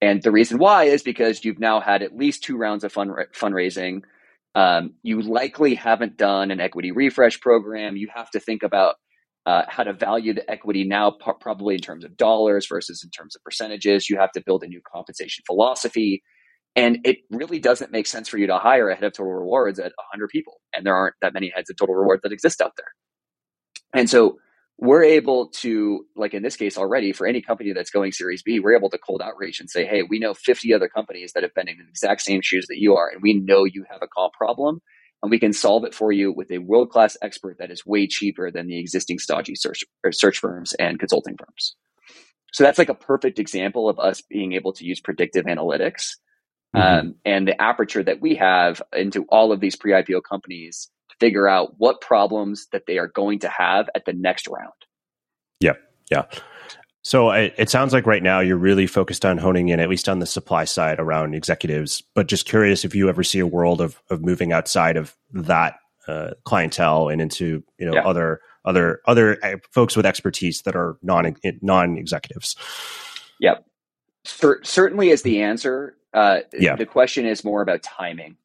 And 0.00 0.22
the 0.22 0.30
reason 0.30 0.58
why 0.58 0.84
is 0.84 1.02
because 1.02 1.44
you've 1.44 1.58
now 1.58 1.80
had 1.80 2.02
at 2.02 2.16
least 2.16 2.42
two 2.42 2.56
rounds 2.56 2.84
of 2.84 2.92
fund 2.92 3.10
fundraising. 3.34 4.02
Um, 4.54 4.94
you 5.02 5.20
likely 5.20 5.74
haven't 5.74 6.16
done 6.16 6.50
an 6.50 6.60
equity 6.60 6.90
refresh 6.90 7.40
program. 7.40 7.96
You 7.96 8.08
have 8.14 8.30
to 8.30 8.40
think 8.40 8.62
about 8.62 8.96
uh, 9.46 9.62
how 9.68 9.84
to 9.84 9.92
value 9.92 10.34
the 10.34 10.50
equity 10.50 10.84
now, 10.84 11.10
probably 11.40 11.74
in 11.74 11.80
terms 11.80 12.04
of 12.04 12.16
dollars 12.16 12.66
versus 12.66 13.02
in 13.04 13.10
terms 13.10 13.36
of 13.36 13.42
percentages. 13.42 14.08
You 14.08 14.18
have 14.18 14.32
to 14.32 14.42
build 14.44 14.64
a 14.64 14.68
new 14.68 14.80
compensation 14.90 15.44
philosophy. 15.46 16.22
And 16.76 16.98
it 17.04 17.18
really 17.30 17.58
doesn't 17.58 17.90
make 17.90 18.06
sense 18.06 18.28
for 18.28 18.38
you 18.38 18.46
to 18.46 18.58
hire 18.58 18.88
a 18.88 18.94
head 18.94 19.04
of 19.04 19.12
total 19.12 19.32
rewards 19.32 19.78
at 19.78 19.92
100 19.96 20.28
people. 20.28 20.60
And 20.74 20.86
there 20.86 20.94
aren't 20.94 21.16
that 21.20 21.34
many 21.34 21.52
heads 21.54 21.68
of 21.68 21.76
total 21.76 21.94
rewards 21.94 22.22
that 22.22 22.32
exist 22.32 22.60
out 22.60 22.72
there. 22.76 22.86
And 23.92 24.08
so 24.08 24.38
we're 24.78 25.02
able 25.02 25.48
to, 25.48 26.06
like 26.16 26.32
in 26.32 26.42
this 26.42 26.56
case 26.56 26.78
already, 26.78 27.12
for 27.12 27.26
any 27.26 27.42
company 27.42 27.72
that's 27.72 27.90
going 27.90 28.12
Series 28.12 28.42
B, 28.42 28.60
we're 28.60 28.76
able 28.76 28.88
to 28.90 28.98
cold 28.98 29.20
outreach 29.20 29.60
and 29.60 29.68
say, 29.68 29.84
hey, 29.84 30.02
we 30.08 30.18
know 30.18 30.32
50 30.32 30.72
other 30.72 30.88
companies 30.88 31.32
that 31.32 31.42
have 31.42 31.54
been 31.54 31.68
in 31.68 31.76
the 31.76 31.88
exact 31.88 32.22
same 32.22 32.40
shoes 32.40 32.66
that 32.68 32.78
you 32.78 32.94
are. 32.94 33.08
And 33.08 33.20
we 33.20 33.34
know 33.34 33.64
you 33.64 33.84
have 33.90 34.00
a 34.02 34.08
comp 34.08 34.32
problem. 34.34 34.80
And 35.22 35.30
we 35.30 35.38
can 35.38 35.52
solve 35.52 35.84
it 35.84 35.94
for 35.94 36.12
you 36.12 36.32
with 36.32 36.50
a 36.50 36.58
world 36.58 36.88
class 36.88 37.16
expert 37.20 37.58
that 37.58 37.70
is 37.70 37.84
way 37.84 38.06
cheaper 38.06 38.50
than 38.50 38.68
the 38.68 38.78
existing 38.78 39.18
stodgy 39.18 39.54
search, 39.54 39.84
search 40.12 40.38
firms 40.38 40.72
and 40.74 40.98
consulting 40.98 41.36
firms. 41.36 41.76
So 42.54 42.64
that's 42.64 42.78
like 42.78 42.88
a 42.88 42.94
perfect 42.94 43.38
example 43.38 43.88
of 43.88 43.98
us 43.98 44.22
being 44.22 44.54
able 44.54 44.72
to 44.72 44.84
use 44.84 44.98
predictive 44.98 45.44
analytics 45.44 46.12
mm-hmm. 46.74 47.08
um, 47.08 47.14
and 47.24 47.48
the 47.48 47.60
aperture 47.60 48.02
that 48.02 48.20
we 48.20 48.34
have 48.36 48.82
into 48.94 49.24
all 49.28 49.52
of 49.52 49.60
these 49.60 49.76
pre-IPO 49.76 50.22
companies 50.28 50.90
to 51.10 51.16
figure 51.18 51.48
out 51.48 51.74
what 51.78 52.00
problems 52.00 52.66
that 52.72 52.86
they 52.86 52.98
are 52.98 53.08
going 53.08 53.38
to 53.40 53.48
have 53.48 53.88
at 53.94 54.04
the 54.04 54.12
next 54.12 54.48
round. 54.48 54.72
Yeah, 55.60 55.74
yeah. 56.10 56.24
So 57.02 57.30
it, 57.30 57.54
it, 57.56 57.70
sounds 57.70 57.92
like 57.94 58.06
right 58.06 58.22
now 58.22 58.40
you're 58.40 58.58
really 58.58 58.86
focused 58.86 59.24
on 59.24 59.38
honing 59.38 59.70
in, 59.70 59.80
at 59.80 59.88
least 59.88 60.08
on 60.08 60.18
the 60.18 60.26
supply 60.26 60.64
side, 60.64 61.00
around 61.00 61.34
executives. 61.34 62.02
But 62.14 62.26
just 62.26 62.46
curious 62.46 62.84
if 62.84 62.94
you 62.94 63.08
ever 63.08 63.22
see 63.24 63.38
a 63.38 63.46
world 63.46 63.80
of 63.80 64.02
of 64.10 64.20
moving 64.20 64.52
outside 64.52 64.98
of 64.98 65.16
that 65.32 65.76
uh, 66.06 66.32
clientele 66.44 67.08
and 67.08 67.20
into 67.20 67.62
you 67.78 67.86
know 67.86 67.94
yeah. 67.94 68.06
other 68.06 68.40
other 68.64 69.00
other 69.06 69.42
uh, 69.42 69.56
folks 69.70 69.96
with 69.96 70.04
expertise 70.04 70.62
that 70.62 70.76
are 70.76 70.98
non 71.02 71.34
non 71.62 71.96
executives. 71.96 72.54
Yep, 73.40 73.64
certainly 74.24 75.08
is 75.08 75.22
the 75.22 75.42
answer. 75.42 75.96
Uh, 76.12 76.40
yeah. 76.52 76.76
The 76.76 76.86
question 76.86 77.26
is 77.26 77.44
more 77.44 77.62
about 77.62 77.82
timing. 77.82 78.36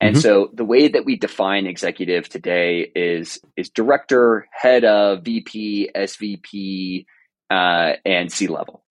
And 0.00 0.14
mm-hmm. 0.14 0.20
so 0.20 0.50
the 0.52 0.64
way 0.64 0.88
that 0.88 1.04
we 1.04 1.16
define 1.16 1.66
executive 1.66 2.28
today 2.28 2.90
is 2.94 3.40
is 3.56 3.70
director, 3.70 4.46
head 4.52 4.84
of, 4.84 5.22
VP, 5.22 5.90
SVP, 5.94 7.06
uh, 7.50 7.92
and 8.04 8.30
C 8.30 8.46
level. 8.46 8.84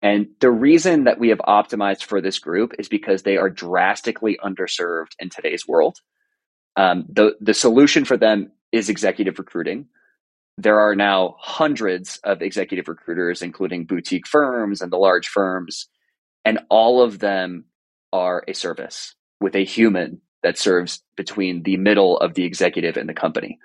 And 0.00 0.28
the 0.40 0.50
reason 0.50 1.04
that 1.04 1.18
we 1.18 1.30
have 1.30 1.38
optimized 1.38 2.04
for 2.04 2.20
this 2.20 2.38
group 2.38 2.74
is 2.78 2.88
because 2.88 3.22
they 3.22 3.36
are 3.36 3.50
drastically 3.50 4.38
underserved 4.44 5.12
in 5.18 5.30
today's 5.30 5.66
world. 5.66 5.98
Um, 6.76 7.06
the 7.08 7.36
the 7.40 7.54
solution 7.54 8.04
for 8.04 8.16
them 8.16 8.52
is 8.70 8.88
executive 8.88 9.38
recruiting. 9.38 9.86
There 10.56 10.78
are 10.78 10.94
now 10.94 11.34
hundreds 11.40 12.18
of 12.22 12.42
executive 12.42 12.86
recruiters, 12.86 13.42
including 13.42 13.86
boutique 13.86 14.28
firms 14.28 14.80
and 14.80 14.92
the 14.92 14.98
large 14.98 15.26
firms, 15.26 15.88
and 16.44 16.60
all 16.68 17.02
of 17.02 17.18
them 17.18 17.64
are 18.12 18.44
a 18.46 18.54
service 18.54 19.14
with 19.40 19.56
a 19.56 19.64
human 19.64 20.20
that 20.42 20.58
serves 20.58 21.02
between 21.16 21.62
the 21.62 21.76
middle 21.76 22.18
of 22.18 22.34
the 22.34 22.44
executive 22.44 22.96
and 22.96 23.08
the 23.08 23.14
company. 23.14 23.58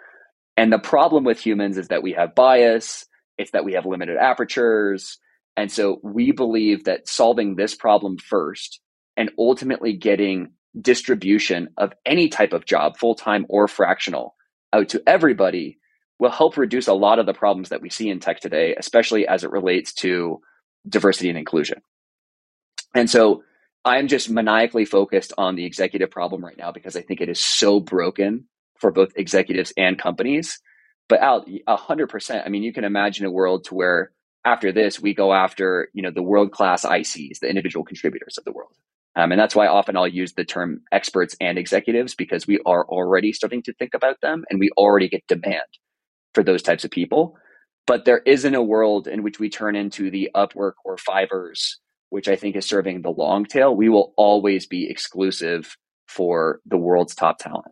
And 0.57 0.71
the 0.71 0.79
problem 0.79 1.23
with 1.23 1.39
humans 1.39 1.77
is 1.77 1.89
that 1.89 2.03
we 2.03 2.13
have 2.13 2.35
bias, 2.35 3.05
it's 3.37 3.51
that 3.51 3.65
we 3.65 3.73
have 3.73 3.85
limited 3.85 4.17
apertures. 4.17 5.17
And 5.55 5.71
so 5.71 5.99
we 6.03 6.31
believe 6.31 6.85
that 6.85 7.07
solving 7.07 7.55
this 7.55 7.75
problem 7.75 8.17
first 8.17 8.79
and 9.17 9.31
ultimately 9.37 9.93
getting 9.93 10.51
distribution 10.79 11.69
of 11.77 11.93
any 12.05 12.29
type 12.29 12.53
of 12.53 12.65
job, 12.65 12.97
full 12.97 13.15
time 13.15 13.45
or 13.49 13.67
fractional, 13.67 14.35
out 14.71 14.89
to 14.89 15.03
everybody 15.07 15.79
will 16.19 16.29
help 16.29 16.57
reduce 16.57 16.87
a 16.87 16.93
lot 16.93 17.19
of 17.19 17.25
the 17.25 17.33
problems 17.33 17.69
that 17.69 17.81
we 17.81 17.89
see 17.89 18.09
in 18.09 18.19
tech 18.19 18.39
today, 18.39 18.75
especially 18.77 19.27
as 19.27 19.43
it 19.43 19.51
relates 19.51 19.93
to 19.93 20.41
diversity 20.87 21.29
and 21.29 21.37
inclusion. 21.37 21.81
And 22.95 23.10
so 23.10 23.43
I'm 23.86 24.08
just 24.08 24.30
maniacally 24.30 24.86
focused 24.86 25.34
on 25.38 25.56
the 25.56 25.65
executive 25.65 26.12
problem 26.12 26.43
right 26.43 26.58
now 26.58 26.71
because 26.71 26.95
I 26.95 27.02
think 27.02 27.21
it 27.21 27.30
is 27.30 27.43
so 27.43 27.80
broken 27.80 28.45
for 28.80 28.91
both 28.91 29.12
executives 29.15 29.73
and 29.78 29.97
companies. 29.97 30.60
But 31.08 31.21
out 31.21 31.47
a 31.67 31.75
hundred 31.75 32.08
percent. 32.08 32.45
I 32.45 32.49
mean, 32.49 32.63
you 32.63 32.73
can 32.73 32.84
imagine 32.84 33.25
a 33.25 33.32
world 33.32 33.65
to 33.65 33.75
where 33.75 34.12
after 34.45 34.71
this 34.71 34.99
we 34.99 35.13
go 35.13 35.34
after 35.34 35.89
you 35.93 36.04
know 36.04 36.12
the 36.12 36.21
world 36.21 36.52
class 36.52 36.86
ICs, 36.86 37.39
the 37.39 37.49
individual 37.49 37.84
contributors 37.84 38.38
of 38.38 38.45
the 38.45 38.52
world, 38.52 38.75
um, 39.15 39.32
and 39.32 39.41
that's 39.41 39.56
why 39.56 39.65
often 39.65 39.97
I'll 39.97 40.08
use 40.08 40.34
the 40.34 40.45
term 40.45 40.82
experts 40.91 41.36
and 41.41 41.58
executives 41.58 42.13
because 42.13 42.45
we 42.45 42.60
are 42.65 42.86
already 42.86 43.34
starting 43.34 43.63
to 43.63 43.73
think 43.73 43.95
about 43.95 44.21
them, 44.21 44.45
and 44.52 44.60
we 44.60 44.69
already 44.78 45.10
get 45.10 45.25
demand 45.28 45.63
for 46.36 46.43
those 46.43 46.62
types 46.62 46.84
of 46.84 46.91
people. 46.91 47.36
But 47.88 48.06
there 48.06 48.19
isn't 48.19 48.54
a 48.54 48.62
world 48.62 49.08
in 49.08 49.23
which 49.23 49.39
we 49.39 49.49
turn 49.49 49.75
into 49.75 50.12
the 50.12 50.30
Upwork 50.36 50.73
or 50.86 50.95
Fiverr's 50.95 51.80
which 52.10 52.28
I 52.28 52.36
think 52.36 52.56
is 52.56 52.65
serving 52.65 53.02
the 53.02 53.12
long 53.12 53.45
tail, 53.45 53.76
we 53.76 53.89
will 53.89 54.13
always 54.17 54.65
be 54.65 54.89
exclusive 54.89 55.78
for 56.08 56.60
the 56.65 56.78
world's 56.78 57.15
top 57.15 57.39
talent. 57.39 57.72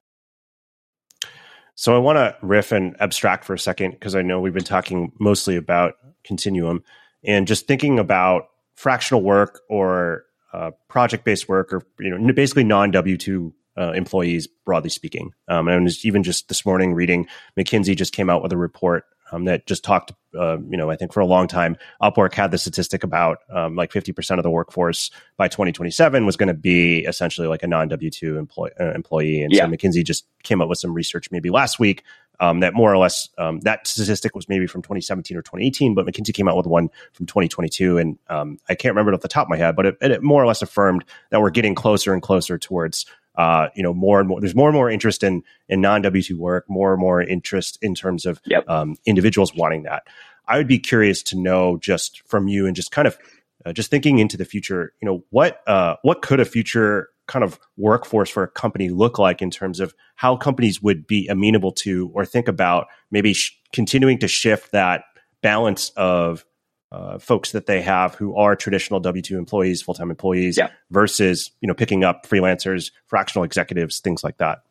So 1.75 1.95
I 1.95 1.99
want 1.99 2.17
to 2.17 2.35
riff 2.41 2.71
and 2.71 2.95
abstract 2.99 3.45
for 3.45 3.53
a 3.53 3.59
second 3.59 3.91
because 3.91 4.15
I 4.15 4.23
know 4.23 4.39
we've 4.39 4.53
been 4.53 4.63
talking 4.63 5.11
mostly 5.19 5.55
about 5.55 5.93
continuum 6.23 6.83
and 7.23 7.47
just 7.47 7.67
thinking 7.67 7.99
about 7.99 8.47
fractional 8.75 9.21
work 9.21 9.61
or 9.69 10.25
uh, 10.53 10.71
project 10.87 11.23
based 11.23 11.47
work 11.47 11.71
or 11.73 11.83
you 11.99 12.17
know 12.17 12.33
basically 12.33 12.63
non 12.63 12.89
W 12.91 13.17
two 13.17 13.53
uh, 13.77 13.91
employees 13.91 14.47
broadly 14.65 14.89
speaking. 14.89 15.31
Um, 15.47 15.67
and 15.67 15.87
even 16.03 16.23
just 16.23 16.47
this 16.47 16.65
morning 16.65 16.93
reading 16.95 17.27
McKinsey 17.57 17.95
just 17.95 18.13
came 18.13 18.29
out 18.29 18.41
with 18.41 18.51
a 18.51 18.57
report 18.57 19.05
um, 19.31 19.45
that 19.45 19.65
just 19.65 19.83
talked, 19.83 20.13
uh, 20.37 20.57
you 20.69 20.77
know, 20.77 20.89
I 20.89 20.95
think 20.95 21.13
for 21.13 21.19
a 21.19 21.25
long 21.25 21.47
time, 21.47 21.77
Upwork 22.01 22.33
had 22.33 22.51
the 22.51 22.57
statistic 22.57 23.03
about 23.03 23.39
um, 23.49 23.75
like 23.75 23.91
50% 23.91 24.37
of 24.37 24.43
the 24.43 24.49
workforce 24.49 25.11
by 25.37 25.47
2027 25.47 26.25
was 26.25 26.37
going 26.37 26.47
to 26.47 26.53
be 26.53 26.99
essentially 26.99 27.47
like 27.47 27.63
a 27.63 27.67
non 27.67 27.87
W 27.87 28.09
2 28.09 28.37
employee, 28.37 28.71
uh, 28.79 28.93
employee. 28.93 29.41
And 29.41 29.53
yeah. 29.53 29.65
so 29.65 29.71
McKinsey 29.71 30.03
just 30.03 30.25
came 30.43 30.61
up 30.61 30.69
with 30.69 30.79
some 30.79 30.93
research 30.93 31.31
maybe 31.31 31.49
last 31.49 31.79
week 31.79 32.03
um, 32.39 32.59
that 32.59 32.73
more 32.73 32.93
or 32.93 32.97
less 32.97 33.29
um, 33.37 33.59
that 33.61 33.87
statistic 33.87 34.35
was 34.35 34.47
maybe 34.47 34.67
from 34.67 34.81
2017 34.81 35.35
or 35.35 35.41
2018, 35.41 35.95
but 35.95 36.05
McKinsey 36.05 36.33
came 36.33 36.47
out 36.47 36.55
with 36.55 36.67
one 36.67 36.89
from 37.13 37.25
2022. 37.25 37.97
And 37.97 38.17
um, 38.29 38.59
I 38.69 38.75
can't 38.75 38.93
remember 38.93 39.11
it 39.11 39.15
off 39.15 39.21
the 39.21 39.27
top 39.27 39.47
of 39.47 39.49
my 39.49 39.57
head, 39.57 39.75
but 39.75 39.85
it, 39.85 39.97
it 40.01 40.23
more 40.23 40.43
or 40.43 40.47
less 40.47 40.61
affirmed 40.61 41.03
that 41.31 41.41
we're 41.41 41.49
getting 41.49 41.75
closer 41.75 42.13
and 42.13 42.21
closer 42.21 42.57
towards 42.57 43.05
uh, 43.37 43.69
you 43.75 43.83
know, 43.83 43.93
more 43.93 44.19
and 44.19 44.27
more. 44.27 44.41
There's 44.41 44.55
more 44.55 44.67
and 44.67 44.75
more 44.75 44.89
interest 44.89 45.23
in 45.23 45.43
in 45.69 45.79
non 45.79 46.01
W 46.01 46.23
two 46.23 46.37
work. 46.37 46.65
More 46.67 46.93
and 46.93 46.99
more 46.99 47.21
interest 47.21 47.77
in 47.81 47.95
terms 47.95 48.25
of 48.25 48.41
yep. 48.45 48.67
um, 48.67 48.97
individuals 49.05 49.53
wanting 49.55 49.83
that. 49.83 50.03
I 50.47 50.57
would 50.57 50.67
be 50.67 50.79
curious 50.79 51.21
to 51.23 51.37
know 51.37 51.77
just 51.77 52.27
from 52.27 52.47
you 52.47 52.65
and 52.65 52.75
just 52.75 52.91
kind 52.91 53.07
of 53.07 53.17
uh, 53.65 53.73
just 53.73 53.91
thinking 53.91 54.19
into 54.19 54.37
the 54.37 54.45
future. 54.45 54.93
You 55.01 55.05
know, 55.07 55.23
what 55.29 55.61
uh, 55.67 55.97
what 56.01 56.21
could 56.21 56.39
a 56.39 56.45
future 56.45 57.09
kind 57.27 57.43
of 57.43 57.59
workforce 57.75 58.29
for 58.29 58.43
a 58.43 58.47
company 58.47 58.89
look 58.89 59.19
like 59.19 59.41
in 59.41 59.51
terms 59.51 59.79
of 59.79 59.93
how 60.15 60.35
companies 60.35 60.81
would 60.81 61.05
be 61.05 61.27
amenable 61.27 61.73
to 61.73 62.09
or 62.13 62.25
think 62.25 62.47
about 62.47 62.87
maybe 63.11 63.33
sh- 63.33 63.59
continuing 63.73 64.17
to 64.17 64.27
shift 64.29 64.71
that 64.71 65.03
balance 65.41 65.91
of 65.97 66.45
uh, 66.91 67.19
folks 67.19 67.51
that 67.51 67.65
they 67.65 67.81
have 67.81 68.15
who 68.15 68.35
are 68.35 68.55
traditional 68.55 68.99
W 68.99 69.21
two 69.21 69.37
employees, 69.37 69.81
full 69.81 69.93
time 69.93 70.09
employees, 70.09 70.57
yeah. 70.57 70.69
versus 70.91 71.51
you 71.61 71.67
know 71.67 71.73
picking 71.73 72.03
up 72.03 72.25
freelancers, 72.25 72.91
fractional 73.07 73.43
executives, 73.43 73.99
things 73.99 74.23
like 74.23 74.37
that. 74.37 74.63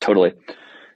Totally. 0.00 0.32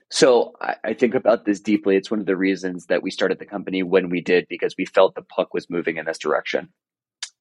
So 0.09 0.53
I, 0.61 0.75
I, 0.83 0.93
think 0.93 1.15
about 1.15 1.45
this 1.45 1.59
deeply. 1.59 1.95
It's 1.95 2.11
one 2.11 2.19
of 2.19 2.25
the 2.25 2.37
reasons 2.37 2.85
that 2.87 3.01
we 3.03 3.09
started 3.11 3.39
the 3.39 3.45
company 3.45 3.83
when 3.83 4.09
we 4.09 4.21
did 4.21 4.47
because 4.47 4.75
we 4.77 4.85
felt 4.85 5.15
the 5.15 5.21
puck 5.21 5.53
was 5.53 5.69
moving 5.69 5.97
in 5.97 6.05
this 6.05 6.19
direction. 6.19 6.69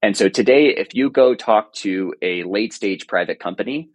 And 0.03 0.17
so 0.17 0.29
today, 0.29 0.69
if 0.69 0.95
you 0.95 1.11
go 1.11 1.35
talk 1.35 1.73
to 1.75 2.15
a 2.21 2.43
late 2.45 2.73
stage 2.73 3.07
private 3.07 3.39
company, 3.39 3.91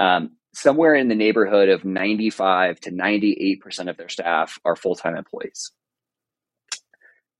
um, 0.00 0.30
somewhere 0.52 0.94
in 0.94 1.08
the 1.08 1.14
neighborhood 1.14 1.68
of 1.68 1.84
95 1.84 2.80
to 2.80 2.90
98% 2.90 3.88
of 3.88 3.96
their 3.96 4.08
staff 4.08 4.58
are 4.64 4.76
full 4.76 4.94
time 4.94 5.16
employees. 5.16 5.70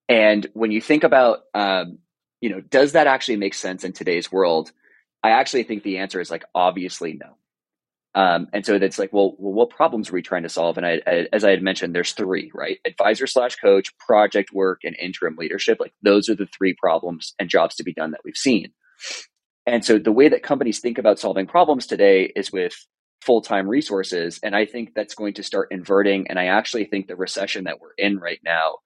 And 0.08 0.46
when 0.52 0.70
you 0.70 0.80
think 0.80 1.04
about, 1.04 1.40
um, 1.54 1.98
you 2.40 2.50
know, 2.50 2.60
does 2.60 2.92
that 2.92 3.06
actually 3.06 3.36
make 3.36 3.54
sense 3.54 3.84
in 3.84 3.92
today's 3.92 4.30
world? 4.30 4.70
I 5.22 5.30
actually 5.30 5.62
think 5.62 5.82
the 5.82 5.98
answer 5.98 6.20
is 6.20 6.30
like 6.30 6.44
obviously 6.54 7.14
no. 7.14 7.36
Um, 8.16 8.46
and 8.52 8.64
so 8.64 8.78
that's 8.78 8.98
like, 8.98 9.12
well, 9.12 9.34
well, 9.38 9.52
what 9.52 9.70
problems 9.70 10.08
are 10.08 10.12
we 10.12 10.22
trying 10.22 10.44
to 10.44 10.48
solve? 10.48 10.76
And 10.76 10.86
I, 10.86 11.00
I, 11.06 11.26
as 11.32 11.42
I 11.42 11.50
had 11.50 11.62
mentioned, 11.62 11.94
there's 11.94 12.12
three, 12.12 12.50
right? 12.54 12.78
Advisor 12.86 13.26
slash 13.26 13.56
coach, 13.56 13.96
project 13.98 14.52
work, 14.52 14.80
and 14.84 14.94
interim 15.00 15.34
leadership. 15.36 15.78
Like 15.80 15.94
those 16.02 16.28
are 16.28 16.36
the 16.36 16.46
three 16.46 16.74
problems 16.74 17.34
and 17.40 17.48
jobs 17.48 17.74
to 17.76 17.82
be 17.82 17.92
done 17.92 18.12
that 18.12 18.20
we've 18.24 18.36
seen. 18.36 18.72
And 19.66 19.84
so 19.84 19.98
the 19.98 20.12
way 20.12 20.28
that 20.28 20.42
companies 20.42 20.78
think 20.78 20.98
about 20.98 21.18
solving 21.18 21.46
problems 21.46 21.86
today 21.86 22.30
is 22.36 22.52
with 22.52 22.74
full 23.20 23.40
time 23.40 23.66
resources. 23.66 24.38
And 24.42 24.54
I 24.54 24.66
think 24.66 24.94
that's 24.94 25.14
going 25.14 25.34
to 25.34 25.42
start 25.42 25.68
inverting. 25.72 26.28
And 26.28 26.38
I 26.38 26.46
actually 26.46 26.84
think 26.84 27.08
the 27.08 27.16
recession 27.16 27.64
that 27.64 27.80
we're 27.80 27.94
in 27.96 28.18
right 28.18 28.40
now 28.44 28.76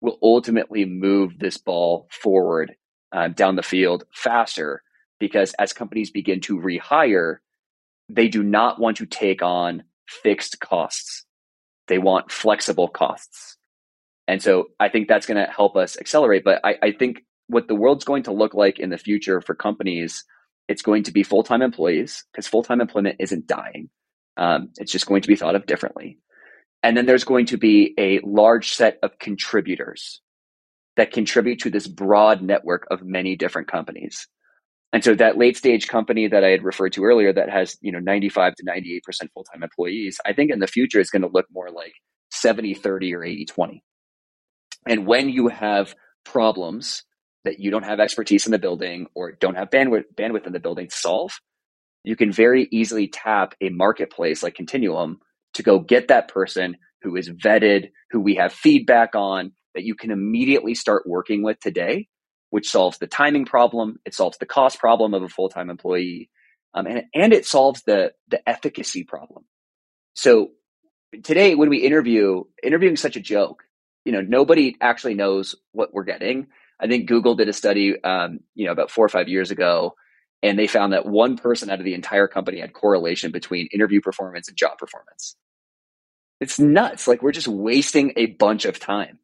will 0.00 0.18
ultimately 0.22 0.84
move 0.84 1.38
this 1.38 1.56
ball 1.56 2.06
forward 2.10 2.74
uh, 3.12 3.28
down 3.28 3.56
the 3.56 3.62
field 3.62 4.04
faster 4.12 4.82
because 5.18 5.54
as 5.54 5.72
companies 5.72 6.10
begin 6.10 6.40
to 6.40 6.58
rehire, 6.58 7.36
they 8.08 8.28
do 8.28 8.42
not 8.42 8.80
want 8.80 8.98
to 8.98 9.06
take 9.06 9.42
on 9.42 9.84
fixed 10.06 10.60
costs. 10.60 11.24
They 11.88 11.98
want 11.98 12.30
flexible 12.30 12.88
costs. 12.88 13.56
And 14.26 14.42
so 14.42 14.66
I 14.80 14.88
think 14.88 15.08
that's 15.08 15.26
going 15.26 15.44
to 15.44 15.50
help 15.50 15.76
us 15.76 15.98
accelerate. 15.98 16.44
But 16.44 16.60
I, 16.64 16.76
I 16.82 16.92
think 16.92 17.22
what 17.46 17.68
the 17.68 17.74
world's 17.74 18.04
going 18.04 18.24
to 18.24 18.32
look 18.32 18.54
like 18.54 18.78
in 18.78 18.90
the 18.90 18.98
future 18.98 19.40
for 19.40 19.54
companies, 19.54 20.24
it's 20.68 20.82
going 20.82 21.04
to 21.04 21.12
be 21.12 21.22
full 21.22 21.42
time 21.42 21.62
employees 21.62 22.24
because 22.32 22.46
full 22.46 22.62
time 22.62 22.80
employment 22.80 23.16
isn't 23.18 23.46
dying. 23.46 23.90
Um, 24.36 24.70
it's 24.78 24.92
just 24.92 25.06
going 25.06 25.22
to 25.22 25.28
be 25.28 25.36
thought 25.36 25.54
of 25.54 25.66
differently. 25.66 26.18
And 26.84 26.94
then 26.94 27.06
there's 27.06 27.24
going 27.24 27.46
to 27.46 27.56
be 27.56 27.94
a 27.98 28.20
large 28.20 28.74
set 28.74 28.98
of 29.02 29.18
contributors 29.18 30.20
that 30.96 31.12
contribute 31.12 31.60
to 31.60 31.70
this 31.70 31.86
broad 31.86 32.42
network 32.42 32.86
of 32.90 33.02
many 33.02 33.36
different 33.36 33.68
companies. 33.68 34.28
And 34.92 35.02
so 35.02 35.14
that 35.14 35.38
late 35.38 35.56
stage 35.56 35.88
company 35.88 36.28
that 36.28 36.44
I 36.44 36.50
had 36.50 36.62
referred 36.62 36.92
to 36.92 37.04
earlier 37.04 37.32
that 37.32 37.48
has, 37.48 37.78
you 37.80 37.90
know, 37.90 38.00
95 38.00 38.54
to 38.56 38.64
98% 38.64 39.00
full-time 39.32 39.62
employees, 39.62 40.20
I 40.26 40.34
think 40.34 40.50
in 40.50 40.58
the 40.58 40.66
future 40.66 41.00
is 41.00 41.08
going 41.08 41.22
to 41.22 41.28
look 41.28 41.46
more 41.50 41.70
like 41.70 41.94
70 42.32 42.74
30 42.74 43.14
or 43.14 43.24
80 43.24 43.46
20. 43.46 43.82
And 44.86 45.06
when 45.06 45.30
you 45.30 45.48
have 45.48 45.94
problems 46.24 47.02
that 47.44 47.60
you 47.60 47.70
don't 47.70 47.84
have 47.84 47.98
expertise 47.98 48.44
in 48.44 48.52
the 48.52 48.58
building 48.58 49.06
or 49.14 49.32
don't 49.32 49.56
have 49.56 49.70
bandwidth 49.70 50.04
bandwidth 50.14 50.46
in 50.46 50.52
the 50.52 50.60
building 50.60 50.88
to 50.88 50.94
solve, 50.94 51.32
you 52.04 52.14
can 52.14 52.30
very 52.30 52.68
easily 52.70 53.08
tap 53.08 53.54
a 53.62 53.70
marketplace 53.70 54.42
like 54.42 54.54
Continuum 54.54 55.20
to 55.54 55.62
go 55.62 55.78
get 55.78 56.08
that 56.08 56.28
person 56.28 56.76
who 57.02 57.16
is 57.16 57.30
vetted, 57.30 57.90
who 58.10 58.20
we 58.20 58.36
have 58.36 58.52
feedback 58.52 59.14
on, 59.14 59.52
that 59.74 59.84
you 59.84 59.94
can 59.94 60.10
immediately 60.10 60.74
start 60.74 61.06
working 61.06 61.42
with 61.42 61.58
today 61.60 62.08
which 62.54 62.70
solves 62.70 62.98
the 62.98 63.08
timing 63.08 63.44
problem, 63.44 63.98
it 64.04 64.14
solves 64.14 64.38
the 64.38 64.46
cost 64.46 64.78
problem 64.78 65.12
of 65.12 65.24
a 65.24 65.28
full 65.28 65.48
time 65.48 65.70
employee, 65.70 66.30
um, 66.72 66.86
and, 66.86 67.02
and 67.12 67.32
it 67.32 67.44
solves 67.44 67.82
the, 67.82 68.12
the 68.28 68.48
efficacy 68.48 69.02
problem. 69.02 69.44
So 70.14 70.50
today, 71.24 71.56
when 71.56 71.68
we 71.68 71.78
interview, 71.78 72.44
interviewing 72.62 72.94
is 72.94 73.00
such 73.00 73.16
a 73.16 73.20
joke. 73.20 73.64
You 74.04 74.12
know, 74.12 74.20
nobody 74.20 74.76
actually 74.80 75.14
knows 75.14 75.56
what 75.72 75.92
we're 75.92 76.04
getting. 76.04 76.46
I 76.78 76.86
think 76.86 77.08
Google 77.08 77.34
did 77.34 77.48
a 77.48 77.52
study, 77.52 78.00
um, 78.04 78.38
you 78.54 78.66
know, 78.66 78.72
about 78.72 78.92
four 78.92 79.04
or 79.04 79.08
five 79.08 79.28
years 79.28 79.50
ago, 79.50 79.96
and 80.40 80.56
they 80.56 80.68
found 80.68 80.92
that 80.92 81.06
one 81.06 81.36
person 81.36 81.70
out 81.70 81.80
of 81.80 81.84
the 81.84 81.94
entire 81.94 82.28
company 82.28 82.60
had 82.60 82.72
correlation 82.72 83.32
between 83.32 83.66
interview 83.74 84.00
performance 84.00 84.46
and 84.46 84.56
job 84.56 84.78
performance. 84.78 85.34
It's 86.40 86.58
nuts. 86.58 87.06
Like 87.06 87.22
we're 87.22 87.32
just 87.32 87.48
wasting 87.48 88.12
a 88.16 88.26
bunch 88.26 88.64
of 88.64 88.78
time. 88.78 89.18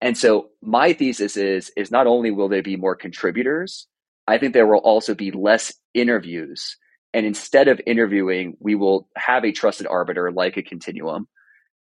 And 0.00 0.16
so 0.16 0.50
my 0.62 0.92
thesis 0.92 1.36
is 1.36 1.70
is 1.76 1.90
not 1.90 2.06
only 2.06 2.30
will 2.30 2.48
there 2.48 2.62
be 2.62 2.76
more 2.76 2.96
contributors, 2.96 3.86
I 4.26 4.38
think 4.38 4.54
there 4.54 4.66
will 4.66 4.78
also 4.78 5.14
be 5.14 5.30
less 5.30 5.72
interviews. 5.92 6.76
And 7.12 7.26
instead 7.26 7.68
of 7.68 7.80
interviewing, 7.86 8.56
we 8.60 8.74
will 8.74 9.08
have 9.16 9.44
a 9.44 9.52
trusted 9.52 9.86
arbiter 9.86 10.30
like 10.30 10.56
a 10.56 10.62
continuum. 10.62 11.28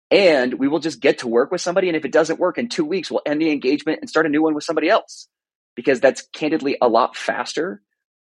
And 0.09 0.53
we 0.53 0.69
will 0.69 0.79
just 0.79 1.01
get 1.01 1.19
to 1.19 1.27
work 1.27 1.51
with 1.51 1.59
somebody. 1.59 1.89
And 1.89 1.97
if 1.97 2.05
it 2.05 2.13
doesn't 2.13 2.39
work 2.39 2.57
in 2.57 2.69
two 2.69 2.85
weeks, 2.85 3.11
we'll 3.11 3.21
end 3.25 3.41
the 3.41 3.51
engagement 3.51 3.99
and 3.99 4.09
start 4.09 4.25
a 4.25 4.29
new 4.29 4.41
one 4.41 4.55
with 4.55 4.63
somebody 4.63 4.87
else. 4.87 5.27
Because 5.75 5.99
that's 5.99 6.25
candidly 6.33 6.77
a 6.81 6.87
lot 6.87 7.15
faster 7.15 7.81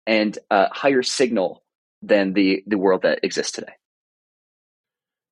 and 0.08 0.38
a 0.50 0.74
higher 0.74 1.04
signal 1.04 1.64
than 2.02 2.34
the, 2.34 2.64
the 2.66 2.78
world 2.78 3.02
that 3.04 3.20
exists 3.24 3.52
today. 3.52 3.74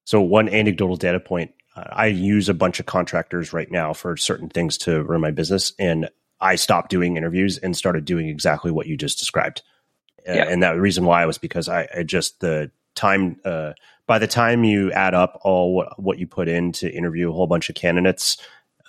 So, 0.06 0.22
one 0.22 0.50
anecdotal 0.50 0.96
data 0.96 1.20
point 1.20 1.52
I 1.76 2.08
use 2.08 2.50
a 2.50 2.54
bunch 2.54 2.80
of 2.80 2.86
contractors 2.86 3.54
right 3.54 3.72
now 3.72 3.94
for 3.94 4.18
certain 4.18 4.50
things 4.50 4.78
to 4.80 5.04
run 5.04 5.22
my 5.22 5.32
business. 5.32 5.74
And 5.80 6.10
I 6.40 6.56
stopped 6.56 6.90
doing 6.90 7.18
interviews 7.18 7.58
and 7.58 7.78
started 7.78 8.06
doing 8.06 8.28
exactly 8.28 8.72
what 8.72 8.88
you 8.88 8.98
just 8.98 9.20
described. 9.20 9.62
Yeah. 10.26 10.48
And 10.48 10.62
that 10.64 10.80
reason 10.80 11.06
why 11.06 11.26
was 11.26 11.38
because 11.38 11.70
I, 11.70 11.88
I 11.96 12.04
just 12.04 12.40
the 12.42 12.72
time 12.96 13.40
uh, 13.46 13.74
by 14.06 14.20
the 14.20 14.28
time 14.28 14.64
you 14.64 14.92
add 14.92 15.14
up 15.14 15.40
all 15.44 15.74
what, 15.74 16.02
what 16.02 16.20
you 16.20 16.28
put 16.28 16.48
in 16.48 16.74
to 16.74 16.92
interview 16.92 17.30
a 17.30 17.34
whole 17.34 17.48
bunch 17.48 17.70
of 17.70 17.76
candidates, 17.76 18.38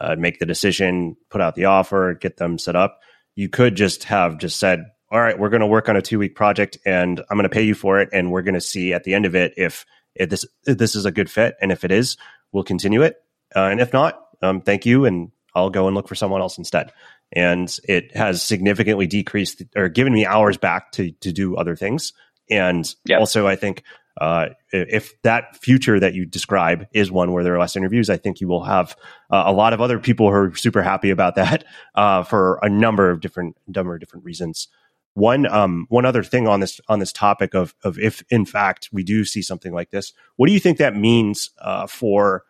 uh, 0.00 0.16
make 0.16 0.40
the 0.40 0.46
decision, 0.46 1.16
put 1.30 1.40
out 1.40 1.54
the 1.54 1.66
offer, 1.66 2.14
get 2.14 2.36
them 2.36 2.58
set 2.58 2.76
up, 2.76 3.00
you 3.34 3.48
could 3.48 3.76
just 3.76 4.04
have 4.04 4.38
just 4.38 4.58
said, 4.58 4.84
"All 5.10 5.20
right, 5.20 5.38
we're 5.38 5.48
going 5.48 5.60
to 5.60 5.66
work 5.66 5.88
on 5.88 5.96
a 5.96 6.02
two 6.02 6.18
week 6.18 6.34
project, 6.34 6.76
and 6.84 7.20
I'm 7.30 7.38
going 7.38 7.44
to 7.44 7.48
pay 7.48 7.62
you 7.62 7.74
for 7.74 8.00
it, 8.00 8.10
and 8.12 8.30
we're 8.30 8.42
going 8.42 8.54
to 8.54 8.60
see 8.60 8.92
at 8.92 9.04
the 9.04 9.14
end 9.14 9.24
of 9.24 9.34
it 9.34 9.54
if 9.56 9.86
if 10.14 10.30
this 10.30 10.44
if 10.66 10.78
this 10.78 10.94
is 10.94 11.04
a 11.04 11.12
good 11.12 11.30
fit, 11.30 11.56
and 11.60 11.72
if 11.72 11.84
it 11.84 11.92
is, 11.92 12.16
we'll 12.52 12.64
continue 12.64 13.02
it, 13.02 13.16
uh, 13.54 13.64
and 13.64 13.80
if 13.80 13.92
not, 13.92 14.20
um, 14.42 14.60
thank 14.60 14.86
you, 14.86 15.04
and 15.04 15.30
I'll 15.54 15.70
go 15.70 15.86
and 15.86 15.94
look 15.94 16.08
for 16.08 16.14
someone 16.14 16.40
else 16.40 16.58
instead." 16.58 16.92
and 17.32 17.78
it 17.84 18.14
has 18.14 18.42
significantly 18.42 19.06
decreased 19.06 19.62
or 19.74 19.88
given 19.88 20.12
me 20.12 20.26
hours 20.26 20.56
back 20.56 20.92
to 20.92 21.12
to 21.12 21.32
do 21.32 21.56
other 21.56 21.76
things. 21.76 22.12
And 22.50 22.92
yep. 23.06 23.20
also, 23.20 23.46
I 23.46 23.56
think 23.56 23.82
uh, 24.20 24.48
if 24.72 25.20
that 25.22 25.56
future 25.56 25.98
that 25.98 26.14
you 26.14 26.26
describe 26.26 26.86
is 26.92 27.10
one 27.10 27.32
where 27.32 27.42
there 27.42 27.54
are 27.54 27.58
less 27.58 27.76
interviews, 27.76 28.10
I 28.10 28.18
think 28.18 28.40
you 28.40 28.48
will 28.48 28.64
have 28.64 28.94
uh, 29.30 29.44
a 29.46 29.52
lot 29.52 29.72
of 29.72 29.80
other 29.80 29.98
people 29.98 30.28
who 30.28 30.34
are 30.34 30.54
super 30.54 30.82
happy 30.82 31.10
about 31.10 31.36
that 31.36 31.64
uh, 31.94 32.22
for 32.22 32.58
a 32.62 32.68
number 32.68 33.10
of 33.10 33.20
different 33.20 33.56
number 33.66 33.94
of 33.94 34.00
different 34.00 34.24
reasons. 34.24 34.68
One 35.14 35.46
um, 35.46 35.86
one 35.88 36.06
other 36.06 36.22
thing 36.22 36.48
on 36.48 36.60
this 36.60 36.80
on 36.88 36.98
this 36.98 37.12
topic 37.12 37.54
of 37.54 37.74
of 37.84 37.98
if 37.98 38.24
in 38.30 38.46
fact 38.46 38.88
we 38.92 39.02
do 39.02 39.24
see 39.24 39.42
something 39.42 39.72
like 39.72 39.90
this, 39.90 40.12
what 40.36 40.46
do 40.46 40.52
you 40.52 40.60
think 40.60 40.78
that 40.78 40.96
means 40.96 41.50
uh, 41.60 41.86
for 41.86 42.44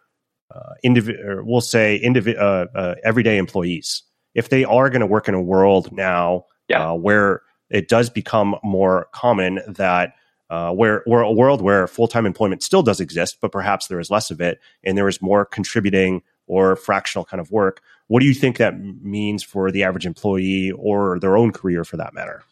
uh, 0.54 0.74
individual? 0.84 1.42
We'll 1.44 1.60
say 1.60 2.00
indivi- 2.04 2.38
uh, 2.38 2.94
everyday 3.02 3.36
employees 3.38 4.04
if 4.34 4.48
they 4.48 4.64
are 4.64 4.90
going 4.90 5.00
to 5.00 5.06
work 5.06 5.28
in 5.28 5.34
a 5.34 5.42
world 5.42 5.92
now 5.92 6.44
yeah. 6.68 6.90
uh, 6.90 6.94
where 6.94 7.42
it 7.70 7.88
does 7.88 8.10
become 8.10 8.56
more 8.62 9.08
common 9.12 9.60
that 9.66 10.14
uh, 10.50 10.70
where, 10.70 11.02
where 11.06 11.22
a 11.22 11.32
world 11.32 11.62
where 11.62 11.86
full 11.86 12.06
time 12.06 12.26
employment 12.26 12.62
still 12.62 12.82
does 12.82 13.00
exist, 13.00 13.38
but 13.40 13.50
perhaps 13.50 13.86
there 13.86 13.98
is 13.98 14.10
less 14.10 14.30
of 14.30 14.40
it, 14.40 14.60
and 14.84 14.98
there 14.98 15.08
is 15.08 15.22
more 15.22 15.46
contributing 15.46 16.22
or 16.46 16.76
fractional 16.76 17.24
kind 17.24 17.40
of 17.40 17.50
work. 17.50 17.80
What 18.12 18.20
do 18.20 18.26
you 18.26 18.34
think 18.34 18.58
that 18.58 18.78
means 18.78 19.42
for 19.42 19.70
the 19.70 19.84
average 19.84 20.04
employee 20.04 20.70
or 20.70 21.18
their 21.18 21.34
own 21.34 21.50
career, 21.50 21.82
for 21.82 21.96
that 21.96 22.12
matter? 22.12 22.42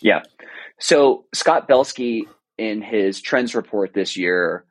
Yeah. 0.00 0.22
So 0.78 1.26
Scott 1.34 1.68
Belsky, 1.68 2.26
in 2.56 2.80
his 2.80 3.20
trends 3.20 3.54
report 3.54 3.92
this 3.92 4.16
year, 4.16 4.64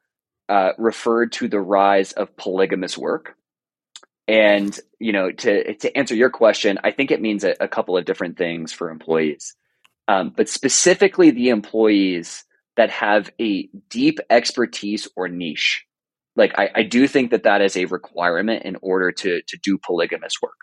uh, 0.49 0.71
referred 0.79 1.31
to 1.33 1.47
the 1.47 1.59
rise 1.59 2.11
of 2.13 2.35
polygamous 2.37 2.97
work. 2.97 3.35
And 4.27 4.75
you 4.97 5.13
know, 5.13 5.31
to 5.31 5.75
to 5.75 5.95
answer 5.95 6.15
your 6.15 6.31
question, 6.31 6.79
I 6.83 6.89
think 6.89 7.11
it 7.11 7.21
means 7.21 7.43
a, 7.43 7.53
a 7.59 7.67
couple 7.67 7.95
of 7.95 8.05
different 8.05 8.35
things 8.35 8.73
for 8.73 8.89
employees, 8.89 9.55
um, 10.07 10.33
but 10.35 10.49
specifically 10.49 11.29
the 11.29 11.49
employees 11.49 12.45
that 12.77 12.89
have 12.89 13.29
a 13.39 13.69
deep 13.91 14.17
expertise 14.31 15.07
or 15.15 15.27
niche. 15.27 15.85
Like 16.35 16.57
I, 16.57 16.69
I 16.75 16.83
do 16.83 17.07
think 17.07 17.31
that 17.31 17.43
that 17.43 17.61
is 17.61 17.77
a 17.77 17.85
requirement 17.85 18.63
in 18.63 18.77
order 18.81 19.11
to 19.11 19.41
to 19.41 19.57
do 19.63 19.77
polygamous 19.77 20.33
work. 20.41 20.57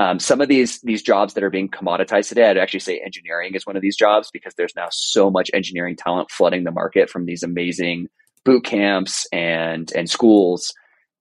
Um, 0.00 0.18
some 0.18 0.40
of 0.40 0.48
these 0.48 0.80
these 0.82 1.02
jobs 1.02 1.34
that 1.34 1.42
are 1.42 1.50
being 1.50 1.68
commoditized 1.68 2.28
today, 2.28 2.48
I'd 2.48 2.58
actually 2.58 2.80
say 2.80 3.00
engineering 3.04 3.54
is 3.54 3.66
one 3.66 3.76
of 3.76 3.82
these 3.82 3.96
jobs 3.96 4.30
because 4.32 4.54
there's 4.56 4.76
now 4.76 4.88
so 4.90 5.30
much 5.30 5.50
engineering 5.54 5.96
talent 5.96 6.30
flooding 6.30 6.64
the 6.64 6.70
market 6.70 7.10
from 7.10 7.26
these 7.26 7.42
amazing 7.42 8.08
boot 8.44 8.64
camps 8.64 9.26
and 9.32 9.92
and 9.94 10.08
schools 10.08 10.72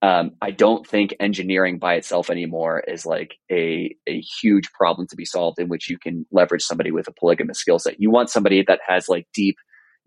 um, 0.02 0.32
I 0.42 0.52
don't 0.52 0.86
think 0.86 1.16
engineering 1.20 1.80
by 1.80 1.96
itself 1.96 2.30
anymore 2.30 2.84
is 2.88 3.06
like 3.06 3.36
a, 3.52 3.96
a 4.08 4.22
huge 4.42 4.72
problem 4.74 5.08
to 5.08 5.16
be 5.16 5.26
solved 5.26 5.60
in 5.60 5.70
which 5.70 5.90
you 5.90 5.98
can 5.98 6.26
leverage 6.32 6.62
somebody 6.62 6.92
with 6.92 7.08
a 7.08 7.14
polygamous 7.14 7.60
skill 7.60 7.80
set. 7.80 8.00
You 8.00 8.12
want 8.12 8.30
somebody 8.30 8.64
that 8.68 8.80
has 8.88 9.10
like 9.10 9.28
deep 9.34 9.58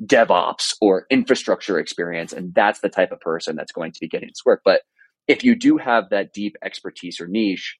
DevOps 0.04 0.74
or 0.80 1.06
infrastructure 1.10 1.78
experience, 1.78 2.32
and 2.32 2.54
that's 2.54 2.80
the 2.80 2.88
type 2.88 3.12
of 3.12 3.20
person 3.20 3.56
that's 3.56 3.72
going 3.72 3.92
to 3.92 4.00
be 4.00 4.08
getting 4.08 4.28
this 4.28 4.44
work. 4.44 4.62
But 4.64 4.82
if 5.28 5.44
you 5.44 5.54
do 5.54 5.76
have 5.76 6.10
that 6.10 6.32
deep 6.32 6.56
expertise 6.62 7.20
or 7.20 7.26
niche, 7.26 7.76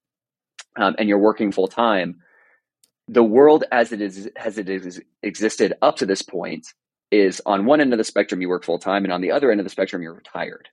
um, 0.76 0.94
and 0.98 1.08
you're 1.08 1.18
working 1.18 1.52
full 1.52 1.68
time, 1.68 2.16
the 3.08 3.24
world 3.24 3.64
as 3.72 3.92
it 3.92 4.00
is 4.00 4.28
as 4.36 4.58
it 4.58 4.68
is 4.68 5.00
existed 5.22 5.74
up 5.82 5.96
to 5.96 6.06
this 6.06 6.22
point 6.22 6.66
is 7.10 7.42
on 7.44 7.66
one 7.66 7.80
end 7.80 7.92
of 7.92 7.98
the 7.98 8.04
spectrum 8.04 8.40
you 8.40 8.48
work 8.48 8.64
full 8.64 8.78
time, 8.78 9.04
and 9.04 9.12
on 9.12 9.20
the 9.20 9.32
other 9.32 9.50
end 9.50 9.60
of 9.60 9.64
the 9.64 9.70
spectrum 9.70 10.02
you're 10.02 10.14
retired. 10.14 10.68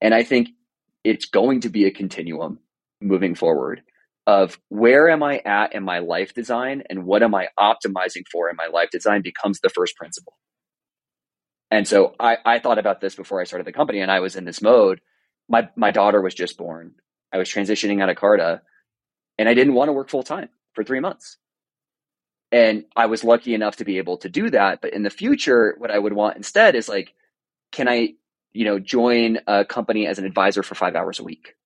And 0.00 0.14
I 0.14 0.24
think 0.24 0.48
it's 1.04 1.26
going 1.26 1.60
to 1.60 1.68
be 1.68 1.84
a 1.84 1.90
continuum 1.90 2.58
moving 3.00 3.34
forward 3.34 3.82
of 4.26 4.58
where 4.70 5.08
am 5.08 5.22
I 5.22 5.38
at 5.44 5.72
in 5.72 5.84
my 5.84 6.00
life 6.00 6.34
design 6.34 6.82
and 6.90 7.04
what 7.04 7.22
am 7.22 7.34
I 7.34 7.48
optimizing 7.58 8.24
for 8.30 8.50
in 8.50 8.56
my 8.56 8.66
life 8.66 8.90
design 8.90 9.22
becomes 9.22 9.60
the 9.60 9.68
first 9.68 9.94
principle. 9.96 10.36
And 11.70 11.88
so 11.88 12.14
I, 12.20 12.38
I 12.44 12.58
thought 12.60 12.78
about 12.78 13.00
this 13.00 13.14
before 13.16 13.40
I 13.40 13.44
started 13.44 13.66
the 13.66 13.72
company 13.72 14.00
and 14.00 14.10
I 14.10 14.20
was 14.20 14.36
in 14.36 14.44
this 14.44 14.62
mode. 14.62 15.00
My 15.48 15.68
my 15.76 15.90
daughter 15.92 16.22
was 16.22 16.34
just 16.34 16.58
born. 16.58 16.94
I 17.32 17.38
was 17.38 17.50
transitioning 17.50 18.02
out 18.02 18.10
of 18.10 18.16
Carta 18.16 18.62
and 19.38 19.48
I 19.48 19.54
didn't 19.54 19.74
want 19.74 19.88
to 19.88 19.94
work 19.94 20.10
full 20.10 20.24
time 20.24 20.50
for 20.74 20.84
three 20.84 21.00
months. 21.00 21.38
And 22.52 22.84
I 22.96 23.06
was 23.06 23.24
lucky 23.24 23.54
enough 23.54 23.76
to 23.76 23.84
be 23.84 23.98
able 23.98 24.18
to 24.18 24.28
do 24.28 24.50
that. 24.50 24.80
But 24.82 24.94
in 24.94 25.02
the 25.02 25.10
future, 25.10 25.74
what 25.78 25.90
I 25.90 25.98
would 25.98 26.12
want 26.14 26.36
instead 26.36 26.76
is 26.76 26.88
like, 26.88 27.14
can 27.72 27.88
I 27.88 28.14
you 28.54 28.64
know, 28.64 28.80
join 28.80 29.38
a 29.46 29.64
company 29.64 30.08
as 30.08 30.18
an 30.18 30.26
advisor 30.26 30.64
for 30.64 30.74
five 30.74 30.96
hours 30.96 31.20
a 31.20 31.24
week, 31.24 31.56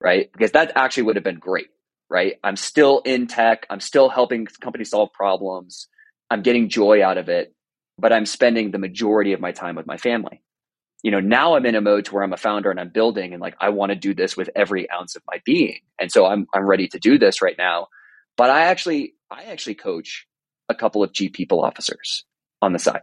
right? 0.00 0.30
Because 0.32 0.52
that 0.52 0.72
actually 0.76 1.04
would 1.04 1.16
have 1.16 1.24
been 1.24 1.38
great, 1.38 1.68
right? 2.10 2.34
I'm 2.44 2.56
still 2.56 3.00
in 3.04 3.26
tech. 3.28 3.66
I'm 3.70 3.80
still 3.80 4.08
helping 4.08 4.46
companies 4.46 4.90
solve 4.90 5.12
problems. 5.12 5.88
I'm 6.30 6.42
getting 6.42 6.68
joy 6.68 7.04
out 7.04 7.18
of 7.18 7.28
it, 7.28 7.54
but 8.00 8.12
I'm 8.12 8.26
spending 8.26 8.70
the 8.70 8.78
majority 8.78 9.32
of 9.32 9.40
my 9.40 9.52
time 9.52 9.76
with 9.76 9.86
my 9.86 9.96
family. 9.96 10.42
You 11.02 11.10
know, 11.10 11.20
now 11.20 11.54
I'm 11.54 11.64
in 11.66 11.74
a 11.74 11.80
mode 11.80 12.06
to 12.06 12.14
where 12.14 12.22
I'm 12.22 12.32
a 12.32 12.38
founder 12.38 12.70
and 12.70 12.78
I'm 12.78 12.90
building 12.90 13.32
and 13.32 13.40
like 13.40 13.56
I 13.60 13.70
want 13.70 13.90
to 13.90 13.96
do 13.96 14.14
this 14.14 14.36
with 14.36 14.50
every 14.54 14.90
ounce 14.90 15.16
of 15.16 15.22
my 15.26 15.40
being. 15.44 15.80
And 15.98 16.12
so 16.12 16.26
I'm 16.26 16.46
I'm 16.54 16.66
ready 16.66 16.88
to 16.88 16.98
do 16.98 17.18
this 17.18 17.40
right 17.40 17.56
now. 17.56 17.88
But 18.36 18.50
I 18.50 18.62
actually 18.62 19.14
I 19.30 19.44
actually 19.44 19.76
coach 19.76 20.26
a 20.68 20.74
couple 20.74 21.02
of 21.02 21.12
G 21.12 21.28
people 21.28 21.64
officers 21.64 22.24
on 22.60 22.72
the 22.72 22.78
side 22.78 23.02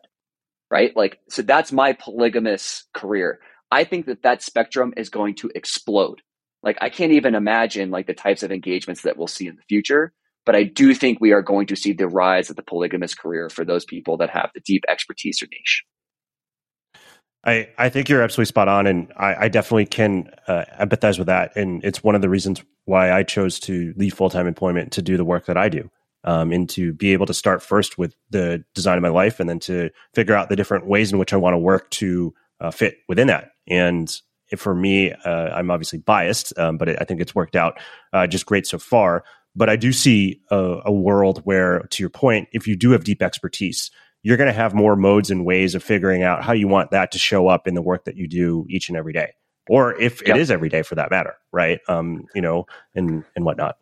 right? 0.69 0.95
Like, 0.95 1.19
so 1.29 1.41
that's 1.41 1.71
my 1.71 1.93
polygamous 1.93 2.85
career. 2.93 3.39
I 3.71 3.83
think 3.83 4.05
that 4.07 4.23
that 4.23 4.41
spectrum 4.41 4.93
is 4.97 5.09
going 5.09 5.35
to 5.35 5.51
explode. 5.55 6.21
Like, 6.63 6.77
I 6.81 6.89
can't 6.89 7.13
even 7.13 7.35
imagine 7.35 7.91
like 7.91 8.07
the 8.07 8.13
types 8.13 8.43
of 8.43 8.51
engagements 8.51 9.03
that 9.03 9.17
we'll 9.17 9.27
see 9.27 9.47
in 9.47 9.55
the 9.55 9.61
future. 9.69 10.13
But 10.47 10.55
I 10.55 10.63
do 10.63 10.95
think 10.95 11.19
we 11.19 11.33
are 11.33 11.41
going 11.41 11.67
to 11.67 11.75
see 11.75 11.91
the 11.91 12.07
rise 12.07 12.49
of 12.49 12.55
the 12.55 12.63
polygamous 12.63 13.13
career 13.13 13.49
for 13.49 13.65
those 13.65 13.83
people 13.83 14.15
that 14.17 14.29
have 14.29 14.49
the 14.55 14.61
deep 14.61 14.85
expertise 14.87 15.43
or 15.43 15.47
niche. 15.51 15.83
I, 17.45 17.67
I 17.77 17.89
think 17.89 18.07
you're 18.07 18.23
absolutely 18.23 18.45
spot 18.45 18.69
on, 18.69 18.87
and 18.87 19.11
I, 19.17 19.35
I 19.41 19.47
definitely 19.49 19.87
can 19.87 20.31
uh, 20.47 20.63
empathize 20.79 21.17
with 21.17 21.27
that. 21.27 21.55
And 21.57 21.83
it's 21.83 22.01
one 22.01 22.15
of 22.15 22.21
the 22.21 22.29
reasons 22.29 22.63
why 22.85 23.11
I 23.11 23.23
chose 23.23 23.59
to 23.61 23.93
leave 23.97 24.13
full 24.13 24.29
time 24.29 24.47
employment 24.47 24.93
to 24.93 25.01
do 25.01 25.17
the 25.17 25.25
work 25.25 25.47
that 25.47 25.57
I 25.57 25.67
do 25.67 25.91
um, 26.23 26.53
and 26.53 26.69
to 26.69 26.93
be 26.93 27.11
able 27.11 27.25
to 27.25 27.33
start 27.33 27.61
first 27.61 27.97
with 27.97 28.15
the 28.29 28.63
design 28.73 28.97
of 28.97 29.03
my 29.03 29.09
life 29.09 29.41
and 29.41 29.49
then 29.49 29.59
to 29.59 29.89
figure 30.15 30.33
out 30.33 30.47
the 30.47 30.55
different 30.55 30.87
ways 30.87 31.11
in 31.11 31.19
which 31.19 31.33
I 31.33 31.37
want 31.37 31.55
to 31.55 31.59
work 31.59 31.91
to 31.91 32.33
uh, 32.61 32.71
fit 32.71 32.99
within 33.09 33.27
that. 33.27 33.51
And 33.67 34.09
for 34.55 34.73
me, 34.73 35.11
uh, 35.11 35.49
I'm 35.49 35.69
obviously 35.71 35.99
biased, 35.99 36.57
um, 36.57 36.77
but 36.77 36.87
it, 36.87 36.97
I 37.01 37.03
think 37.03 37.19
it's 37.19 37.35
worked 37.35 37.57
out 37.57 37.79
uh, 38.13 38.27
just 38.27 38.45
great 38.45 38.65
so 38.65 38.77
far. 38.77 39.25
But 39.57 39.69
I 39.69 39.75
do 39.75 39.91
see 39.91 40.39
a, 40.51 40.81
a 40.85 40.91
world 40.91 41.41
where, 41.43 41.79
to 41.79 42.03
your 42.03 42.11
point, 42.11 42.47
if 42.53 42.67
you 42.67 42.75
do 42.75 42.91
have 42.91 43.03
deep 43.03 43.23
expertise, 43.23 43.89
you're 44.21 44.37
going 44.37 44.47
to 44.47 44.53
have 44.53 44.75
more 44.75 44.95
modes 44.95 45.31
and 45.31 45.45
ways 45.45 45.73
of 45.73 45.83
figuring 45.83 46.21
out 46.21 46.43
how 46.43 46.53
you 46.53 46.67
want 46.67 46.91
that 46.91 47.11
to 47.13 47.17
show 47.17 47.47
up 47.47 47.67
in 47.67 47.73
the 47.73 47.81
work 47.81 48.05
that 48.05 48.15
you 48.15 48.27
do 48.27 48.67
each 48.69 48.87
and 48.87 48.97
every 48.97 49.13
day, 49.13 49.33
or 49.67 49.99
if 49.99 50.21
it 50.21 50.37
is 50.37 50.51
every 50.51 50.69
day 50.69 50.83
for 50.83 50.93
that 50.93 51.09
matter, 51.09 51.35
right? 51.51 51.79
Um, 51.89 52.25
you 52.35 52.41
know, 52.41 52.67
and 52.93 53.23
and 53.35 53.45
whatnot. 53.45 53.77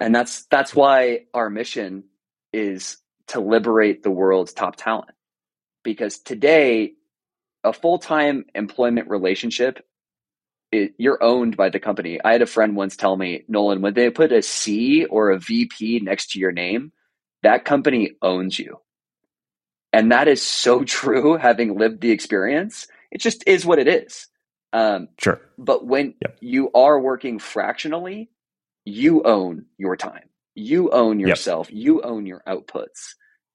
And 0.00 0.14
that's 0.14 0.44
that's 0.46 0.76
why 0.76 1.24
our 1.34 1.50
mission 1.50 2.04
is 2.52 2.98
to 3.28 3.40
liberate 3.40 4.04
the 4.04 4.12
world's 4.12 4.52
top 4.52 4.76
talent, 4.76 5.10
because 5.82 6.18
today 6.18 6.92
a 7.64 7.72
full 7.72 7.98
time 7.98 8.44
employment 8.54 9.08
relationship 9.08 9.84
it, 10.74 10.94
you're 10.98 11.22
owned 11.22 11.56
by 11.56 11.70
the 11.70 11.80
company. 11.80 12.20
I 12.22 12.32
had 12.32 12.42
a 12.42 12.46
friend 12.46 12.76
once 12.76 12.96
tell 12.96 13.16
me, 13.16 13.44
Nolan, 13.48 13.80
when 13.80 13.94
they 13.94 14.10
put 14.10 14.32
a 14.32 14.42
C 14.42 15.04
or 15.04 15.30
a 15.30 15.38
VP 15.38 16.00
next 16.00 16.32
to 16.32 16.38
your 16.38 16.52
name, 16.52 16.92
that 17.42 17.64
company 17.64 18.12
owns 18.22 18.58
you. 18.58 18.80
And 19.92 20.12
that 20.12 20.28
is 20.28 20.42
so 20.42 20.84
true, 20.84 21.36
having 21.36 21.78
lived 21.78 22.00
the 22.00 22.10
experience. 22.10 22.88
It 23.10 23.20
just 23.20 23.44
is 23.46 23.64
what 23.64 23.78
it 23.78 23.88
is. 23.88 24.26
Um, 24.72 25.08
sure. 25.18 25.40
But 25.56 25.86
when 25.86 26.14
yep. 26.20 26.36
you 26.40 26.70
are 26.72 26.98
working 26.98 27.38
fractionally, 27.38 28.30
you 28.84 29.22
own 29.22 29.66
your 29.78 29.96
time. 29.96 30.28
You 30.54 30.90
own 30.90 31.20
yourself. 31.20 31.70
Yep. 31.70 31.78
You 31.78 32.02
own 32.02 32.26
your 32.26 32.42
outputs. 32.46 33.14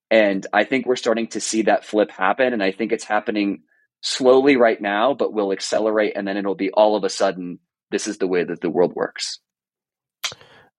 And 0.10 0.48
I 0.54 0.64
think 0.64 0.86
we're 0.86 0.96
starting 0.96 1.28
to 1.28 1.42
see 1.42 1.64
that 1.64 1.86
flip 1.86 2.10
happen. 2.10 2.54
And 2.54 2.64
I 2.64 2.72
think 2.72 2.92
it's 2.92 3.04
happening 3.04 3.64
slowly 4.02 4.56
right 4.56 4.82
now, 4.82 5.14
but 5.14 5.34
will 5.34 5.52
accelerate. 5.52 6.14
And 6.16 6.28
then 6.28 6.38
it'll 6.38 6.56
be 6.56 6.72
all 6.72 6.96
of 6.96 7.04
a 7.04 7.10
sudden, 7.10 7.60
this 7.92 8.08
is 8.08 8.18
the 8.18 8.28
way 8.28 8.44
that 8.44 8.62
the 8.62 8.70
world 8.70 8.94
works. 8.96 9.40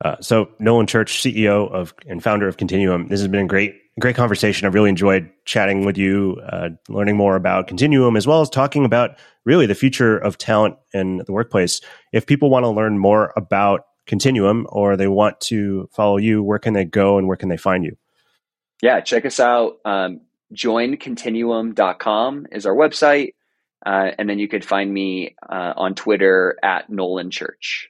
Uh, 0.02 0.16
so 0.20 0.48
Nolan 0.58 0.86
Church, 0.86 1.22
CEO 1.22 1.70
of 1.70 1.92
and 2.06 2.22
founder 2.22 2.48
of 2.48 2.56
Continuum, 2.56 3.08
this 3.08 3.20
has 3.20 3.28
been 3.28 3.44
a 3.44 3.48
great, 3.48 3.74
great 3.98 4.16
conversation. 4.16 4.66
I've 4.66 4.72
really 4.72 4.88
enjoyed 4.88 5.30
chatting 5.44 5.84
with 5.84 5.98
you, 5.98 6.40
uh, 6.50 6.70
learning 6.88 7.16
more 7.16 7.36
about 7.36 7.66
Continuum, 7.66 8.16
as 8.16 8.26
well 8.26 8.40
as 8.40 8.48
talking 8.48 8.86
about 8.86 9.10
really 9.44 9.66
the 9.66 9.74
future 9.74 10.16
of 10.16 10.38
talent 10.38 10.76
in 10.94 11.18
the 11.26 11.32
workplace. 11.32 11.82
If 12.12 12.26
people 12.26 12.48
want 12.48 12.64
to 12.64 12.70
learn 12.70 12.98
more 12.98 13.32
about 13.36 13.82
Continuum 14.06 14.66
or 14.70 14.96
they 14.96 15.06
want 15.06 15.38
to 15.42 15.88
follow 15.92 16.16
you, 16.16 16.42
where 16.42 16.58
can 16.58 16.72
they 16.72 16.84
go 16.84 17.18
and 17.18 17.28
where 17.28 17.36
can 17.36 17.50
they 17.50 17.58
find 17.58 17.84
you? 17.84 17.96
Yeah, 18.82 19.00
check 19.00 19.26
us 19.26 19.38
out. 19.38 19.76
Um, 19.84 20.22
joincontinuum.com 20.54 22.46
is 22.52 22.66
our 22.66 22.74
website. 22.74 23.34
Uh, 23.84 24.10
and 24.18 24.28
then 24.28 24.38
you 24.38 24.48
could 24.48 24.64
find 24.64 24.92
me 24.92 25.36
uh, 25.48 25.72
on 25.76 25.94
Twitter 25.94 26.58
at 26.62 26.90
Nolan 26.90 27.30
Church. 27.30 27.88